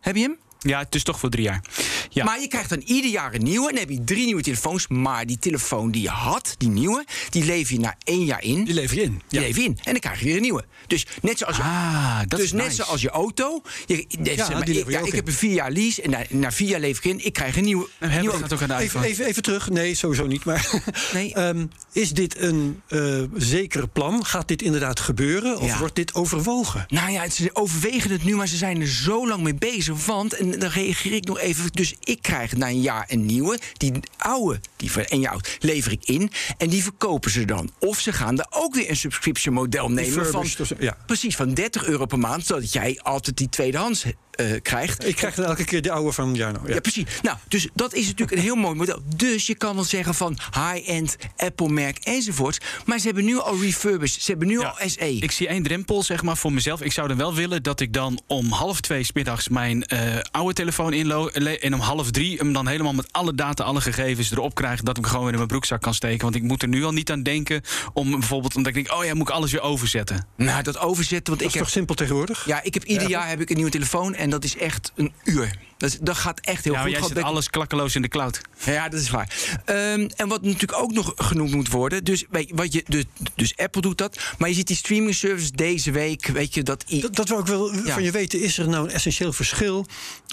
Heb 0.00 0.16
je 0.16 0.22
hem? 0.22 0.36
Ja, 0.58 0.78
het 0.78 0.94
is 0.94 1.02
toch 1.02 1.18
voor 1.18 1.30
drie 1.30 1.44
jaar. 1.44 1.62
Ja. 2.10 2.24
Maar 2.24 2.40
je 2.40 2.48
krijgt 2.48 2.68
dan 2.68 2.82
ieder 2.84 3.10
jaar 3.10 3.34
een 3.34 3.42
nieuwe. 3.42 3.68
En 3.68 3.74
dan 3.74 3.80
heb 3.80 3.90
je 3.90 4.04
drie 4.04 4.24
nieuwe 4.24 4.42
telefoons. 4.42 4.86
Maar 4.88 5.26
die 5.26 5.38
telefoon 5.38 5.90
die 5.90 6.02
je 6.02 6.08
had, 6.08 6.54
die 6.58 6.68
nieuwe, 6.68 7.04
die 7.30 7.44
lever 7.44 7.74
je 7.74 7.80
na 7.80 7.94
één 8.04 8.24
jaar 8.24 8.42
in. 8.42 8.64
Die 8.64 8.74
lever 8.74 8.96
je 8.96 9.02
in. 9.02 9.22
Die 9.28 9.40
lever 9.40 9.62
je 9.62 9.68
in. 9.68 9.78
En 9.82 9.92
dan 9.92 10.00
krijg 10.00 10.18
je 10.18 10.24
weer 10.24 10.36
een 10.36 10.42
nieuwe. 10.42 10.64
Dus 10.86 11.06
net 11.22 11.38
zoals 11.38 11.56
je, 11.56 11.62
ah, 11.62 12.18
dat 12.26 12.40
dus 12.40 12.52
net 12.52 12.64
nice. 12.64 12.82
zoals 12.82 13.00
je 13.00 13.10
auto. 13.10 13.62
Je, 13.86 14.04
ja, 14.22 14.48
maar, 14.48 14.68
ik, 14.68 14.90
ja, 14.90 15.00
ik 15.00 15.12
heb 15.12 15.26
een 15.26 15.32
vier 15.32 15.52
jaar 15.52 15.70
lease. 15.70 16.02
En 16.02 16.10
na, 16.10 16.22
na, 16.28 16.52
vier 16.52 16.68
jaar 16.68 16.80
lever 16.80 17.04
ik 17.04 17.10
in. 17.10 17.24
Ik 17.24 17.32
krijg 17.32 17.56
een 17.56 17.64
nieuwe. 17.64 17.88
Een 17.98 18.20
nieuwe 18.20 18.36
ook 18.52 18.62
aan 18.62 18.78
even, 18.78 19.02
even, 19.02 19.26
even, 19.26 19.42
terug. 19.42 19.70
Nee, 19.70 19.94
sowieso 19.94 20.26
niet. 20.26 20.44
Maar 20.44 20.70
nee. 21.12 21.38
um, 21.38 21.70
is 21.92 22.10
dit 22.10 22.38
een 22.40 22.82
uh, 22.88 23.22
zeker 23.36 23.88
plan? 23.88 24.24
Gaat 24.24 24.48
dit 24.48 24.62
inderdaad 24.62 25.00
gebeuren? 25.00 25.58
Of 25.58 25.66
ja. 25.66 25.78
wordt 25.78 25.94
dit 25.94 26.14
overwogen? 26.14 26.86
Nou 26.88 27.10
ja, 27.10 27.30
ze 27.30 27.50
overwegen 27.52 28.10
het 28.10 28.24
nu, 28.24 28.36
maar 28.36 28.48
ze 28.48 28.56
zijn 28.56 28.80
er 28.80 28.88
zo 28.88 29.28
lang 29.28 29.42
mee 29.42 29.54
bezig. 29.54 30.06
Want, 30.06 30.34
en 30.34 30.58
dan 30.58 30.70
reageer 30.70 31.12
ik 31.12 31.24
nog 31.24 31.38
even. 31.38 31.72
Dus 31.72 31.87
ik 32.00 32.22
krijg 32.22 32.56
na 32.56 32.68
een 32.68 32.80
jaar 32.80 33.04
een 33.08 33.26
nieuwe. 33.26 33.58
Die 33.72 33.92
oude, 34.16 34.60
die 34.76 34.92
van 34.92 35.04
een 35.06 35.20
jaar 35.20 35.32
oud, 35.32 35.56
lever 35.60 35.92
ik 35.92 36.04
in. 36.04 36.30
En 36.58 36.68
die 36.68 36.82
verkopen 36.82 37.30
ze 37.30 37.44
dan. 37.44 37.70
Of 37.78 38.00
ze 38.00 38.12
gaan 38.12 38.38
er 38.38 38.46
ook 38.50 38.74
weer 38.74 38.90
een 38.90 38.96
subscription 38.96 39.54
model 39.54 39.90
nemen. 39.90 40.26
Van, 40.26 40.46
ja. 40.78 40.96
Precies, 41.06 41.36
van 41.36 41.54
30 41.54 41.86
euro 41.86 42.06
per 42.06 42.18
maand. 42.18 42.46
Zodat 42.46 42.72
jij 42.72 43.00
altijd 43.02 43.36
die 43.36 43.48
tweedehands 43.48 44.04
uh, 44.40 44.60
krijgt. 44.62 45.06
Ik 45.06 45.16
krijg 45.16 45.34
dan 45.34 45.44
elke 45.44 45.64
keer 45.64 45.82
de 45.82 45.90
oude 45.90 46.12
van 46.12 46.34
Jarno. 46.34 46.60
Ja. 46.66 46.74
ja. 46.74 46.80
precies. 46.80 47.04
Nou, 47.22 47.36
dus 47.48 47.68
dat 47.74 47.94
is 47.94 48.06
natuurlijk 48.06 48.36
een 48.36 48.42
heel 48.42 48.54
mooi 48.54 48.74
model. 48.74 49.02
Dus 49.16 49.46
je 49.46 49.54
kan 49.54 49.74
wel 49.74 49.84
zeggen 49.84 50.14
van 50.14 50.38
high-end, 50.54 51.16
Apple-merk 51.36 51.98
enzovoort. 51.98 52.64
Maar 52.86 52.98
ze 52.98 53.06
hebben 53.06 53.24
nu 53.24 53.38
al 53.38 53.60
refurbished. 53.60 54.22
Ze 54.22 54.30
hebben 54.30 54.48
nu 54.48 54.58
al 54.58 54.74
SE. 54.86 55.16
Ik 55.16 55.30
zie 55.30 55.48
één 55.48 55.62
drempel, 55.62 56.02
zeg 56.02 56.22
maar, 56.22 56.36
voor 56.36 56.52
mezelf. 56.52 56.82
Ik 56.82 56.92
zou 56.92 57.08
dan 57.08 57.16
wel 57.16 57.34
willen 57.34 57.62
dat 57.62 57.80
ik 57.80 57.92
dan 57.92 58.20
om 58.26 58.50
half 58.50 58.80
twee 58.80 59.04
smiddags 59.04 59.48
mijn 59.48 59.84
uh, 59.92 60.18
oude 60.30 60.52
telefoon 60.54 60.92
inloop. 60.92 61.28
En 61.28 61.72
om 61.78 61.84
half 61.84 62.10
drie 62.10 62.36
hem 62.38 62.52
dan 62.52 62.66
helemaal 62.66 62.92
met 62.92 63.12
alle 63.12 63.34
data, 63.34 63.64
alle 63.64 63.80
gegevens 63.80 64.30
erop 64.30 64.54
krijg. 64.54 64.80
Dat 64.80 64.96
ik 64.96 65.02
hem 65.02 65.04
gewoon 65.04 65.22
weer 65.22 65.32
in 65.32 65.36
mijn 65.36 65.48
broekzak 65.48 65.80
kan 65.80 65.94
steken. 65.94 66.22
Want 66.22 66.34
ik 66.34 66.42
moet 66.42 66.62
er 66.62 66.68
nu 66.68 66.84
al 66.84 66.92
niet 66.92 67.10
aan 67.10 67.22
denken 67.22 67.62
om 67.92 68.10
bijvoorbeeld, 68.10 68.56
omdat 68.56 68.76
ik 68.76 68.84
denk, 68.84 68.98
oh 68.98 69.04
ja, 69.04 69.14
moet 69.14 69.28
ik 69.28 69.34
alles 69.34 69.52
weer 69.52 69.60
overzetten. 69.60 70.26
Nou, 70.36 70.62
dat 70.62 70.78
overzetten. 70.78 71.26
Want 71.26 71.38
dat 71.38 71.40
ik 71.40 71.46
is 71.46 71.54
heb, 71.54 71.62
toch 71.62 71.72
simpel 71.72 71.94
tegenwoordig? 71.94 72.46
Ja, 72.46 72.62
ik 72.62 72.74
heb 72.74 72.84
ieder 72.84 73.08
jaar 73.08 73.28
heb 73.28 73.40
ik 73.40 73.50
een 73.50 73.56
nieuwe 73.56 73.70
telefoon. 73.70 74.14
En 74.14 74.28
En 74.28 74.34
dat 74.34 74.44
is 74.44 74.56
echt 74.56 74.92
een 74.94 75.12
uur. 75.24 75.58
Dat, 75.78 75.98
dat 76.00 76.16
gaat 76.16 76.40
echt 76.40 76.64
heel 76.64 76.72
ja, 76.72 76.80
goed. 76.82 76.90
Jij 76.90 77.02
zet 77.02 77.22
alles 77.22 77.50
klakkeloos 77.50 77.94
in 77.94 78.02
de 78.02 78.08
cloud. 78.08 78.40
Ja, 78.64 78.88
dat 78.88 79.00
is 79.00 79.10
waar. 79.10 79.34
Ehm, 79.64 80.08
en 80.16 80.28
wat 80.28 80.42
natuurlijk 80.42 80.78
ook 80.78 80.92
nog 80.92 81.12
genoemd 81.16 81.54
moet 81.54 81.68
worden. 81.70 82.04
Dus, 82.04 82.24
wat 82.54 82.72
je, 82.72 82.84
dus, 82.86 83.04
dus 83.34 83.56
Apple 83.56 83.80
doet 83.80 83.98
dat. 83.98 84.18
Maar 84.38 84.48
je 84.48 84.54
ziet 84.54 84.66
die 84.66 84.76
streaming 84.76 85.14
service 85.14 85.52
deze 85.52 85.90
week. 85.90 86.26
Weet 86.26 86.54
je 86.54 86.62
dat. 86.62 86.84
Dat, 86.88 87.16
dat 87.16 87.28
wil 87.28 87.38
ik 87.38 87.46
wel 87.46 87.74
Ja. 87.74 87.92
van 87.92 88.02
je 88.02 88.10
weten. 88.10 88.40
Is 88.40 88.58
er 88.58 88.68
nou 88.68 88.84
een 88.84 88.94
essentieel 88.94 89.32
verschil 89.32 89.86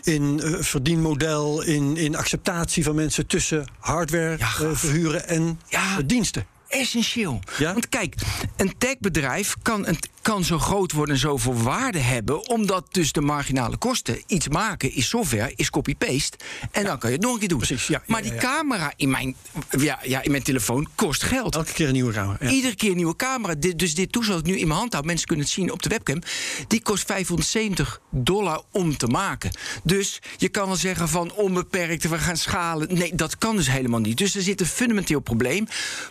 in 0.03 0.39
eh, 0.41 0.53
verdienmodel, 0.60 1.62
in, 1.62 1.97
in 1.97 2.15
acceptatie 2.15 2.84
van 2.84 2.95
mensen 2.95 3.27
tussen 3.27 3.65
hardware 3.79 4.36
Ja, 4.38 4.53
eh, 4.60 4.69
verhuren 4.73 5.27
en 5.27 5.60
Ja. 5.67 5.97
eh, 5.97 6.03
diensten? 6.05 6.45
essentieel. 6.67 7.39
Ja? 7.58 7.71
Want 7.73 7.89
kijk, 7.89 8.15
een 8.55 8.77
techbedrijf 8.77 9.55
kan, 9.62 9.88
een, 9.88 9.97
kan 10.25 10.43
zo 10.43 10.59
groot 10.59 10.91
worden 10.91 11.15
en 11.15 11.21
zoveel 11.21 11.53
waarde 11.53 11.99
hebben, 11.99 12.49
omdat 12.49 12.85
dus 12.91 13.11
de 13.11 13.21
marginale 13.21 13.77
kosten 13.77 14.23
iets 14.27 14.47
maken 14.47 14.93
is 14.93 15.07
software, 15.07 15.53
is 15.55 15.69
copy-paste. 15.69 16.38
En 16.71 16.83
dan 16.83 16.97
kan 16.97 17.09
je 17.09 17.15
het 17.15 17.25
nog 17.25 17.33
een 17.33 17.39
keer 17.39 17.47
doen. 17.47 17.57
Precies, 17.57 17.88
ja, 17.88 18.03
maar 18.07 18.21
die 18.21 18.33
ja, 18.33 18.39
camera 18.39 18.93
in 18.95 19.09
mijn, 19.09 19.35
ja, 19.69 19.99
ja, 20.03 20.21
in 20.21 20.31
mijn 20.31 20.43
telefoon 20.43 20.88
kost 20.95 21.23
geld. 21.23 21.55
Elke 21.55 21.73
keer 21.73 21.88
een 21.88 21.93
nieuwe 21.93 22.13
camera. 22.13 22.49
Iedere 22.49 22.75
keer 22.75 22.89
een 22.89 22.95
nieuwe 22.95 23.15
camera. 23.15 23.55
Dit, 23.55 23.79
dus 23.79 23.95
dit 23.95 24.11
toestel 24.11 24.35
dat 24.35 24.47
ik 24.47 24.51
nu 24.53 24.59
in 24.59 24.67
mijn 24.67 24.79
hand 24.79 24.93
hou, 24.93 25.05
mensen 25.05 25.27
kunnen 25.27 25.45
het 25.45 25.53
zien 25.53 25.71
op 25.71 25.81
de 25.81 25.89
webcam. 25.89 26.21
Die 26.67 26.81
kost 26.81 27.05
570 27.05 27.99
dollar 28.09 28.61
om 28.71 28.97
te 28.97 29.07
maken. 29.07 29.51
Dus 29.83 30.21
je 30.38 30.49
kan 30.49 30.67
wel 30.67 30.75
zeggen 30.75 31.09
van 31.09 31.31
onbeperkt, 31.33 32.09
we 32.09 32.17
gaan 32.17 32.38
schalen. 32.38 32.93
Nee, 32.93 33.15
dat 33.15 33.38
kan 33.38 33.55
dus 33.55 33.69
helemaal 33.69 33.99
niet. 33.99 34.17
Dus 34.17 34.35
er 34.35 34.41
zit 34.41 34.59
een 34.59 34.65
fundamenteel 34.65 35.19
probleem. 35.19 35.67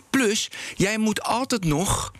Plus, 0.09 0.51
jij 0.75 0.97
moet 0.97 1.23
altijd 1.23 1.65
nog. 1.65 2.11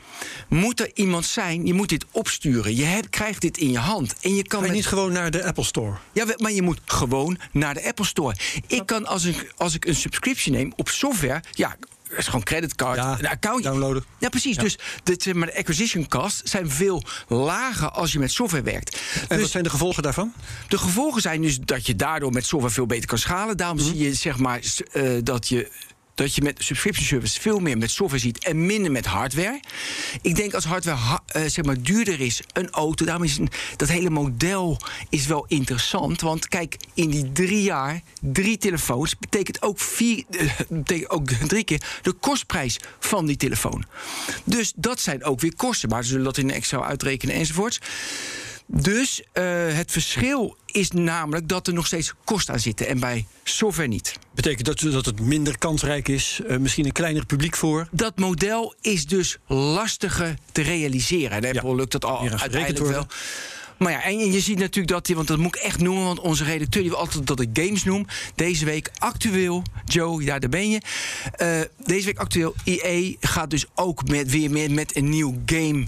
Moet 0.49 0.79
er 0.79 0.91
iemand 0.93 1.25
zijn, 1.25 1.65
je 1.65 1.73
moet 1.73 1.84
dit 1.89 2.05
opsturen. 2.11 2.75
Je 2.75 2.83
hebt, 2.83 3.09
krijgt 3.09 3.41
dit 3.41 3.57
in 3.57 3.71
je 3.71 3.77
hand. 3.77 4.15
En 4.21 4.35
je 4.35 4.43
kan 4.43 4.61
met 4.61 4.71
niet 4.71 4.85
gewoon 4.87 5.11
naar 5.11 5.31
de 5.31 5.45
Apple 5.45 5.63
Store? 5.63 5.97
ja, 6.13 6.25
maar 6.37 6.51
je 6.51 6.61
moet 6.61 6.79
gewoon 6.85 7.37
naar 7.51 7.73
de 7.73 7.83
Apple 7.87 8.05
Store. 8.05 8.35
Ik 8.67 8.85
kan 8.85 9.05
als 9.05 9.23
ik, 9.23 9.53
als 9.57 9.73
ik 9.73 9.85
een 9.85 9.95
subscription 9.95 10.55
neem 10.55 10.73
op 10.75 10.89
software, 10.89 11.43
ja, 11.51 11.75
dat 12.09 12.17
is 12.17 12.25
gewoon 12.25 12.43
creditcard, 12.43 12.95
Ja, 12.97 13.15
een 13.19 13.27
account. 13.27 13.63
downloaden. 13.63 14.05
Ja, 14.19 14.29
precies. 14.29 14.57
Dus 14.57 14.77
de, 15.03 15.33
maar, 15.33 15.47
de 15.47 15.57
acquisition 15.57 16.07
costs 16.07 16.41
zijn 16.51 16.69
veel 16.69 17.03
lager 17.27 17.89
als 17.89 18.11
je 18.11 18.19
met 18.19 18.31
software 18.31 18.63
werkt. 18.63 18.95
En 18.95 19.27
dus 19.27 19.39
wat 19.41 19.49
zijn 19.49 19.63
de 19.63 19.69
gevolgen 19.69 20.03
daarvan? 20.03 20.33
de 20.67 20.77
gevolgen 20.77 21.21
zijn 21.21 21.41
dus 21.41 21.57
dat 21.59 21.85
je 21.85 21.95
daardoor 21.95 22.31
met 22.31 22.45
software 22.45 22.73
veel 22.73 22.85
beter 22.85 23.07
kan 23.07 23.17
schalen. 23.17 23.57
Daarom 23.57 23.77
Mhm. 23.77 23.85
zie 23.87 23.97
je 23.97 24.13
zeg 24.13 24.37
maar 24.37 24.59
eh, 24.91 25.03
dat 25.23 25.47
je. 25.47 25.71
Dat 26.15 26.35
je 26.35 26.41
met 26.41 26.63
subscription 26.63 27.05
service 27.05 27.41
veel 27.41 27.59
meer 27.59 27.77
met 27.77 27.91
software 27.91 28.21
ziet 28.21 28.43
en 28.43 28.65
minder 28.65 28.91
met 28.91 29.05
hardware. 29.05 29.59
Ik 30.21 30.35
denk 30.35 30.53
als 30.53 30.65
hardware 30.65 30.97
ha- 30.97 31.23
eh, 31.25 31.41
zeg 31.45 31.65
maar 31.65 31.81
duurder 31.81 32.19
is, 32.21 32.41
een 32.53 32.69
auto, 32.69 33.05
daarom 33.05 33.23
is 33.23 33.37
een- 33.37 33.49
dat 33.75 33.87
hele 33.89 34.09
model 34.09 34.79
is 35.09 35.25
wel 35.25 35.45
interessant. 35.47 36.21
Want 36.21 36.47
kijk, 36.47 36.77
in 36.93 37.09
die 37.09 37.31
drie 37.31 37.61
jaar, 37.63 38.01
drie 38.21 38.57
telefoons, 38.57 39.17
betekent 39.19 39.61
ook, 39.61 39.79
vier, 39.79 40.23
eh, 40.29 40.49
betekent 40.69 41.09
ook 41.09 41.29
drie 41.47 41.63
keer 41.63 41.83
de 42.01 42.11
kostprijs 42.11 42.77
van 42.99 43.25
die 43.25 43.37
telefoon. 43.37 43.83
Dus 44.43 44.73
dat 44.75 44.99
zijn 44.99 45.23
ook 45.23 45.39
weer 45.39 45.55
kosten. 45.55 45.89
Maar 45.89 46.03
ze 46.03 46.09
zullen 46.09 46.23
dat 46.25 46.37
in 46.37 46.51
Excel 46.51 46.85
uitrekenen 46.85 47.35
enzovoorts. 47.35 47.79
Dus 48.67 49.21
eh, 49.31 49.43
het 49.67 49.91
verschil 49.91 50.57
is 50.65 50.91
namelijk 50.91 51.47
dat 51.47 51.67
er 51.67 51.73
nog 51.73 51.85
steeds 51.85 52.13
kosten 52.23 52.53
aan 52.53 52.59
zitten 52.59 52.87
en 52.87 52.99
bij 52.99 53.25
software 53.43 53.87
niet. 53.87 54.13
Betekent 54.33 54.65
dat, 54.65 54.79
dat 54.79 55.05
het 55.05 55.19
minder 55.19 55.57
kansrijk 55.57 56.07
is? 56.07 56.41
eh, 56.47 56.57
misschien 56.57 56.85
een 56.85 56.91
kleiner 56.91 57.25
publiek 57.25 57.55
voor? 57.55 57.87
Dat 57.91 58.19
model 58.19 58.75
is 58.81 59.05
dus 59.05 59.37
lastiger 59.47 60.35
te 60.51 60.61
realiseren. 60.61 61.43
En 61.43 61.55
Apple 61.55 61.75
lukt 61.75 61.91
dat 61.91 62.05
al 62.05 62.29
uiteindelijk 62.29 62.85
wel. 62.85 63.07
Maar 63.77 63.91
ja, 63.91 64.03
en 64.03 64.31
je 64.31 64.39
ziet 64.39 64.57
natuurlijk 64.57 64.87
dat, 64.87 65.15
want 65.15 65.27
dat 65.27 65.37
moet 65.37 65.55
ik 65.55 65.61
echt 65.61 65.79
noemen, 65.79 66.03
want 66.03 66.19
onze 66.19 66.43
redacteur 66.43 66.81
die 66.81 66.91
wil 66.91 66.99
altijd 66.99 67.27
dat 67.27 67.39
ik 67.39 67.49
games 67.53 67.83
noem. 67.83 68.05
Deze 68.35 68.65
week 68.65 68.91
actueel, 68.97 69.63
Joe, 69.85 70.23
ja, 70.23 70.39
daar 70.39 70.49
ben 70.49 70.69
je. 70.69 70.81
Eh, 71.31 71.59
deze 71.85 72.05
week 72.05 72.17
actueel, 72.17 72.55
EA 72.63 73.15
gaat 73.19 73.49
dus 73.49 73.65
ook 73.75 74.07
met, 74.07 74.31
weer 74.31 74.51
met, 74.51 74.71
met 74.71 74.95
een 74.95 75.09
nieuw 75.09 75.35
game 75.45 75.85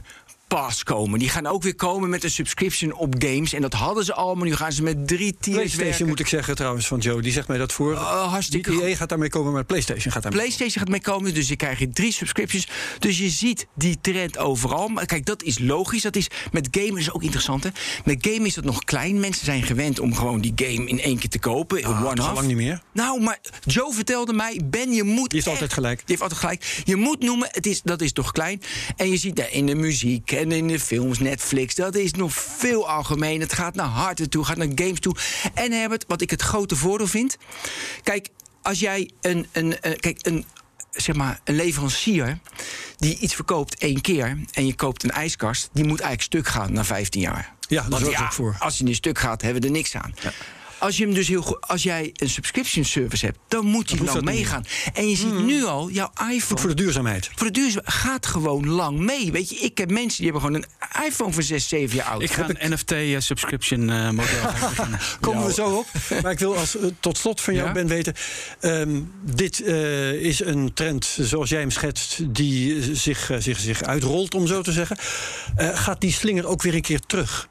pass 0.48 0.84
komen. 0.84 1.20
Die 1.20 1.30
gaan 1.30 1.46
ook 1.46 1.64
weer 1.64 1.76
komen 1.76 2.10
met 2.10 2.24
een 2.24 2.32
subscription 2.32 2.94
op 2.94 3.16
games. 3.18 3.54
En 3.54 3.62
dat 3.62 3.74
hadden 3.74 4.06
ze 4.06 4.14
al, 4.14 4.36
maar 4.36 4.46
nu 4.46 4.56
gaan 4.56 4.72
ze 4.72 4.84
met 4.84 5.08
drie 5.08 5.36
tiers 5.40 5.56
PlayStation 5.56 5.88
werken. 5.88 6.08
moet 6.08 6.20
ik 6.20 6.28
zeggen 6.28 6.56
trouwens 6.56 6.88
van 6.88 7.00
Joe. 7.00 7.22
Die 7.22 7.32
zegt 7.32 7.48
mij 7.48 7.58
dat 7.58 7.74
voor. 7.74 7.94
Oh, 7.94 8.32
hartstikke. 8.32 8.84
EA 8.84 8.96
gaat 8.96 9.10
daarmee 9.10 9.30
komen, 9.30 9.54
maar 9.54 9.66
PlayStation 9.66 10.12
gaat 10.12 10.24
daarmee 10.24 10.42
PlayStation 10.42 10.84
gaat 10.84 10.92
mee 10.92 11.02
komen, 11.02 11.34
dus 11.34 11.48
je 11.48 11.56
krijgt 11.56 11.96
drie 11.96 12.12
subscriptions. 12.12 12.68
Dus 13.00 13.18
je 13.18 13.30
ziet 13.30 13.68
die 13.74 13.98
trend 14.02 14.38
overal. 14.38 14.88
Maar 14.88 15.06
kijk, 15.06 15.26
dat 15.26 15.44
is 15.44 15.60
logisch. 15.60 16.02
Dat 16.02 16.16
is 16.16 16.28
met 16.52 16.68
gamen 16.72 16.98
is 16.98 17.12
ook 17.12 17.24
interessant. 17.24 17.64
Hè? 17.64 17.70
Met 18.06 18.18
gamen 18.22 18.46
is 18.46 18.54
dat 18.54 18.64
nog 18.64 18.84
klein. 18.84 19.20
Mensen 19.20 19.46
zijn 19.46 19.64
gewend 19.64 20.00
om 20.00 20.16
gewoon 20.16 20.42
die 20.42 20.54
game 20.56 20.88
in 20.88 21.00
één 21.00 21.18
keer 21.18 21.30
te 21.30 21.40
kopen. 21.40 21.84
Ah, 21.84 21.84
dat 21.84 21.98
is 21.98 22.06
al 22.06 22.12
one-off. 22.12 22.34
lang 22.34 22.48
niet 22.48 22.58
meer. 22.58 22.82
Nou, 22.92 23.22
maar 23.22 23.40
Joe 23.66 23.94
vertelde 23.94 24.34
mij, 24.34 24.62
Ben, 24.66 24.92
je 24.92 25.04
moet. 25.04 25.30
Die 25.30 25.40
heeft 25.40 25.48
altijd 25.48 25.74
gelijk. 25.74 25.98
Die 25.98 26.06
heeft 26.08 26.22
altijd 26.22 26.40
gelijk. 26.40 26.82
Je 26.86 26.96
moet 26.96 27.20
noemen, 27.20 27.48
het 27.52 27.66
is, 27.66 27.82
dat 27.82 28.02
is 28.02 28.12
toch 28.12 28.32
klein. 28.32 28.62
En 28.96 29.10
je 29.10 29.18
ziet 29.18 29.36
daar 29.36 29.52
in 29.52 29.66
de 29.66 29.76
muziek 29.76 30.32
en 30.38 30.52
in 30.52 30.67
de 30.67 30.80
films, 30.80 31.19
Netflix, 31.19 31.76
dat 31.76 31.95
is 31.95 32.12
nog 32.12 32.34
veel 32.34 32.89
algemeen. 32.89 33.39
Het 33.39 33.54
gaat 33.54 33.76
naar 33.76 33.86
harten 33.86 34.30
toe, 34.30 34.45
gaat 34.45 34.58
naar 34.58 34.71
games 34.76 35.00
toe. 35.00 35.15
En 35.54 35.71
Herbert, 35.71 36.06
wat 36.08 36.21
ik 36.21 36.30
het 36.30 36.41
grote 36.41 36.76
voordeel 36.76 37.08
vind. 37.08 37.38
Kijk, 38.04 38.30
als 38.62 38.80
jij 38.80 39.10
een, 39.21 39.47
een, 39.52 39.78
een 39.82 40.00
kijk, 40.00 40.26
een, 40.26 40.45
zeg 40.91 41.15
maar, 41.15 41.39
een 41.43 41.56
leverancier 41.56 42.39
die 42.97 43.17
iets 43.19 43.36
verkoopt 43.36 43.78
één 43.78 44.02
keer 44.02 44.38
en 44.52 44.65
je 44.65 44.76
koopt 44.76 45.04
een 45.04 45.12
ijskast, 45.12 45.69
die 45.73 45.84
moet 45.84 46.00
eigenlijk 46.00 46.21
stuk 46.21 46.47
gaan 46.47 46.73
na 46.73 46.84
15 46.84 47.21
jaar. 47.21 47.56
Ja, 47.67 47.82
daar 47.82 47.89
Want 47.89 48.02
zorgt 48.02 48.17
ja, 48.17 48.26
ook 48.26 48.34
voor. 48.34 48.56
als 48.60 48.78
hij 48.78 48.88
in 48.88 48.95
stuk 48.95 49.19
gaat, 49.19 49.41
hebben 49.41 49.62
we 49.62 49.67
er 49.67 49.73
niks 49.73 49.95
aan. 49.95 50.13
Als, 50.80 50.98
je 50.98 51.04
hem 51.06 51.13
dus 51.13 51.28
heel 51.28 51.42
goed, 51.42 51.58
als 51.62 51.84
jij 51.84 52.10
een 52.13 52.30
subscription 52.30 52.86
service 52.86 53.26
hebt, 53.26 53.38
dan 53.48 53.66
moet 53.66 53.90
hoeft 53.90 54.04
lang 54.13 54.22
meegaan. 54.22 54.66
En 54.94 55.10
je 55.10 55.16
ziet 55.16 55.46
nu 55.46 55.63
al, 55.66 55.90
jouw 55.90 56.10
iPhone. 56.16 56.42
Goed 56.42 56.60
voor 56.60 56.70
de 56.70 56.76
duurzaamheid. 56.76 57.30
Voor 57.36 57.48
de 57.48 57.54
duurzaamheid 57.54 57.94
gaat 57.94 58.26
gewoon 58.26 58.68
lang 58.70 59.00
mee. 59.00 59.32
Weet 59.32 59.50
je, 59.50 59.56
ik 59.56 59.78
heb 59.78 59.92
mensen 59.92 60.24
die 60.24 60.32
hebben 60.32 60.42
gewoon 60.42 60.56
een 60.56 61.06
iPhone 61.06 61.34
van 61.34 61.44
6, 61.44 61.68
7 61.68 61.96
jaar 61.96 62.06
oud. 62.06 62.22
Ik 62.22 62.32
ga 62.32 62.46
een 62.50 62.72
NFT-subscription 62.74 63.90
eh, 63.90 64.10
model 64.10 64.26
gaan 64.26 64.70
beginnen. 64.76 65.00
Komen 65.20 65.46
we 65.46 65.54
zo 65.54 65.70
op. 65.78 65.88
Maar 66.22 66.32
ik 66.32 66.40
wil 66.40 66.58
als, 66.58 66.78
eh, 66.78 66.86
tot 67.00 67.18
slot 67.18 67.42
van 67.42 67.54
jou, 67.54 67.68
Ja? 67.68 67.74
Ben, 67.74 67.88
weten. 67.88 68.13
ehm, 68.60 69.02
dit 69.24 69.63
eh, 69.63 70.12
is 70.12 70.40
een 70.46 70.74
trend, 70.74 71.18
zoals 71.20 71.50
jij 71.50 71.60
hem 71.60 71.72
schetst, 71.72 72.20
die 72.36 72.76
eh, 72.80 72.84
zich, 72.92 73.30
eh, 73.30 73.38
zich, 73.40 73.60
zich 73.60 73.84
uitrolt, 73.84 74.36
om 74.36 74.48
zo 74.48 74.62
te 74.62 74.72
zeggen. 74.72 74.98
Eh, 75.56 75.70
gaat 75.78 76.02
die 76.02 76.12
slinger 76.12 76.46
ook 76.46 76.62
weer 76.62 76.76
een 76.76 76.82
keer 76.82 77.00
terug? 77.00 77.48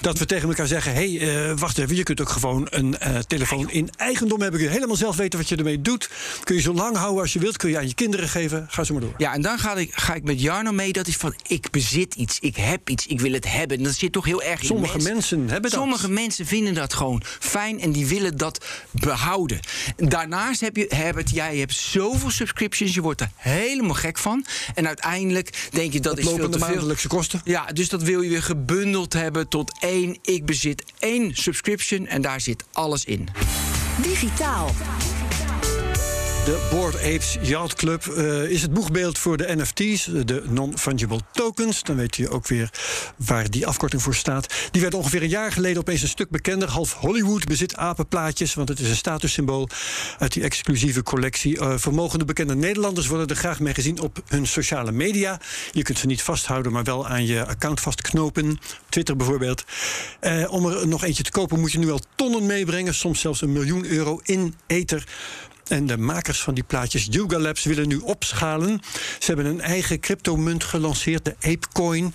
Dat 0.00 0.18
we 0.18 0.26
tegen 0.26 0.48
elkaar 0.48 0.66
zeggen: 0.66 0.94
hé, 0.94 1.16
hey, 1.16 1.50
eh, 1.50 1.58
wacht 1.58 1.78
even, 1.78 1.96
je 1.96 2.02
kunt 2.02 2.20
ook 2.20 2.28
gewoon 2.28 2.66
een 2.70 2.98
eh, 2.98 3.18
telefoon 3.18 3.70
in 3.70 3.90
eigendom 3.96 4.40
hebben. 4.40 4.58
Kun 4.58 4.68
je 4.68 4.74
helemaal 4.74 4.96
zelf 4.96 5.16
weten 5.16 5.38
wat 5.38 5.48
je 5.48 5.56
ermee 5.56 5.82
doet. 5.82 6.10
Kun 6.44 6.54
je 6.54 6.60
zo 6.60 6.72
lang 6.72 6.96
houden 6.96 7.20
als 7.22 7.32
je 7.32 7.38
wilt. 7.38 7.56
Kun 7.56 7.70
je 7.70 7.78
aan 7.78 7.88
je 7.88 7.94
kinderen 7.94 8.28
geven. 8.28 8.66
Ga 8.70 8.84
zo 8.84 8.92
maar 8.92 9.02
door. 9.02 9.14
Ja, 9.16 9.34
en 9.34 9.42
dan 9.42 9.58
ga 9.58 9.76
ik, 9.76 9.94
ga 9.94 10.14
ik 10.14 10.22
met 10.22 10.40
Jarno 10.40 10.72
mee. 10.72 10.92
Dat 10.92 11.06
is 11.06 11.16
van, 11.16 11.34
ik 11.46 11.70
bezit 11.70 12.14
iets, 12.14 12.38
ik 12.40 12.56
heb 12.56 12.88
iets, 12.88 13.06
ik 13.06 13.20
wil 13.20 13.32
het 13.32 13.52
hebben. 13.52 13.76
En 13.76 13.82
dat 13.82 13.94
zit 13.94 14.12
toch 14.12 14.24
heel 14.24 14.42
erg 14.42 14.60
in 14.60 14.66
Sommige 14.66 14.92
mensen. 14.92 15.12
mensen 15.12 15.48
hebben 15.48 15.70
dat. 15.70 15.80
Sommige 15.80 16.10
mensen 16.10 16.46
vinden 16.46 16.74
dat 16.74 16.94
gewoon 16.94 17.22
fijn 17.40 17.80
en 17.80 17.92
die 17.92 18.06
willen 18.06 18.36
dat 18.36 18.64
behouden. 18.90 19.60
Daarnaast 19.96 20.60
heb 20.60 20.76
je, 20.76 20.86
Herbert, 20.88 21.30
jij 21.30 21.56
hebt 21.56 21.74
zoveel 21.74 22.30
subscriptions, 22.30 22.94
je 22.94 23.02
wordt 23.02 23.20
er 23.20 23.30
helemaal 23.36 23.94
gek 23.94 24.18
van. 24.18 24.44
En 24.74 24.86
uiteindelijk 24.86 25.68
denk 25.70 25.92
je 25.92 26.00
dat 26.00 26.18
is 26.18 26.24
veel 26.24 26.48
te 26.48 26.58
veel. 26.58 26.68
maandelijkse 26.68 27.08
kosten. 27.08 27.40
Ja, 27.44 27.64
dus 27.64 27.88
dat 27.88 28.02
wil 28.02 28.20
je 28.20 28.28
weer 28.28 28.42
gebundeld 28.42 29.12
hebben 29.12 29.48
tot 29.48 29.80
één. 29.88 30.18
Ik 30.22 30.44
bezit 30.46 30.84
één 30.98 31.34
subscription 31.34 32.06
en 32.06 32.22
daar 32.22 32.40
zit 32.40 32.64
alles 32.72 33.04
in. 33.04 33.28
Digitaal. 34.02 34.70
De 36.48 36.68
Board 36.70 36.96
Apes 36.96 37.36
Yacht 37.42 37.74
Club 37.74 38.06
eh, 38.06 38.50
is 38.50 38.62
het 38.62 38.72
boegbeeld 38.72 39.18
voor 39.18 39.36
de 39.36 39.56
NFT's, 39.56 40.04
de 40.24 40.42
non-fungible 40.48 41.20
tokens. 41.32 41.82
Dan 41.82 41.96
weet 41.96 42.16
je 42.16 42.30
ook 42.30 42.46
weer 42.46 42.70
waar 43.16 43.50
die 43.50 43.66
afkorting 43.66 44.02
voor 44.02 44.14
staat. 44.14 44.54
Die 44.70 44.80
werd 44.80 44.94
ongeveer 44.94 45.22
een 45.22 45.28
jaar 45.28 45.52
geleden 45.52 45.80
opeens 45.80 46.02
een 46.02 46.08
stuk 46.08 46.30
bekender. 46.30 46.68
Half 46.68 46.92
Hollywood 46.92 47.44
bezit 47.44 47.76
apenplaatjes, 47.76 48.54
want 48.54 48.68
het 48.68 48.80
is 48.80 48.88
een 48.88 48.96
statussymbool 48.96 49.68
uit 50.18 50.32
die 50.32 50.42
exclusieve 50.42 51.02
collectie. 51.02 51.58
Eh, 51.58 51.72
vermogende 51.76 52.24
bekende 52.24 52.54
Nederlanders 52.54 53.06
worden 53.06 53.26
er 53.26 53.36
graag 53.36 53.60
mee 53.60 53.74
gezien 53.74 54.00
op 54.00 54.22
hun 54.28 54.46
sociale 54.46 54.92
media. 54.92 55.40
Je 55.72 55.82
kunt 55.82 55.98
ze 55.98 56.06
niet 56.06 56.22
vasthouden, 56.22 56.72
maar 56.72 56.84
wel 56.84 57.08
aan 57.08 57.26
je 57.26 57.46
account 57.46 57.80
vastknopen. 57.80 58.58
Twitter 58.88 59.16
bijvoorbeeld. 59.16 59.64
Eh, 60.20 60.52
om 60.52 60.66
er 60.66 60.88
nog 60.88 61.04
eentje 61.04 61.22
te 61.22 61.30
kopen 61.30 61.60
moet 61.60 61.72
je 61.72 61.78
nu 61.78 61.90
al 61.90 62.00
tonnen 62.14 62.46
meebrengen, 62.46 62.94
soms 62.94 63.20
zelfs 63.20 63.40
een 63.40 63.52
miljoen 63.52 63.86
euro 63.86 64.20
in 64.22 64.54
ether. 64.66 65.06
En 65.68 65.86
de 65.86 65.98
makers 65.98 66.40
van 66.40 66.54
die 66.54 66.64
plaatjes, 66.64 67.06
Yuga 67.10 67.38
Labs, 67.38 67.64
willen 67.64 67.88
nu 67.88 67.96
opschalen. 67.96 68.80
Ze 69.18 69.26
hebben 69.26 69.46
een 69.46 69.60
eigen 69.60 70.00
cryptomunt 70.00 70.64
gelanceerd, 70.64 71.24
de 71.24 71.34
Apecoin. 71.40 72.14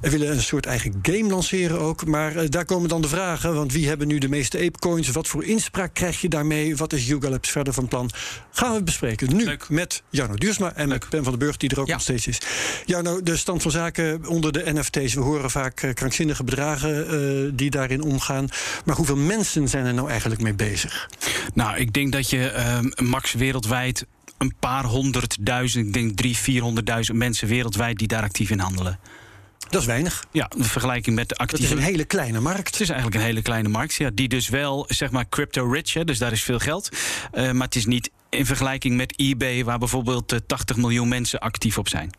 En 0.00 0.10
willen 0.10 0.30
een 0.30 0.42
soort 0.42 0.66
eigen 0.66 0.98
game 1.02 1.28
lanceren 1.28 1.80
ook. 1.80 2.06
Maar 2.06 2.36
uh, 2.36 2.48
daar 2.48 2.64
komen 2.64 2.88
dan 2.88 3.02
de 3.02 3.08
vragen. 3.08 3.54
Want 3.54 3.72
wie 3.72 3.88
hebben 3.88 4.06
nu 4.06 4.18
de 4.18 4.28
meeste 4.28 4.58
Apecoins? 4.58 5.10
Wat 5.10 5.28
voor 5.28 5.44
inspraak 5.44 5.94
krijg 5.94 6.20
je 6.20 6.28
daarmee? 6.28 6.76
Wat 6.76 6.92
is 6.92 7.06
Yuga 7.06 7.28
Labs 7.28 7.50
verder 7.50 7.72
van 7.72 7.88
plan? 7.88 8.10
Gaan 8.50 8.74
we 8.74 8.82
bespreken. 8.82 9.36
Nu 9.36 9.44
Leuk. 9.44 9.68
met 9.68 10.02
Jarno 10.10 10.34
Duursma 10.34 10.72
en 10.74 10.88
Leuk. 10.88 11.00
met 11.00 11.10
Ben 11.10 11.22
van 11.22 11.32
den 11.32 11.40
Burg, 11.40 11.56
die 11.56 11.70
er 11.70 11.80
ook 11.80 11.86
ja. 11.86 11.92
nog 11.92 12.02
steeds 12.02 12.26
is. 12.26 12.38
Jarno, 12.86 13.22
de 13.22 13.36
stand 13.36 13.62
van 13.62 13.70
zaken 13.70 14.26
onder 14.26 14.52
de 14.52 14.72
NFT's. 14.72 15.14
We 15.14 15.20
horen 15.20 15.50
vaak 15.50 15.82
uh, 15.82 15.94
krankzinnige 15.94 16.44
bedragen 16.44 17.14
uh, 17.14 17.50
die 17.54 17.70
daarin 17.70 18.02
omgaan. 18.02 18.48
Maar 18.84 18.96
hoeveel 18.96 19.16
mensen 19.16 19.68
zijn 19.68 19.86
er 19.86 19.94
nou 19.94 20.10
eigenlijk 20.10 20.40
mee 20.40 20.54
bezig? 20.54 21.10
Nou, 21.54 21.76
ik 21.76 21.92
denk 21.92 22.12
dat 22.12 22.30
je 22.30 22.52
uh, 22.56 22.78
max 23.02 23.32
wereldwijd 23.32 24.06
een 24.38 24.54
paar 24.60 24.84
honderdduizend, 24.84 25.86
ik 25.86 25.92
denk 25.92 26.16
drie, 26.16 26.36
vierhonderdduizend 26.36 27.18
mensen 27.18 27.48
wereldwijd 27.48 27.98
die 27.98 28.08
daar 28.08 28.22
actief 28.22 28.50
in 28.50 28.58
handelen. 28.58 28.98
Dat 29.68 29.80
is 29.80 29.86
weinig. 29.86 30.24
Ja, 30.30 30.50
de 30.56 30.64
vergelijking 30.64 31.16
met 31.16 31.28
de 31.28 31.34
actieve... 31.34 31.64
Het 31.64 31.72
is 31.72 31.78
een 31.78 31.90
hele 31.90 32.04
kleine 32.04 32.40
markt. 32.40 32.70
Het 32.70 32.80
is 32.80 32.88
eigenlijk 32.88 33.20
een 33.20 33.26
hele 33.26 33.42
kleine 33.42 33.68
markt, 33.68 33.94
ja. 33.94 34.10
Die 34.14 34.28
dus 34.28 34.48
wel, 34.48 34.84
zeg 34.88 35.10
maar, 35.10 35.28
crypto-rich, 35.28 36.04
dus 36.04 36.18
daar 36.18 36.32
is 36.32 36.42
veel 36.42 36.58
geld. 36.58 36.88
Uh, 37.32 37.50
maar 37.50 37.66
het 37.66 37.76
is 37.76 37.86
niet 37.86 38.10
in 38.28 38.46
vergelijking 38.46 38.96
met 38.96 39.18
eBay... 39.18 39.64
waar 39.64 39.78
bijvoorbeeld 39.78 40.32
uh, 40.32 40.38
80 40.46 40.76
miljoen 40.76 41.08
mensen 41.08 41.40
actief 41.40 41.78
op 41.78 41.88
zijn. 41.88 42.10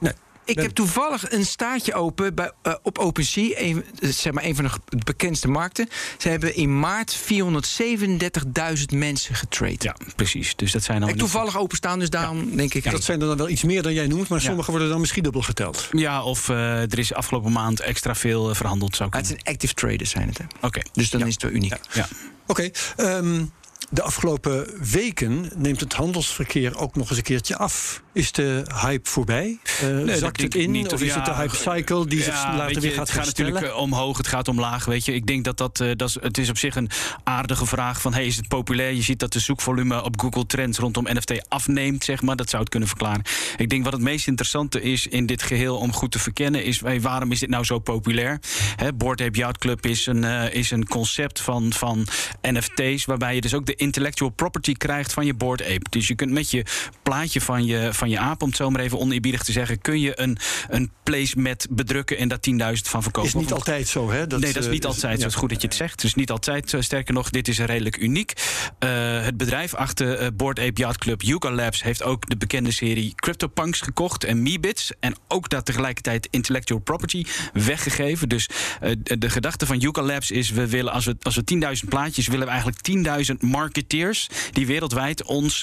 Nee. 0.00 0.12
Ik 0.44 0.56
heb 0.58 0.70
toevallig 0.70 1.30
een 1.32 1.46
staartje 1.46 1.94
open 1.94 2.34
bij, 2.34 2.52
uh, 2.62 2.74
op 2.82 2.98
OpenSea, 2.98 3.58
een, 3.58 3.84
zeg 4.00 4.32
maar 4.32 4.44
een 4.44 4.54
van 4.54 4.64
de 4.64 5.04
bekendste 5.04 5.48
markten. 5.48 5.88
Ze 6.18 6.28
hebben 6.28 6.54
in 6.54 6.78
maart 6.78 7.16
437.000 7.16 8.84
mensen 8.94 9.34
getrade. 9.34 9.76
Ja, 9.78 9.96
precies. 10.16 10.56
Dus 10.56 10.72
dat 10.72 10.82
zijn 10.82 11.00
dan. 11.00 11.08
Ik 11.08 11.16
toevallig 11.16 11.58
openstaan, 11.58 11.98
dus 11.98 12.10
daarom 12.10 12.50
ja. 12.50 12.56
denk 12.56 12.74
ik. 12.74 12.84
Ja, 12.84 12.90
dat 12.90 13.04
zijn 13.04 13.20
er 13.20 13.26
dan 13.26 13.36
wel 13.36 13.48
iets 13.48 13.62
meer 13.62 13.82
dan 13.82 13.92
jij 13.92 14.06
noemt, 14.06 14.28
maar 14.28 14.40
sommige 14.40 14.70
worden 14.70 14.88
dan 14.88 15.00
misschien 15.00 15.22
dubbel 15.22 15.42
geteld. 15.42 15.88
Ja, 15.92 16.22
of 16.22 16.48
uh, 16.48 16.92
er 16.92 16.98
is 16.98 17.14
afgelopen 17.14 17.52
maand 17.52 17.80
extra 17.80 18.14
veel 18.14 18.50
uh, 18.50 18.56
verhandeld. 18.56 18.96
Zou 18.96 19.10
het 19.12 19.26
zijn 19.26 19.40
active 19.42 19.74
traders, 19.74 20.10
zijn 20.10 20.28
het. 20.28 20.40
Oké. 20.40 20.66
Okay. 20.66 20.84
Dus 20.92 21.10
dan 21.10 21.26
is 21.26 21.32
het 21.32 21.42
wel 21.42 21.52
uniek. 21.52 21.74
Ja. 21.92 22.08
Oké. 22.46 22.70
Okay, 22.96 23.16
um, 23.16 23.52
de 23.92 24.02
afgelopen 24.02 24.66
weken 24.90 25.50
neemt 25.56 25.80
het 25.80 25.92
handelsverkeer 25.92 26.78
ook 26.78 26.96
nog 26.96 27.08
eens 27.08 27.18
een 27.18 27.24
keertje 27.24 27.56
af. 27.56 28.02
Is 28.14 28.32
de 28.32 28.64
hype 28.82 29.08
voorbij? 29.08 29.58
Uh, 29.84 29.98
nee, 29.98 30.16
zakt 30.16 30.40
het 30.40 30.54
in? 30.54 30.70
Niet, 30.70 30.92
of 30.92 31.02
is 31.02 31.08
ja, 31.08 31.16
het 31.16 31.24
de 31.24 31.34
hype 31.34 31.56
cycle 31.56 32.06
die 32.06 32.18
ja, 32.18 32.24
zich 32.24 32.34
later 32.34 32.80
weer 32.80 32.90
gaat 32.90 33.08
Het 33.08 33.10
gaat 33.10 33.24
natuurlijk 33.26 33.76
omhoog, 33.76 34.16
het 34.16 34.26
gaat 34.26 34.48
omlaag. 34.48 34.84
Weet 34.84 35.04
je. 35.04 35.14
Ik 35.14 35.26
denk 35.26 35.44
dat 35.44 35.56
dat, 35.58 35.80
uh, 35.80 35.90
dat 35.96 36.08
is, 36.08 36.16
het 36.20 36.38
is 36.38 36.48
op 36.48 36.58
zich 36.58 36.76
een 36.76 36.90
aardige 37.24 37.66
vraag 37.66 38.00
van... 38.00 38.14
Hey, 38.14 38.26
is 38.26 38.36
het 38.36 38.48
populair? 38.48 38.92
Je 38.92 39.02
ziet 39.02 39.18
dat 39.18 39.32
de 39.32 39.38
zoekvolume 39.38 40.02
op 40.02 40.20
Google 40.20 40.46
Trends 40.46 40.78
rondom 40.78 41.06
NFT 41.10 41.48
afneemt, 41.48 42.04
zeg 42.04 42.22
maar. 42.22 42.36
Dat 42.36 42.48
zou 42.48 42.62
het 42.62 42.70
kunnen 42.70 42.88
verklaren. 42.88 43.22
Ik 43.56 43.68
denk 43.68 43.84
wat 43.84 43.92
het 43.92 44.02
meest 44.02 44.26
interessante 44.26 44.82
is 44.82 45.06
in 45.06 45.26
dit 45.26 45.42
geheel 45.42 45.76
om 45.76 45.92
goed 45.92 46.10
te 46.10 46.18
verkennen... 46.18 46.64
is 46.64 46.80
hey, 46.80 47.00
waarom 47.00 47.32
is 47.32 47.38
dit 47.38 47.48
nou 47.48 47.64
zo 47.64 47.78
populair? 47.78 48.40
He, 48.76 48.92
Board 48.92 49.20
Ape 49.20 49.38
Yacht 49.38 49.58
Club 49.58 49.86
is 49.86 50.06
een, 50.06 50.22
uh, 50.22 50.54
is 50.54 50.70
een 50.70 50.88
concept 50.88 51.40
van, 51.40 51.72
van 51.72 52.06
NFT's... 52.42 53.04
waarbij 53.04 53.34
je 53.34 53.40
dus 53.40 53.54
ook 53.54 53.66
de 53.66 53.74
intellectual 53.74 54.30
property 54.30 54.72
krijgt 54.72 55.12
van 55.12 55.26
je 55.26 55.34
Board 55.34 55.62
Ape. 55.62 55.90
Dus 55.90 56.08
je 56.08 56.14
kunt 56.14 56.30
met 56.30 56.50
je 56.50 56.64
plaatje 57.02 57.40
van 57.40 57.64
je, 57.64 57.88
van 58.02 58.10
je 58.10 58.18
aap, 58.18 58.42
om 58.42 58.48
het 58.48 58.56
zo 58.56 58.70
maar 58.70 58.80
even 58.80 58.98
oneerbiedig 58.98 59.42
te 59.42 59.52
zeggen, 59.52 59.80
kun 59.80 60.00
je 60.00 60.20
een, 60.20 60.38
een 60.68 60.90
placemat 61.02 61.66
bedrukken 61.70 62.18
en 62.18 62.28
daar 62.28 62.38
10.000 62.38 62.82
van 62.82 63.02
verkopen. 63.02 63.28
Is 63.28 63.34
niet 63.34 63.52
altijd 63.52 63.88
zo, 63.88 64.10
hè? 64.10 64.26
Dat, 64.26 64.40
nee, 64.40 64.52
dat 64.52 64.62
is 64.62 64.70
niet 64.70 64.86
altijd 64.86 65.00
zo. 65.00 65.24
Het 65.24 65.32
is 65.32 65.38
goed 65.38 65.48
dat 65.48 65.60
je 65.60 65.66
het 65.66 65.76
zegt. 65.76 65.92
Het 65.92 66.04
is 66.04 66.14
niet 66.14 66.30
altijd, 66.30 66.74
sterker 66.78 67.14
nog, 67.14 67.30
dit 67.30 67.48
is 67.48 67.58
redelijk 67.58 67.96
uniek. 67.96 68.32
Uh, 68.78 69.22
het 69.22 69.36
bedrijf 69.36 69.74
achter 69.74 70.22
uh, 70.22 70.26
Board 70.34 70.58
Ape 70.58 70.80
Yacht 70.80 70.98
Club, 70.98 71.22
Yuga 71.22 71.50
Labs, 71.50 71.82
heeft 71.82 72.02
ook 72.02 72.28
de 72.28 72.36
bekende 72.36 72.70
serie 72.70 73.12
CryptoPunks 73.14 73.80
gekocht 73.80 74.24
en 74.24 74.42
Meebits. 74.42 74.92
En 75.00 75.14
ook 75.28 75.48
daar 75.48 75.62
tegelijkertijd 75.62 76.28
intellectual 76.30 76.80
property 76.80 77.24
weggegeven. 77.52 78.28
Dus 78.28 78.48
uh, 78.82 78.92
de 79.02 79.30
gedachte 79.30 79.66
van 79.66 79.78
Yuga 79.78 80.02
Labs 80.02 80.30
is, 80.30 80.50
we 80.50 80.68
willen 80.68 80.92
als 80.92 81.04
we, 81.04 81.16
als 81.22 81.36
we 81.36 81.76
10.000 81.82 81.88
plaatjes 81.88 82.26
willen 82.26 82.46
we 82.46 82.52
eigenlijk 82.52 83.28
10.000 83.30 83.36
marketeers 83.50 84.28
die 84.52 84.66
wereldwijd 84.66 85.24
ons 85.24 85.62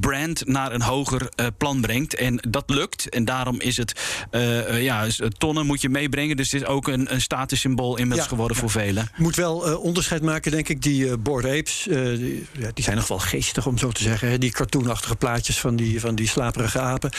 brand 0.00 0.46
naar 0.46 0.72
een 0.72 0.82
hoger 0.82 1.28
plan 1.58 1.75
brengt. 1.80 2.14
En 2.14 2.40
dat 2.48 2.64
lukt. 2.66 3.08
En 3.08 3.24
daarom 3.24 3.60
is 3.60 3.76
het, 3.76 4.00
uh, 4.30 4.82
ja, 4.82 5.06
tonnen 5.38 5.66
moet 5.66 5.80
je 5.80 5.88
meebrengen. 5.88 6.36
Dus 6.36 6.50
het 6.50 6.62
is 6.62 6.68
ook 6.68 6.88
een, 6.88 7.12
een 7.14 7.20
statussymbool 7.20 7.96
inmiddels 7.96 8.22
ja, 8.22 8.28
geworden 8.28 8.56
ja. 8.56 8.62
voor 8.62 8.70
velen. 8.70 9.08
Moet 9.16 9.36
wel 9.36 9.68
uh, 9.68 9.82
onderscheid 9.82 10.22
maken, 10.22 10.50
denk 10.50 10.68
ik. 10.68 10.82
Die 10.82 11.04
uh, 11.04 11.12
Bored 11.18 11.58
Apes, 11.58 11.86
die, 11.90 12.46
die, 12.74 12.84
zijn 12.84 12.96
nog 12.96 13.08
wel 13.08 13.18
geestig, 13.18 13.66
om 13.66 13.78
zo 13.78 13.90
te 13.90 14.02
zeggen. 14.02 14.28
Hè? 14.28 14.38
Die 14.38 14.50
cartoonachtige 14.50 15.16
plaatjes 15.16 15.60
van 15.60 15.76
die, 15.76 16.00
van 16.00 16.14
die 16.14 16.28
slaperige 16.28 16.80
apen. 16.80 17.10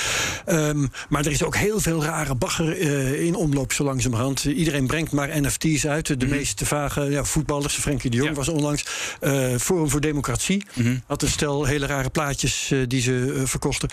Um, 0.45 0.91
maar 1.09 1.25
er 1.25 1.31
is 1.31 1.43
ook 1.43 1.55
heel 1.55 1.79
veel 1.79 2.03
rare 2.03 2.35
bagger 2.35 2.77
in 3.19 3.35
omloop, 3.35 3.73
zo 3.73 3.83
langzamerhand. 3.83 4.43
Iedereen 4.43 4.87
brengt 4.87 5.11
maar 5.11 5.41
NFT's 5.41 5.85
uit. 5.85 6.07
De 6.07 6.13
mm 6.15 6.21
-hmm. 6.21 6.29
meest 6.29 6.61
vage 6.63 7.01
ja, 7.01 7.23
voetballers, 7.23 7.73
Frenkie 7.73 8.09
de 8.09 8.17
Jong 8.17 8.35
was 8.35 8.47
onlangs. 8.47 8.83
Forum 9.59 9.89
voor 9.89 10.01
Democratie 10.01 10.65
mm 10.73 10.83
-hmm. 10.83 11.01
had 11.05 11.21
een 11.21 11.29
stel 11.29 11.65
hele 11.65 11.85
rare 11.85 12.09
plaatjes 12.09 12.73
die 12.87 13.01
ze 13.01 13.41
verkochten. 13.45 13.89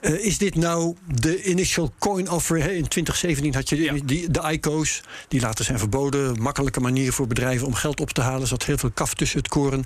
Uh, 0.00 0.24
is 0.24 0.38
dit 0.38 0.54
nou 0.54 0.96
de 1.14 1.44
initial 1.44 1.92
coin 1.98 2.30
offer? 2.30 2.62
Hè? 2.62 2.70
In 2.70 2.88
2017 2.88 3.54
had 3.54 3.68
je 3.68 3.82
ja. 3.82 3.94
die, 4.04 4.30
de 4.30 4.50
ICO's, 4.52 5.00
die 5.28 5.40
later 5.40 5.64
zijn 5.64 5.78
verboden. 5.78 6.42
Makkelijke 6.42 6.80
manier 6.80 7.12
voor 7.12 7.26
bedrijven 7.26 7.66
om 7.66 7.74
geld 7.74 8.00
op 8.00 8.10
te 8.10 8.20
halen. 8.20 8.40
Er 8.40 8.46
zat 8.46 8.64
heel 8.64 8.78
veel 8.78 8.90
kaf 8.90 9.14
tussen 9.14 9.38
het 9.38 9.48
koren. 9.48 9.84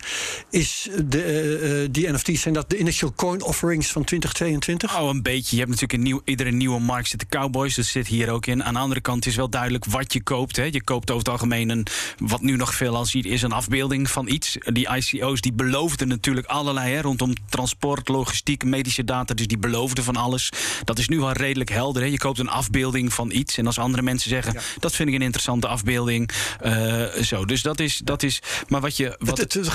Is 0.50 0.88
de, 1.04 1.82
uh, 1.82 1.88
die 1.90 2.12
NFT's, 2.12 2.40
zijn 2.40 2.54
dat 2.54 2.70
de 2.70 2.78
initial 2.78 3.12
coin 3.16 3.42
offerings 3.42 3.92
van 3.92 4.04
2022? 4.04 5.00
Oh, 5.00 5.08
een 5.08 5.22
beetje. 5.22 5.56
Je 5.56 5.62
hebt 5.62 5.68
natuurlijk 5.68 5.92
een 5.92 6.02
nieuw, 6.02 6.20
iedere 6.24 6.50
nieuwe 6.50 6.80
markt 6.80 7.08
zitten 7.08 7.28
cowboys. 7.28 7.74
Dat 7.74 7.84
zit 7.84 8.06
hier 8.06 8.30
ook 8.30 8.46
in. 8.46 8.64
Aan 8.64 8.74
de 8.74 8.80
andere 8.80 9.00
kant 9.00 9.26
is 9.26 9.36
wel 9.36 9.50
duidelijk 9.50 9.84
wat 9.84 10.12
je 10.12 10.22
koopt. 10.22 10.56
Hè. 10.56 10.64
Je 10.64 10.82
koopt 10.84 11.10
over 11.10 11.22
het 11.24 11.32
algemeen 11.32 11.68
een, 11.68 11.86
wat 12.18 12.40
nu 12.40 12.56
nog 12.56 12.74
veel 12.74 12.96
al 12.96 13.04
ziet, 13.04 13.24
is 13.24 13.42
een 13.42 13.52
afbeelding 13.52 14.10
van 14.10 14.28
iets. 14.28 14.56
Die 14.64 14.88
ICO's 14.96 15.40
die 15.40 15.52
beloofden 15.52 16.08
natuurlijk 16.08 16.46
allerlei 16.46 16.94
hè, 16.94 17.00
rondom 17.00 17.32
transport, 17.48 18.08
logistiek, 18.08 18.64
medische 18.64 19.04
data. 19.04 19.34
Dus 19.34 19.46
die 19.46 19.58
beloofden 19.58 20.01
van 20.02 20.16
alles. 20.16 20.48
Dat 20.84 20.98
is 20.98 21.08
nu 21.08 21.18
wel 21.18 21.32
redelijk 21.32 21.70
helder. 21.70 22.02
Hè? 22.02 22.08
Je 22.08 22.18
koopt 22.18 22.38
een 22.38 22.48
afbeelding 22.48 23.12
van 23.12 23.30
iets. 23.30 23.58
En 23.58 23.66
als 23.66 23.78
andere 23.78 24.02
mensen 24.02 24.30
zeggen, 24.30 24.52
ja. 24.52 24.60
dat 24.78 24.94
vind 24.94 25.08
ik 25.08 25.14
een 25.14 25.22
interessante 25.22 25.66
afbeelding. 25.66 26.30
Uh, 26.64 27.04
zo. 27.12 27.44
Dus 27.44 27.62
dat 27.62 27.80
is, 27.80 28.00
dat 28.04 28.22
is. 28.22 28.42
Maar 28.68 28.80
wat 28.80 28.96
je. 28.96 29.16
Wat 29.18 29.38
het, 29.38 29.52
het, 29.52 29.68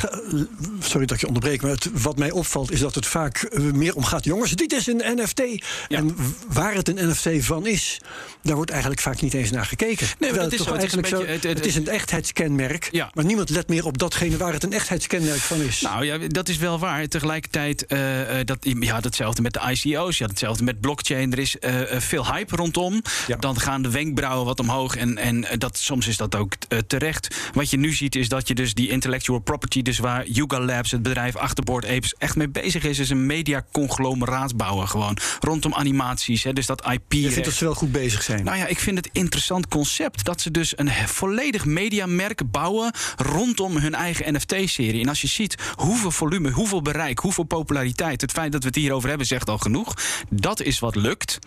sorry 0.79 1.05
dat 1.05 1.19
je 1.19 1.27
onderbreekt, 1.27 1.61
maar 1.61 1.71
het, 1.71 1.89
wat 1.93 2.17
mij 2.17 2.31
opvalt 2.31 2.71
is 2.71 2.79
dat 2.79 2.95
het 2.95 3.05
vaak 3.05 3.57
meer 3.73 3.95
om 3.95 4.03
gaat. 4.03 4.23
Jongens, 4.23 4.51
dit 4.51 4.73
is 4.73 4.87
een 4.87 5.01
NFT. 5.15 5.41
Ja. 5.87 5.97
En 5.97 6.15
waar 6.47 6.73
het 6.73 6.87
een 6.87 7.09
NFT 7.09 7.45
van 7.45 7.67
is, 7.67 8.01
daar 8.41 8.55
wordt 8.55 8.71
eigenlijk 8.71 9.01
vaak 9.01 9.21
niet 9.21 9.33
eens 9.33 9.51
naar 9.51 9.65
gekeken. 9.65 10.07
Nee, 10.19 10.31
maar 10.31 10.39
dat 10.39 10.51
is 10.51 10.57
toch 10.57 10.67
zo, 10.67 10.73
eigenlijk 10.73 11.07
het 11.07 11.15
is, 11.15 11.25
beetje, 11.25 11.41
zo, 11.41 11.47
het, 11.47 11.57
het, 11.57 11.65
is 11.65 11.75
een 11.75 11.87
echtheidskenmerk. 11.87 12.89
Ja. 12.91 13.11
Maar 13.13 13.25
niemand 13.25 13.49
let 13.49 13.67
meer 13.67 13.85
op 13.85 13.97
datgene 13.97 14.37
waar 14.37 14.53
het 14.53 14.63
een 14.63 14.73
echtheidskenmerk 14.73 15.39
van 15.39 15.61
is. 15.61 15.81
Nou 15.81 16.05
ja, 16.05 16.17
dat 16.27 16.49
is 16.49 16.57
wel 16.57 16.79
waar. 16.79 17.07
Tegelijkertijd, 17.07 17.85
uh, 17.87 17.99
dat, 18.45 18.57
ja, 18.61 18.99
datzelfde 18.99 19.41
met 19.41 19.53
de 19.53 19.59
ICO's. 19.71 20.16
Hetzelfde 20.25 20.63
met 20.63 20.81
blockchain. 20.81 21.31
Er 21.31 21.39
is 21.39 21.55
uh, 21.59 21.81
veel 21.97 22.25
hype 22.25 22.55
rondom. 22.55 23.01
Ja. 23.27 23.35
Dan 23.35 23.59
gaan 23.59 23.81
de 23.81 23.89
wenkbrauwen 23.89 24.45
wat 24.45 24.59
omhoog. 24.59 24.95
En, 24.95 25.17
en 25.17 25.45
dat, 25.57 25.77
soms 25.77 26.07
is 26.07 26.17
dat 26.17 26.35
ook 26.35 26.53
terecht. 26.87 27.35
Wat 27.53 27.69
je 27.69 27.77
nu 27.77 27.93
ziet 27.93 28.15
is 28.15 28.29
dat 28.29 28.47
je 28.47 28.55
dus 28.55 28.73
die 28.73 28.89
intellectual 28.89 29.39
property... 29.39 29.81
dus 29.81 29.99
waar 29.99 30.27
Yuga 30.27 30.59
Labs, 30.59 30.91
het 30.91 31.01
bedrijf 31.01 31.35
achter 31.35 31.63
Board 31.63 31.85
Apes... 31.85 32.15
echt 32.17 32.35
mee 32.35 32.49
bezig 32.49 32.83
is, 32.83 32.99
is 32.99 33.09
een 33.09 33.25
media-conglomeraat 33.25 34.57
bouwen 34.57 34.87
gewoon. 34.87 35.17
Rondom 35.39 35.73
animaties, 35.73 36.43
hè, 36.43 36.53
dus 36.53 36.65
dat 36.65 36.85
IP... 36.91 37.13
Je 37.13 37.31
vindt 37.31 37.45
dat 37.45 37.53
ze 37.53 37.63
wel 37.63 37.73
goed 37.73 37.91
bezig 37.91 38.23
zijn? 38.23 38.43
Nou 38.43 38.57
ja, 38.57 38.67
ik 38.67 38.79
vind 38.79 38.97
het 38.97 39.09
interessant 39.11 39.67
concept... 39.67 40.25
dat 40.25 40.41
ze 40.41 40.51
dus 40.51 40.77
een 40.77 40.91
volledig 41.05 41.65
mediamerk 41.65 42.51
bouwen... 42.51 42.91
rondom 43.15 43.77
hun 43.77 43.95
eigen 43.95 44.33
NFT-serie. 44.33 45.01
En 45.01 45.09
als 45.09 45.21
je 45.21 45.27
ziet 45.27 45.55
hoeveel 45.75 46.11
volume, 46.11 46.51
hoeveel 46.51 46.81
bereik, 46.81 47.19
hoeveel 47.19 47.43
populariteit... 47.43 48.21
het 48.21 48.31
feit 48.31 48.51
dat 48.51 48.61
we 48.61 48.67
het 48.67 48.77
hierover 48.77 49.09
hebben 49.09 49.27
zegt 49.27 49.49
al 49.49 49.57
genoeg. 49.57 49.93
Dat 50.29 50.61
is 50.61 50.79
wat 50.79 50.95
lukt 50.95 51.39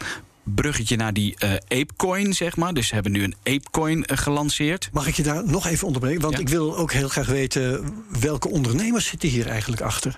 bruggetje 0.55 0.97
naar 0.97 1.13
die 1.13 1.37
uh, 1.45 1.53
Apecoin, 1.53 2.35
zeg 2.35 2.57
maar. 2.57 2.75
Dus 2.75 2.87
ze 2.87 2.95
hebben 2.95 3.13
nu 3.13 3.23
een 3.23 3.35
Apecoin 3.43 3.99
uh, 3.99 4.19
gelanceerd. 4.19 4.89
Mag 4.93 5.07
ik 5.07 5.15
je 5.15 5.23
daar 5.23 5.47
nog 5.47 5.67
even 5.67 5.87
onderbreken? 5.87 6.21
Want 6.21 6.35
ja. 6.35 6.41
ik 6.41 6.49
wil 6.49 6.77
ook 6.77 6.93
heel 6.93 7.09
graag 7.09 7.27
weten... 7.27 7.95
welke 8.21 8.49
ondernemers 8.49 9.07
zitten 9.07 9.29
hier 9.29 9.47
eigenlijk 9.47 9.83
achter? 9.83 10.17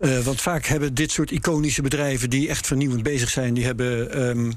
Uh, 0.00 0.18
want 0.18 0.40
vaak 0.40 0.66
hebben 0.66 0.94
dit 0.94 1.10
soort 1.10 1.30
iconische 1.30 1.82
bedrijven... 1.82 2.30
die 2.30 2.48
echt 2.48 2.66
vernieuwend 2.66 3.02
bezig 3.02 3.30
zijn... 3.30 3.54
die 3.54 3.64
hebben... 3.64 4.20
Um, 4.28 4.54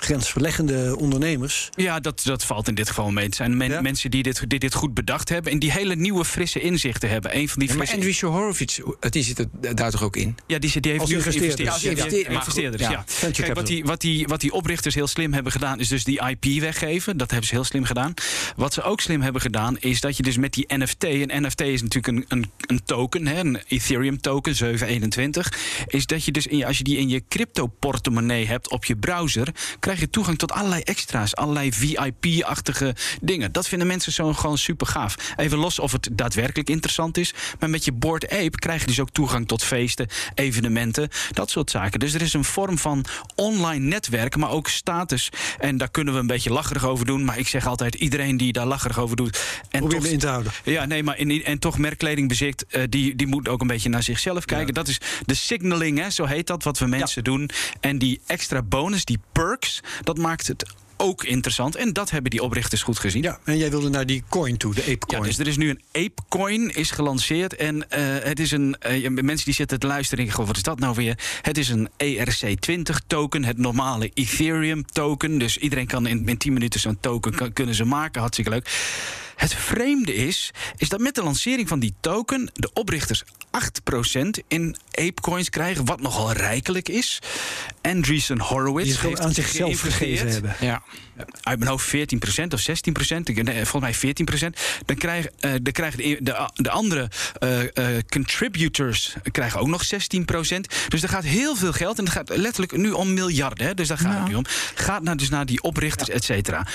grensverleggende 0.00 0.96
ondernemers. 0.98 1.70
Ja, 1.74 2.00
dat, 2.00 2.20
dat 2.24 2.44
valt 2.44 2.68
in 2.68 2.74
dit 2.74 2.88
geval 2.88 3.10
mee. 3.10 3.24
Het 3.24 3.34
zijn 3.34 3.56
men, 3.56 3.82
mensen 3.82 4.10
die 4.10 4.22
dit, 4.22 4.50
die 4.50 4.58
dit 4.58 4.74
goed 4.74 4.94
bedacht 4.94 5.28
hebben 5.28 5.52
en 5.52 5.58
die 5.58 5.72
hele 5.72 5.96
nieuwe 5.96 6.24
frisse 6.24 6.60
inzichten 6.60 7.08
hebben. 7.08 7.36
Een 7.36 7.48
van 7.48 7.58
die 7.58 7.68
ja, 7.68 7.74
maar. 7.74 7.92
Andrew 7.92 8.14
Horowitz, 8.14 8.78
die 9.10 9.22
zit 9.22 9.38
er 9.38 9.74
daar 9.74 9.90
toch 9.90 10.02
ook 10.02 10.16
in? 10.16 10.36
Ja, 10.46 10.58
die, 10.58 10.80
die 10.80 10.90
heeft 10.90 11.02
Als 11.02 11.10
nu 11.10 11.16
als 11.16 11.26
investeerders, 11.26 12.82
ja. 12.82 12.90
ja. 12.90 13.04
Venture 13.06 13.42
Kijk, 13.42 13.58
wat 13.58 13.66
die, 13.66 13.84
wat, 13.84 14.00
die, 14.00 14.26
wat 14.26 14.40
die 14.40 14.52
oprichters 14.52 14.94
heel 14.94 15.06
slim 15.06 15.32
hebben 15.32 15.52
gedaan, 15.52 15.80
is 15.80 15.88
dus 15.88 16.04
die 16.04 16.20
IP 16.28 16.60
weggeven. 16.60 17.16
Dat 17.16 17.30
hebben 17.30 17.48
ze 17.48 17.54
heel 17.54 17.64
slim 17.64 17.84
gedaan. 17.84 18.14
Wat 18.56 18.72
ze 18.72 18.82
ook 18.82 19.00
slim 19.00 19.20
hebben 19.20 19.40
gedaan, 19.40 19.78
is 19.78 20.00
dat 20.00 20.16
je 20.16 20.22
dus 20.22 20.36
met 20.36 20.52
die 20.52 20.64
NFT. 20.68 21.04
Een 21.04 21.42
NFT 21.42 21.60
is 21.60 21.82
natuurlijk 21.82 22.16
een, 22.16 22.24
een, 22.28 22.50
een 22.66 22.84
token, 22.84 23.26
hè, 23.26 23.40
een 23.40 23.60
Ethereum 23.68 24.20
token, 24.20 24.54
721. 24.54 25.52
Is 25.86 26.06
dat 26.06 26.24
je 26.24 26.32
dus 26.32 26.46
in 26.46 26.56
je, 26.56 26.66
als 26.66 26.78
je 26.78 26.84
die 26.84 26.96
in 26.96 27.08
je 27.08 27.22
crypto 27.28 27.66
portemonnee 27.66 28.46
hebt 28.46 28.70
op 28.70 28.84
je 28.84 28.96
browser, 28.96 29.48
krijg 29.90 30.08
je 30.08 30.10
toegang 30.10 30.38
tot 30.38 30.52
allerlei 30.52 30.82
extra's, 30.82 31.34
allerlei 31.34 31.72
VIP-achtige 31.72 32.94
dingen. 33.20 33.52
Dat 33.52 33.68
vinden 33.68 33.86
mensen 33.86 34.12
zo 34.12 34.32
gewoon 34.32 34.58
super 34.58 34.86
gaaf. 34.86 35.14
Even 35.36 35.58
los 35.58 35.78
of 35.78 35.92
het 35.92 36.08
daadwerkelijk 36.12 36.68
interessant 36.70 37.16
is. 37.16 37.34
Maar 37.58 37.70
met 37.70 37.84
je 37.84 37.92
Board 37.92 38.28
Ape 38.30 38.58
krijg 38.58 38.80
je 38.80 38.86
dus 38.86 39.00
ook 39.00 39.10
toegang 39.10 39.48
tot 39.48 39.64
feesten, 39.64 40.08
evenementen, 40.34 41.08
dat 41.32 41.50
soort 41.50 41.70
zaken. 41.70 42.00
Dus 42.00 42.14
er 42.14 42.22
is 42.22 42.32
een 42.32 42.44
vorm 42.44 42.78
van 42.78 43.04
online 43.34 43.86
netwerken, 43.86 44.40
maar 44.40 44.50
ook 44.50 44.68
status. 44.68 45.28
En 45.58 45.76
daar 45.76 45.90
kunnen 45.90 46.14
we 46.14 46.20
een 46.20 46.26
beetje 46.26 46.52
lacherig 46.52 46.84
over 46.84 47.06
doen. 47.06 47.24
Maar 47.24 47.38
ik 47.38 47.48
zeg 47.48 47.66
altijd, 47.66 47.94
iedereen 47.94 48.36
die 48.36 48.52
daar 48.52 48.66
lacherig 48.66 48.98
over 48.98 49.16
doet. 49.16 49.60
En 49.70 49.80
Probeer 49.80 50.00
toch, 50.00 50.10
in 50.10 50.18
te 50.18 50.28
houden. 50.28 50.52
ja, 50.64 50.84
nee, 50.84 51.02
maar 51.02 51.18
in, 51.18 51.44
en 51.44 51.58
toch 51.58 51.78
merkkleding 51.78 52.28
bezit, 52.28 52.66
eh, 52.68 52.82
die, 52.88 53.16
die 53.16 53.26
moet 53.26 53.48
ook 53.48 53.60
een 53.60 53.66
beetje 53.66 53.88
naar 53.88 54.02
zichzelf 54.02 54.44
kijken. 54.44 54.74
Dat 54.74 54.88
is 54.88 55.00
de 55.26 55.34
signaling, 55.34 55.98
hè, 55.98 56.10
zo 56.10 56.24
heet 56.24 56.46
dat, 56.46 56.62
wat 56.62 56.78
we 56.78 56.86
mensen 56.86 57.24
doen. 57.24 57.50
En 57.80 57.98
die 57.98 58.20
extra 58.26 58.62
bonus, 58.62 59.04
die 59.04 59.18
perks, 59.32 59.79
dat 60.02 60.18
maakt 60.18 60.46
het 60.46 60.72
ook 60.96 61.24
interessant. 61.24 61.76
En 61.76 61.92
dat 61.92 62.10
hebben 62.10 62.30
die 62.30 62.42
oprichters 62.42 62.82
goed 62.82 62.98
gezien. 62.98 63.22
Ja, 63.22 63.38
en 63.44 63.56
jij 63.58 63.70
wilde 63.70 63.88
naar 63.88 64.06
die 64.06 64.22
coin 64.28 64.56
toe, 64.56 64.74
de 64.74 64.82
Ja, 64.86 64.92
apecoin. 64.92 65.22
dus 65.22 65.38
er 65.38 65.46
is 65.46 65.56
nu 65.56 65.70
een 65.70 65.80
Apecoin 65.92 66.74
is 66.74 66.90
gelanceerd. 66.90 67.56
En 67.56 67.90
eh, 67.90 68.02
het 68.28 68.40
is 68.40 68.50
een. 68.50 68.76
eh, 68.80 69.02
ja, 69.02 69.10
mensen 69.10 69.44
die 69.44 69.54
zitten 69.54 69.78
te 69.80 69.86
luisteren 69.86 70.30
goh, 70.30 70.46
wat 70.46 70.56
is 70.56 70.62
dat 70.62 70.78
nou 70.78 70.94
weer? 70.94 71.18
Het 71.42 71.58
is 71.58 71.68
een 71.68 71.88
ERC20 72.04 73.06
token, 73.06 73.44
het 73.44 73.58
normale 73.58 74.10
Ethereum 74.14 74.84
token. 74.92 75.38
Dus 75.38 75.56
iedereen 75.58 75.86
kan 75.86 76.06
in, 76.06 76.28
in 76.28 76.38
10 76.38 76.52
minuten 76.52 76.80
zo'n 76.80 76.98
token 77.00 77.34
kan- 77.34 77.52
kunnen 77.52 77.74
ze 77.74 77.84
maken. 77.84 78.20
Hartstikke 78.20 78.50
leuk. 78.50 78.68
Het 79.40 79.54
vreemde 79.54 80.14
is, 80.14 80.50
is 80.76 80.88
dat 80.88 81.00
met 81.00 81.14
de 81.14 81.22
lancering 81.22 81.68
van 81.68 81.78
die 81.80 81.94
token 82.00 82.50
de 82.54 82.70
oprichters 82.72 83.22
8% 83.24 84.28
in 84.48 84.76
Apecoins 84.90 85.48
krijgen, 85.50 85.84
wat 85.84 86.00
nogal 86.00 86.32
rijkelijk 86.32 86.88
is. 86.88 87.18
Andreessen 87.82 88.40
Horowitz 88.40 88.88
Die 89.00 89.08
heeft 89.08 89.20
aan 89.20 89.32
zichzelf 89.32 89.80
gegeven 89.80 90.28
hebben. 90.28 90.56
Ja. 90.60 90.82
Uit 91.42 91.58
mijn 91.58 91.70
hoofd 91.70 91.86
14% 91.86 92.52
of 92.52 92.60
16%, 92.60 93.28
ik- 93.28 93.42
nee, 93.42 93.64
volgens 93.64 93.82
mij 93.82 93.94
14%. 93.94 94.60
Dan 94.86 94.96
krijgen, 94.96 95.30
eh, 95.40 95.50
dan 95.62 95.72
krijgen 95.72 95.98
de, 95.98 96.18
de, 96.22 96.50
de 96.54 96.70
andere 96.70 97.10
eh, 97.38 97.60
eh, 97.96 98.02
contributors 98.08 99.14
krijgen 99.32 99.60
ook 99.60 99.68
nog 99.68 99.82
16%. 99.84 100.74
Dus 100.88 101.02
er 101.02 101.08
gaat 101.08 101.24
heel 101.24 101.56
veel 101.56 101.72
geld, 101.72 101.98
en 101.98 102.04
het 102.04 102.12
gaat 102.12 102.36
letterlijk 102.36 102.76
nu 102.76 102.90
om 102.90 103.14
miljarden, 103.14 103.66
hè, 103.66 103.74
dus 103.74 103.88
daar 103.88 103.98
gaat 103.98 104.18
het 104.18 104.28
nu 104.28 104.34
om. 104.34 104.44
Gaat 104.74 105.02
naar, 105.02 105.16
dus 105.16 105.28
naar 105.28 105.46
die 105.46 105.62
oprichters, 105.62 106.08
et 106.08 106.24
cetera. 106.24 106.66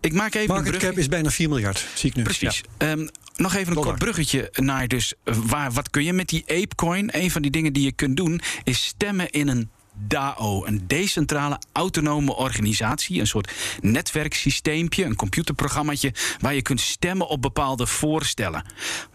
Ik 0.00 0.12
maak 0.12 0.34
even 0.34 0.54
Market 0.54 0.76
cap 0.76 0.98
is 0.98 1.08
bijna 1.08 1.30
4 1.30 1.48
miljard, 1.48 1.86
zie 1.94 2.10
ik 2.10 2.16
nu. 2.16 2.22
Precies. 2.22 2.62
Ja. 2.78 2.86
Ehm, 2.90 3.06
nog 3.36 3.54
even 3.54 3.68
een 3.68 3.74
Dollar. 3.74 3.88
kort 3.88 3.98
bruggetje 3.98 4.48
naar 4.52 4.88
dus 4.88 5.14
eh, 5.24 5.34
waar, 5.36 5.72
wat 5.72 5.90
kun 5.90 6.04
je 6.04 6.12
met 6.12 6.28
die 6.28 6.44
Apecoin? 6.46 7.08
Een 7.12 7.30
van 7.30 7.42
die 7.42 7.50
dingen 7.50 7.72
die 7.72 7.84
je 7.84 7.92
kunt 7.92 8.16
doen 8.16 8.40
is 8.64 8.84
stemmen 8.84 9.30
in 9.30 9.48
een 9.48 9.70
DAO, 10.06 10.66
een 10.66 10.84
decentrale 10.86 11.58
autonome 11.72 12.34
organisatie, 12.34 13.20
een 13.20 13.26
soort 13.26 13.52
netwerksysteempje, 13.80 15.04
een 15.04 15.16
computerprogrammaatje 15.16 16.12
waar 16.40 16.54
je 16.54 16.62
kunt 16.62 16.80
stemmen 16.80 17.28
op 17.28 17.42
bepaalde 17.42 17.86
voorstellen. 17.86 18.64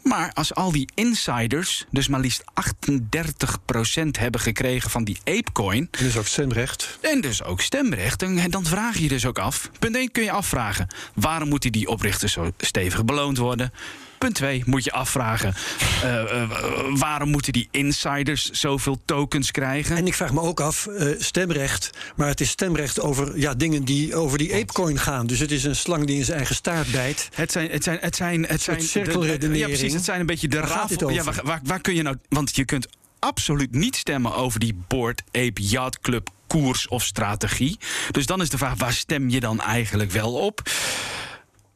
Maar 0.03 0.31
als 0.33 0.53
al 0.53 0.71
die 0.71 0.89
insiders 0.93 1.85
dus 1.91 2.07
maar 2.07 2.19
liefst 2.19 2.43
38% 2.43 4.19
hebben 4.19 4.41
gekregen 4.41 4.89
van 4.89 5.03
die 5.03 5.17
Apecoin, 5.23 5.87
En 5.91 6.03
dus 6.03 6.17
ook 6.17 6.27
stemrecht. 6.27 6.97
en 7.01 7.21
dus 7.21 7.43
ook 7.43 7.61
stemrecht. 7.61 8.21
En 8.21 8.51
dan 8.51 8.65
vraag 8.65 8.95
je 8.95 9.03
je 9.05 9.07
dus 9.07 9.25
ook 9.25 9.39
af. 9.39 9.69
Punt 9.79 9.95
1 9.95 10.11
kun 10.11 10.23
je 10.23 10.31
afvragen. 10.31 10.87
Waarom 11.15 11.49
moeten 11.49 11.71
die 11.71 11.87
oprichters 11.87 12.33
zo 12.33 12.51
stevig 12.57 13.05
beloond 13.05 13.37
worden? 13.37 13.71
Punt 14.25 14.37
2 14.37 14.63
moet 14.65 14.83
je 14.83 14.91
afvragen. 14.91 15.53
eh, 16.03 16.41
eh, 16.41 16.49
waarom 16.89 17.29
moeten 17.29 17.53
die 17.53 17.67
insiders 17.71 18.49
zoveel 18.49 19.01
tokens 19.05 19.51
krijgen? 19.51 19.95
En 19.95 20.07
ik 20.07 20.13
vraag 20.13 20.33
me 20.33 20.41
ook 20.41 20.59
af, 20.59 20.87
eh, 20.87 21.07
stemrecht. 21.17 21.89
Maar 22.15 22.27
het 22.27 22.41
is 22.41 22.49
stemrecht 22.49 23.01
over 23.01 23.39
ja, 23.39 23.53
dingen 23.53 23.83
die 23.83 24.15
over 24.15 24.37
die 24.37 24.53
apecoin 24.53 24.99
gaan. 24.99 25.27
Dus 25.27 25.39
het 25.39 25.51
is 25.51 25.63
een 25.63 25.75
slang 25.75 26.05
die 26.05 26.17
in 26.17 26.25
zijn 26.25 26.37
eigen 26.37 26.55
staart 26.55 26.91
bijt. 26.91 27.29
Het 27.33 27.51
zijn, 27.51 27.69
het 27.69 27.83
zijn, 27.83 27.97
het 28.01 28.15
zijn, 28.15 28.45
het 28.45 28.61
zijn 28.61 28.77
soort 28.81 28.89
cirkelredenering. 28.89 29.59
Ja, 29.59 29.67
precies. 29.67 29.93
Het 29.93 30.05
zijn 30.05 30.19
een 30.19 30.25
beetje 30.25 30.47
de 30.47 30.59
rafel. 30.59 31.09
Ja, 31.09 31.23
waar, 31.23 31.59
waar 31.63 31.81
kun 31.81 31.95
je 31.95 32.01
nou? 32.01 32.17
Want 32.29 32.55
je 32.55 32.65
kunt 32.65 32.87
absoluut 33.19 33.71
niet 33.71 33.95
stemmen 33.95 34.35
over 34.35 34.59
die 34.59 34.77
Board 34.87 35.21
Ape 35.31 35.61
Yacht 35.61 35.99
Club 35.99 36.29
koers 36.47 36.87
of 36.87 37.03
strategie. 37.03 37.77
Dus 38.11 38.25
dan 38.25 38.41
is 38.41 38.49
de 38.49 38.57
vraag: 38.57 38.77
waar 38.77 38.93
stem 38.93 39.29
je 39.29 39.39
dan 39.39 39.61
eigenlijk 39.61 40.11
wel 40.11 40.33
op? 40.33 40.61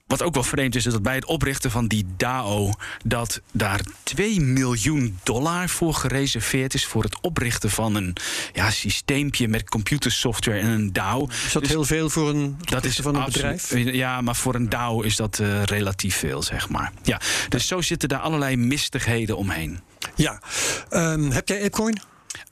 Wat 0.10 0.24
ook 0.24 0.34
wel 0.34 0.44
vreemd 0.44 0.76
is, 0.76 0.86
is 0.86 0.92
dat 0.92 1.02
bij 1.02 1.16
het 1.16 1.26
oprichten 1.26 1.72
van 1.72 1.88
die 1.88 2.06
DAO... 2.18 2.72
dat 3.04 3.42
daar 3.52 3.82
2 4.04 4.42
miljoen 4.42 5.20
dollar 5.24 5.70
voor 5.70 5.94
gereserveerd 5.94 6.74
is... 6.74 6.86
voor 6.86 7.04
het 7.04 7.22
oprichten 7.22 7.70
van 7.70 7.96
een 7.96 8.16
ja, 8.54 8.72
systeempje 8.72 9.48
met 9.48 9.70
computersoftware 9.70 10.60
en 10.60 10.68
een 10.68 10.94
DAO. 10.94 11.28
Is 11.46 11.52
dat 11.52 11.62
Dus 11.62 11.72
heel 11.72 11.84
veel 11.84 12.10
voor 12.10 12.30
een, 12.30 12.58
dat 12.60 12.86
is 12.86 12.96
van 12.96 13.16
een 13.16 13.26
bedrijf? 13.26 13.78
Ja, 13.78 14.22
maar 14.22 14.36
voor 14.36 14.56
een 14.56 14.70
DAO 14.70 15.02
is 15.02 15.16
dat 15.16 15.40
eh, 15.40 15.64
relatief 15.64 16.16
veel, 16.16 16.42
zeg 16.44 16.70
maar. 16.70 16.92
Ja, 17.04 17.22
dus 17.50 17.68
zo 17.68 17.82
zitten 17.82 18.10
daar 18.10 18.20
allerlei 18.20 18.56
mistigheden 18.56 19.38
omheen. 19.38 19.80
Ja. 20.16 20.42
Ehm, 20.90 21.30
heb 21.30 21.48
jij 21.48 21.58
apecoin? 21.60 22.02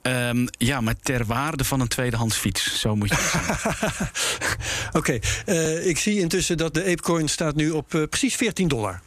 Ehm, 0.02 0.46
ja, 0.50 0.80
maar 0.80 0.94
ter 1.02 1.24
waarde 1.24 1.64
van 1.64 1.80
een 1.80 1.88
tweedehands 1.88 2.36
fiets. 2.36 2.80
Zo 2.80 2.96
moet 2.96 3.08
je 3.08 3.14
het 3.14 3.30
zien. 3.30 4.08
Oké, 5.00 5.18
eh, 5.46 5.86
ik 5.86 5.98
zie 5.98 6.20
intussen 6.20 6.56
dat 6.56 6.74
de 6.74 6.80
apecoin 6.80 7.28
staat 7.28 7.54
nu 7.54 7.70
op 7.70 7.94
eh, 7.94 8.02
precies 8.08 8.34
14 8.36 8.68
dollar. 8.68 9.00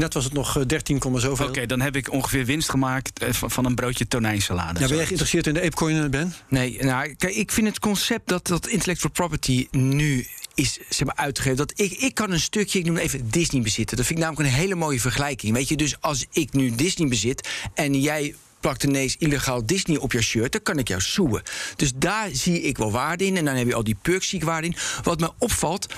Net 0.00 0.14
was 0.14 0.24
het 0.24 0.32
nog 0.32 0.58
eh, 0.58 0.66
13, 0.66 0.98
komma 0.98 1.18
zoveel. 1.18 1.46
Oké, 1.46 1.66
dan 1.66 1.80
heb 1.80 1.96
ik 1.96 2.12
ongeveer 2.12 2.44
winst 2.44 2.70
gemaakt 2.70 3.18
eh, 3.18 3.32
van 3.32 3.64
een 3.64 3.74
broodje 3.74 4.08
tonijnsalade. 4.08 4.80
Ja, 4.80 4.86
ben 4.86 4.96
jij 4.96 5.04
geïnteresseerd 5.04 5.46
in 5.46 5.54
de 5.54 5.60
apecoin, 5.60 6.02
eh, 6.02 6.08
Ben? 6.08 6.34
Nee, 6.48 6.78
nou, 6.80 7.14
kijk, 7.14 7.34
ik 7.34 7.50
vind 7.50 7.66
het 7.66 7.78
concept 7.78 8.28
dat, 8.28 8.46
dat 8.46 8.66
intellectual 8.66 9.12
property 9.12 9.68
nu 9.70 10.26
is 10.54 10.78
zeg 10.88 11.06
maar, 11.06 11.16
uitgegeven. 11.16 11.56
Dat 11.56 11.72
ik, 11.80 11.92
ik 11.92 12.14
kan 12.14 12.30
een 12.30 12.40
stukje, 12.40 12.78
ik 12.78 12.84
noem 12.84 12.94
het 12.94 13.04
even 13.04 13.30
Disney 13.30 13.62
bezitten. 13.62 13.96
Dat 13.96 14.06
vind 14.06 14.18
ik 14.18 14.24
namelijk 14.24 14.48
een 14.48 14.60
hele 14.60 14.74
mooie 14.74 15.00
vergelijking. 15.00 15.54
Weet 15.54 15.68
je, 15.68 15.76
dus 15.76 16.00
als 16.00 16.26
ik 16.32 16.52
nu 16.52 16.74
Disney 16.74 17.08
bezit 17.08 17.48
en 17.74 18.00
jij 18.00 18.34
plakt 18.60 18.82
ineens 18.82 19.16
illegaal 19.18 19.66
Disney 19.66 19.96
op 19.96 20.12
je 20.12 20.22
shirt, 20.22 20.52
dan 20.52 20.62
kan 20.62 20.78
ik 20.78 20.88
jou 20.88 21.00
soeën. 21.00 21.42
Dus 21.76 21.92
daar 21.94 22.28
zie 22.32 22.62
ik 22.62 22.78
wel 22.78 22.90
waarde 22.90 23.24
in. 23.24 23.36
En 23.36 23.44
dan 23.44 23.54
heb 23.54 23.66
je 23.66 23.74
al 23.74 23.84
die 23.84 23.96
perks 24.02 24.28
zie 24.28 24.38
ik 24.38 24.44
waarde 24.44 24.66
in. 24.66 24.76
Wat 25.02 25.20
me 25.20 25.30
opvalt, 25.38 25.94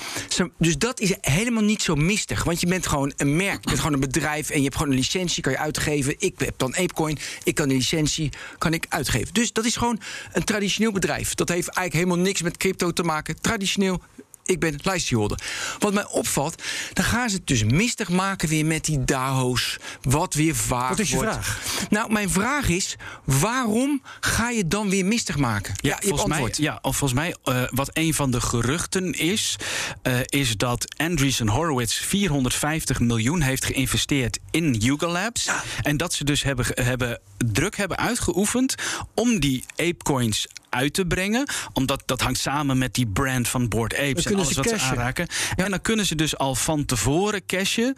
dus 0.59 0.79
dat 0.79 1.01
is 1.01 1.15
helemaal 1.21 1.63
niet 1.63 1.83
zo 1.83 1.95
mistig. 1.95 2.45
Want 2.45 2.61
je 2.61 2.67
bent 2.67 2.87
gewoon 2.87 3.13
een 3.17 3.37
merk, 3.37 3.61
je 3.61 3.69
bent 3.69 3.79
gewoon 3.79 3.93
een 3.93 4.01
bedrijf 4.01 4.51
en 4.51 4.57
je 4.57 4.63
hebt 4.63 4.77
gewoon 4.77 4.91
een 4.91 4.99
licentie, 4.99 5.43
kan 5.43 5.53
je 5.53 5.59
uitgeven. 5.59 6.15
Ik 6.19 6.35
heb 6.39 6.55
dan 6.59 6.77
Apecoin, 6.77 7.19
ik 7.45 7.55
kan 7.55 7.69
die 7.69 7.77
licentie, 7.77 8.31
kan 8.59 8.73
ik 8.73 8.87
uitgeven. 8.89 9.35
Dus 9.35 9.53
dat 9.53 9.65
is 9.65 9.77
gewoon 9.77 10.01
een 10.33 10.45
traditioneel 10.45 10.93
bedrijf. 10.93 11.35
Dat 11.35 11.49
heeft 11.49 11.69
eigenlijk 11.69 12.07
helemaal 12.07 12.27
niks 12.27 12.43
met 12.43 12.57
crypto 12.57 12.91
te 12.93 13.03
maken. 13.03 13.41
Traditioneel 13.41 14.03
ik 14.45 14.61
ben 14.61 14.79
lijstholder. 14.83 15.39
Wat 15.79 15.93
mij 15.93 16.07
opvalt, 16.07 16.63
dan 16.93 17.05
gaan 17.05 17.31
ze 17.31 17.37
het 17.37 17.47
dus 17.47 17.65
mistig 17.65 18.09
maken 18.09 18.49
weer 18.49 18.67
met 18.67 18.85
die 18.85 19.05
DAO's. 19.05 19.77
Wat 20.03 20.35
weer 20.35 20.55
vaag 20.57 20.89
Wat 20.89 20.99
is 20.99 21.11
je 21.11 21.17
wordt. 21.17 21.33
vraag? 21.33 21.61
Nou, 21.91 22.13
mijn 22.13 22.31
vraag 22.31 22.69
is, 22.69 22.97
waarom 23.25 24.03
ga 24.21 24.51
je 24.51 24.59
het 24.59 24.71
dan 24.71 24.89
weer 24.89 25.05
mistig 25.05 25.37
maken? 25.37 25.75
Ja, 25.77 25.89
je 25.89 25.89
hebt 25.89 26.07
volgens 26.07 26.29
mij, 26.29 26.39
antwoord. 26.39 26.57
ja, 26.57 26.79
of 26.83 26.97
volgens 26.97 27.21
mij 27.21 27.37
eh, 27.45 27.63
wat 27.71 27.91
een 27.93 28.15
van 28.15 28.31
de 28.31 28.41
geruchten 28.41 29.13
is, 29.13 29.57
eh, 30.03 30.19
is 30.25 30.57
dat 30.57 30.95
Andreessen 30.97 31.49
Horowitz 31.49 31.95
450 31.95 33.01
miljoen 33.01 33.41
heeft 33.41 33.65
geïnvesteerd 33.65 34.39
in 34.51 34.75
Yuga 34.75 35.07
Labs. 35.07 35.49
En 35.83 35.97
dat 35.97 36.13
ze 36.13 36.25
dus 36.25 36.43
hebben, 36.43 36.67
hebben 36.75 37.21
druk 37.37 37.77
hebben 37.77 37.97
uitgeoefend 37.99 38.75
om 39.15 39.41
die 39.41 39.65
apecoins 39.77 40.47
uit 40.73 40.95
te 40.95 41.07
brengen. 41.07 41.47
Omdat 41.73 42.03
dat 42.07 42.21
hangt 42.21 42.39
samen 42.39 42.79
met 42.79 42.95
die 42.95 43.07
brand 43.07 43.49
van 43.49 43.69
Board 43.69 43.99
Apes 43.99 44.25
en 44.25 44.35
alles 44.35 44.53
wat 44.53 44.69
ze 44.69 44.79
aanraken. 44.79 45.27
En 45.57 45.71
dan 45.71 45.81
kunnen 45.81 46.07
ze 46.07 46.15
dus 46.15 46.37
al 46.39 46.55
van 46.55 46.85
tevoren 46.85 47.47
cashen. 47.47 47.97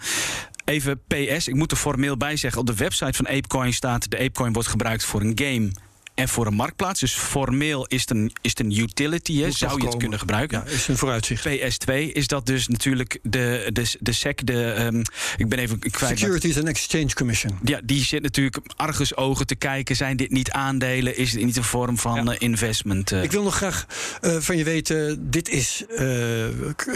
Even 0.64 1.00
PS, 1.06 1.48
ik 1.48 1.54
moet 1.54 1.70
er 1.70 1.76
formeel 1.76 2.16
bij 2.16 2.36
zeggen. 2.36 2.60
Op 2.60 2.66
de 2.66 2.74
website 2.74 3.12
van 3.12 3.28
Apecoin 3.28 3.72
staat... 3.72 4.10
de 4.10 4.18
Apecoin 4.18 4.52
wordt 4.52 4.68
gebruikt 4.68 5.04
voor 5.04 5.20
een 5.20 5.32
game 5.34 5.70
en 6.14 6.28
voor 6.28 6.46
een 6.46 6.54
marktplaats. 6.54 7.00
Dus 7.00 7.12
formeel 7.12 7.86
is 7.86 8.00
het 8.00 8.10
een, 8.10 8.32
is 8.40 8.50
het 8.50 8.60
een 8.60 8.78
utility, 8.78 9.40
hè, 9.40 9.50
zou 9.50 9.80
je 9.80 9.86
het 9.86 9.96
kunnen 9.96 10.18
gebruiken. 10.18 10.62
Ja, 10.66 10.72
is 10.72 10.88
een 10.88 10.96
vooruitzicht. 10.96 11.48
PS2 11.48 11.94
is 12.12 12.26
dat 12.26 12.46
dus 12.46 12.68
natuurlijk 12.68 13.18
de, 13.22 13.70
de, 13.72 13.96
de 14.00 14.12
SEC, 14.12 14.46
de, 14.46 14.88
um, 14.92 15.02
ik 15.36 15.48
ben 15.48 15.58
even 15.58 15.78
kwijt. 15.78 16.18
Securities 16.18 16.58
and 16.58 16.68
Exchange 16.68 17.14
Commission. 17.14 17.58
Ja, 17.64 17.80
die 17.84 18.04
zit 18.04 18.22
natuurlijk 18.22 18.58
argusogen 18.76 19.46
te 19.46 19.54
kijken. 19.54 19.96
Zijn 19.96 20.16
dit 20.16 20.30
niet 20.30 20.50
aandelen? 20.50 21.16
Is 21.16 21.32
het 21.32 21.44
niet 21.44 21.56
een 21.56 21.64
vorm 21.64 21.98
van 21.98 22.24
ja. 22.24 22.38
investment? 22.38 23.12
Ik 23.12 23.32
wil 23.32 23.42
nog 23.42 23.56
graag 23.56 23.86
uh, 24.22 24.36
van 24.36 24.56
je 24.56 24.64
weten, 24.64 25.30
dit 25.30 25.48
is 25.48 25.84
uh, 25.88 26.44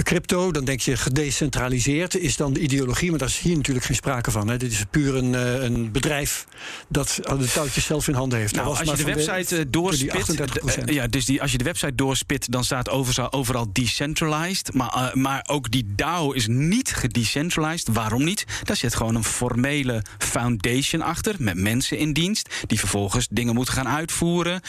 crypto. 0.02 0.52
Dan 0.52 0.64
denk 0.64 0.80
je 0.80 0.96
gedecentraliseerd 0.96 2.16
is 2.16 2.36
dan 2.36 2.52
de 2.52 2.60
ideologie. 2.60 3.10
Maar 3.10 3.18
daar 3.18 3.28
is 3.28 3.38
hier 3.38 3.56
natuurlijk 3.56 3.86
geen 3.86 3.96
sprake 3.96 4.30
van. 4.30 4.48
Hè. 4.48 4.56
Dit 4.56 4.72
is 4.72 4.84
puur 4.90 5.14
een, 5.14 5.32
uh, 5.32 5.62
een 5.62 5.92
bedrijf 5.92 6.46
dat 6.88 7.20
de 7.22 7.50
touwtjes 7.52 7.84
zelf 7.84 8.08
in 8.08 8.14
handen 8.14 8.38
heeft. 8.38 8.54
Nou, 8.54 8.68
als 8.68 8.78
je 8.78 9.04
de 9.04 9.07
website 9.14 9.54
de, 9.54 9.70
doorspit, 9.70 10.26
de, 10.26 10.92
ja, 10.92 11.06
dus 11.06 11.24
die, 11.24 11.42
als 11.42 11.52
je 11.52 11.58
de 11.58 11.64
website 11.64 11.94
doorspit, 11.94 12.52
dan 12.52 12.64
staat 12.64 12.88
overal, 12.88 13.32
overal 13.32 13.72
decentralized. 13.72 14.74
Maar, 14.74 15.10
maar 15.12 15.44
ook 15.46 15.70
die 15.70 15.86
DAO 15.96 16.32
is 16.32 16.46
niet 16.46 16.94
gedecentralized. 16.94 17.88
Waarom 17.88 18.24
niet? 18.24 18.44
Daar 18.62 18.76
zit 18.76 18.94
gewoon 18.94 19.14
een 19.14 19.24
formele 19.24 20.02
foundation 20.18 21.02
achter 21.02 21.34
met 21.38 21.56
mensen 21.56 21.98
in 21.98 22.12
dienst 22.12 22.64
die 22.66 22.78
vervolgens 22.78 23.26
dingen 23.30 23.54
moeten 23.54 23.74
gaan 23.74 23.88
uitvoeren. 23.88 24.60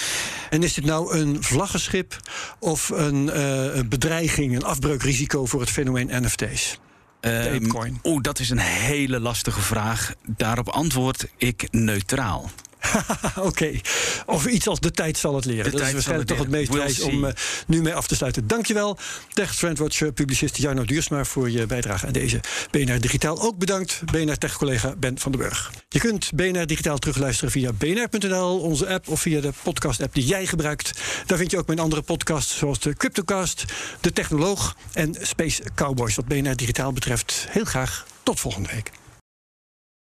En 0.50 0.64
is 0.64 0.74
dit 0.74 0.86
nou 0.86 1.18
een 1.18 1.44
vlaggenschip 1.44 2.20
of 2.60 2.90
een 2.90 3.30
uh, 3.36 3.80
bedreiging, 3.86 4.56
een 4.56 4.64
afbreukrisico 4.64 5.46
voor 5.46 5.60
het 5.60 5.70
fenomeen 5.70 6.24
NFT's? 6.24 6.80
Um, 7.22 7.72
Oeh, 8.04 8.22
dat 8.22 8.40
is 8.40 8.50
een 8.50 8.60
hele 8.60 9.20
lastige 9.20 9.62
vraag. 9.62 10.14
Daarop 10.26 10.70
antwoord 10.70 11.28
ik 11.38 11.68
neutraal. 11.72 12.50
Oké. 13.36 13.47
Okay. 13.47 13.82
Of 14.25 14.45
iets 14.45 14.67
als 14.67 14.80
de 14.80 14.91
tijd 14.91 15.17
zal 15.17 15.36
het 15.36 15.45
leren. 15.45 15.71
De 15.71 15.77
dat 15.77 15.88
is 15.88 15.93
waarschijnlijk 15.93 16.30
toch 16.30 16.39
het 16.39 16.49
meest 16.49 16.73
wijs 16.73 16.99
om 16.99 17.23
uh, 17.23 17.32
nu 17.67 17.82
mee 17.82 17.93
af 17.93 18.07
te 18.07 18.15
sluiten. 18.15 18.47
Dankjewel, 18.47 18.97
Tech 19.34 19.55
Trendwatch 19.55 20.13
publicist 20.13 20.57
Jarno 20.57 20.86
Duursma... 20.86 21.25
voor 21.25 21.49
je 21.49 21.65
bijdrage 21.65 22.05
aan 22.05 22.13
deze 22.13 22.39
BNR 22.71 22.99
Digitaal. 22.99 23.41
Ook 23.41 23.57
bedankt 23.57 24.01
BNR 24.11 24.38
Tech-collega 24.38 24.95
Ben 24.95 25.19
van 25.19 25.32
den 25.32 25.41
Burg. 25.41 25.71
Je 25.89 25.99
kunt 25.99 26.32
BNR 26.34 26.67
Digitaal 26.67 26.97
terugluisteren 26.97 27.51
via 27.51 27.73
bnr.nl, 27.73 28.59
onze 28.59 28.88
app... 28.88 29.07
of 29.07 29.21
via 29.21 29.41
de 29.41 29.51
podcast-app 29.63 30.13
die 30.13 30.25
jij 30.25 30.45
gebruikt. 30.45 30.91
Daar 31.25 31.38
vind 31.38 31.51
je 31.51 31.57
ook 31.57 31.67
mijn 31.67 31.80
andere 31.80 32.01
podcasts, 32.01 32.57
zoals 32.57 32.80
de 32.80 32.93
Cryptocast... 32.93 33.65
De 33.99 34.13
Technoloog 34.13 34.75
en 34.93 35.15
Space 35.21 35.63
Cowboys. 35.75 36.15
Wat 36.15 36.27
BNR 36.27 36.55
Digitaal 36.55 36.93
betreft, 36.93 37.45
heel 37.49 37.65
graag 37.65 38.05
tot 38.23 38.39
volgende 38.39 38.69
week. 38.73 38.99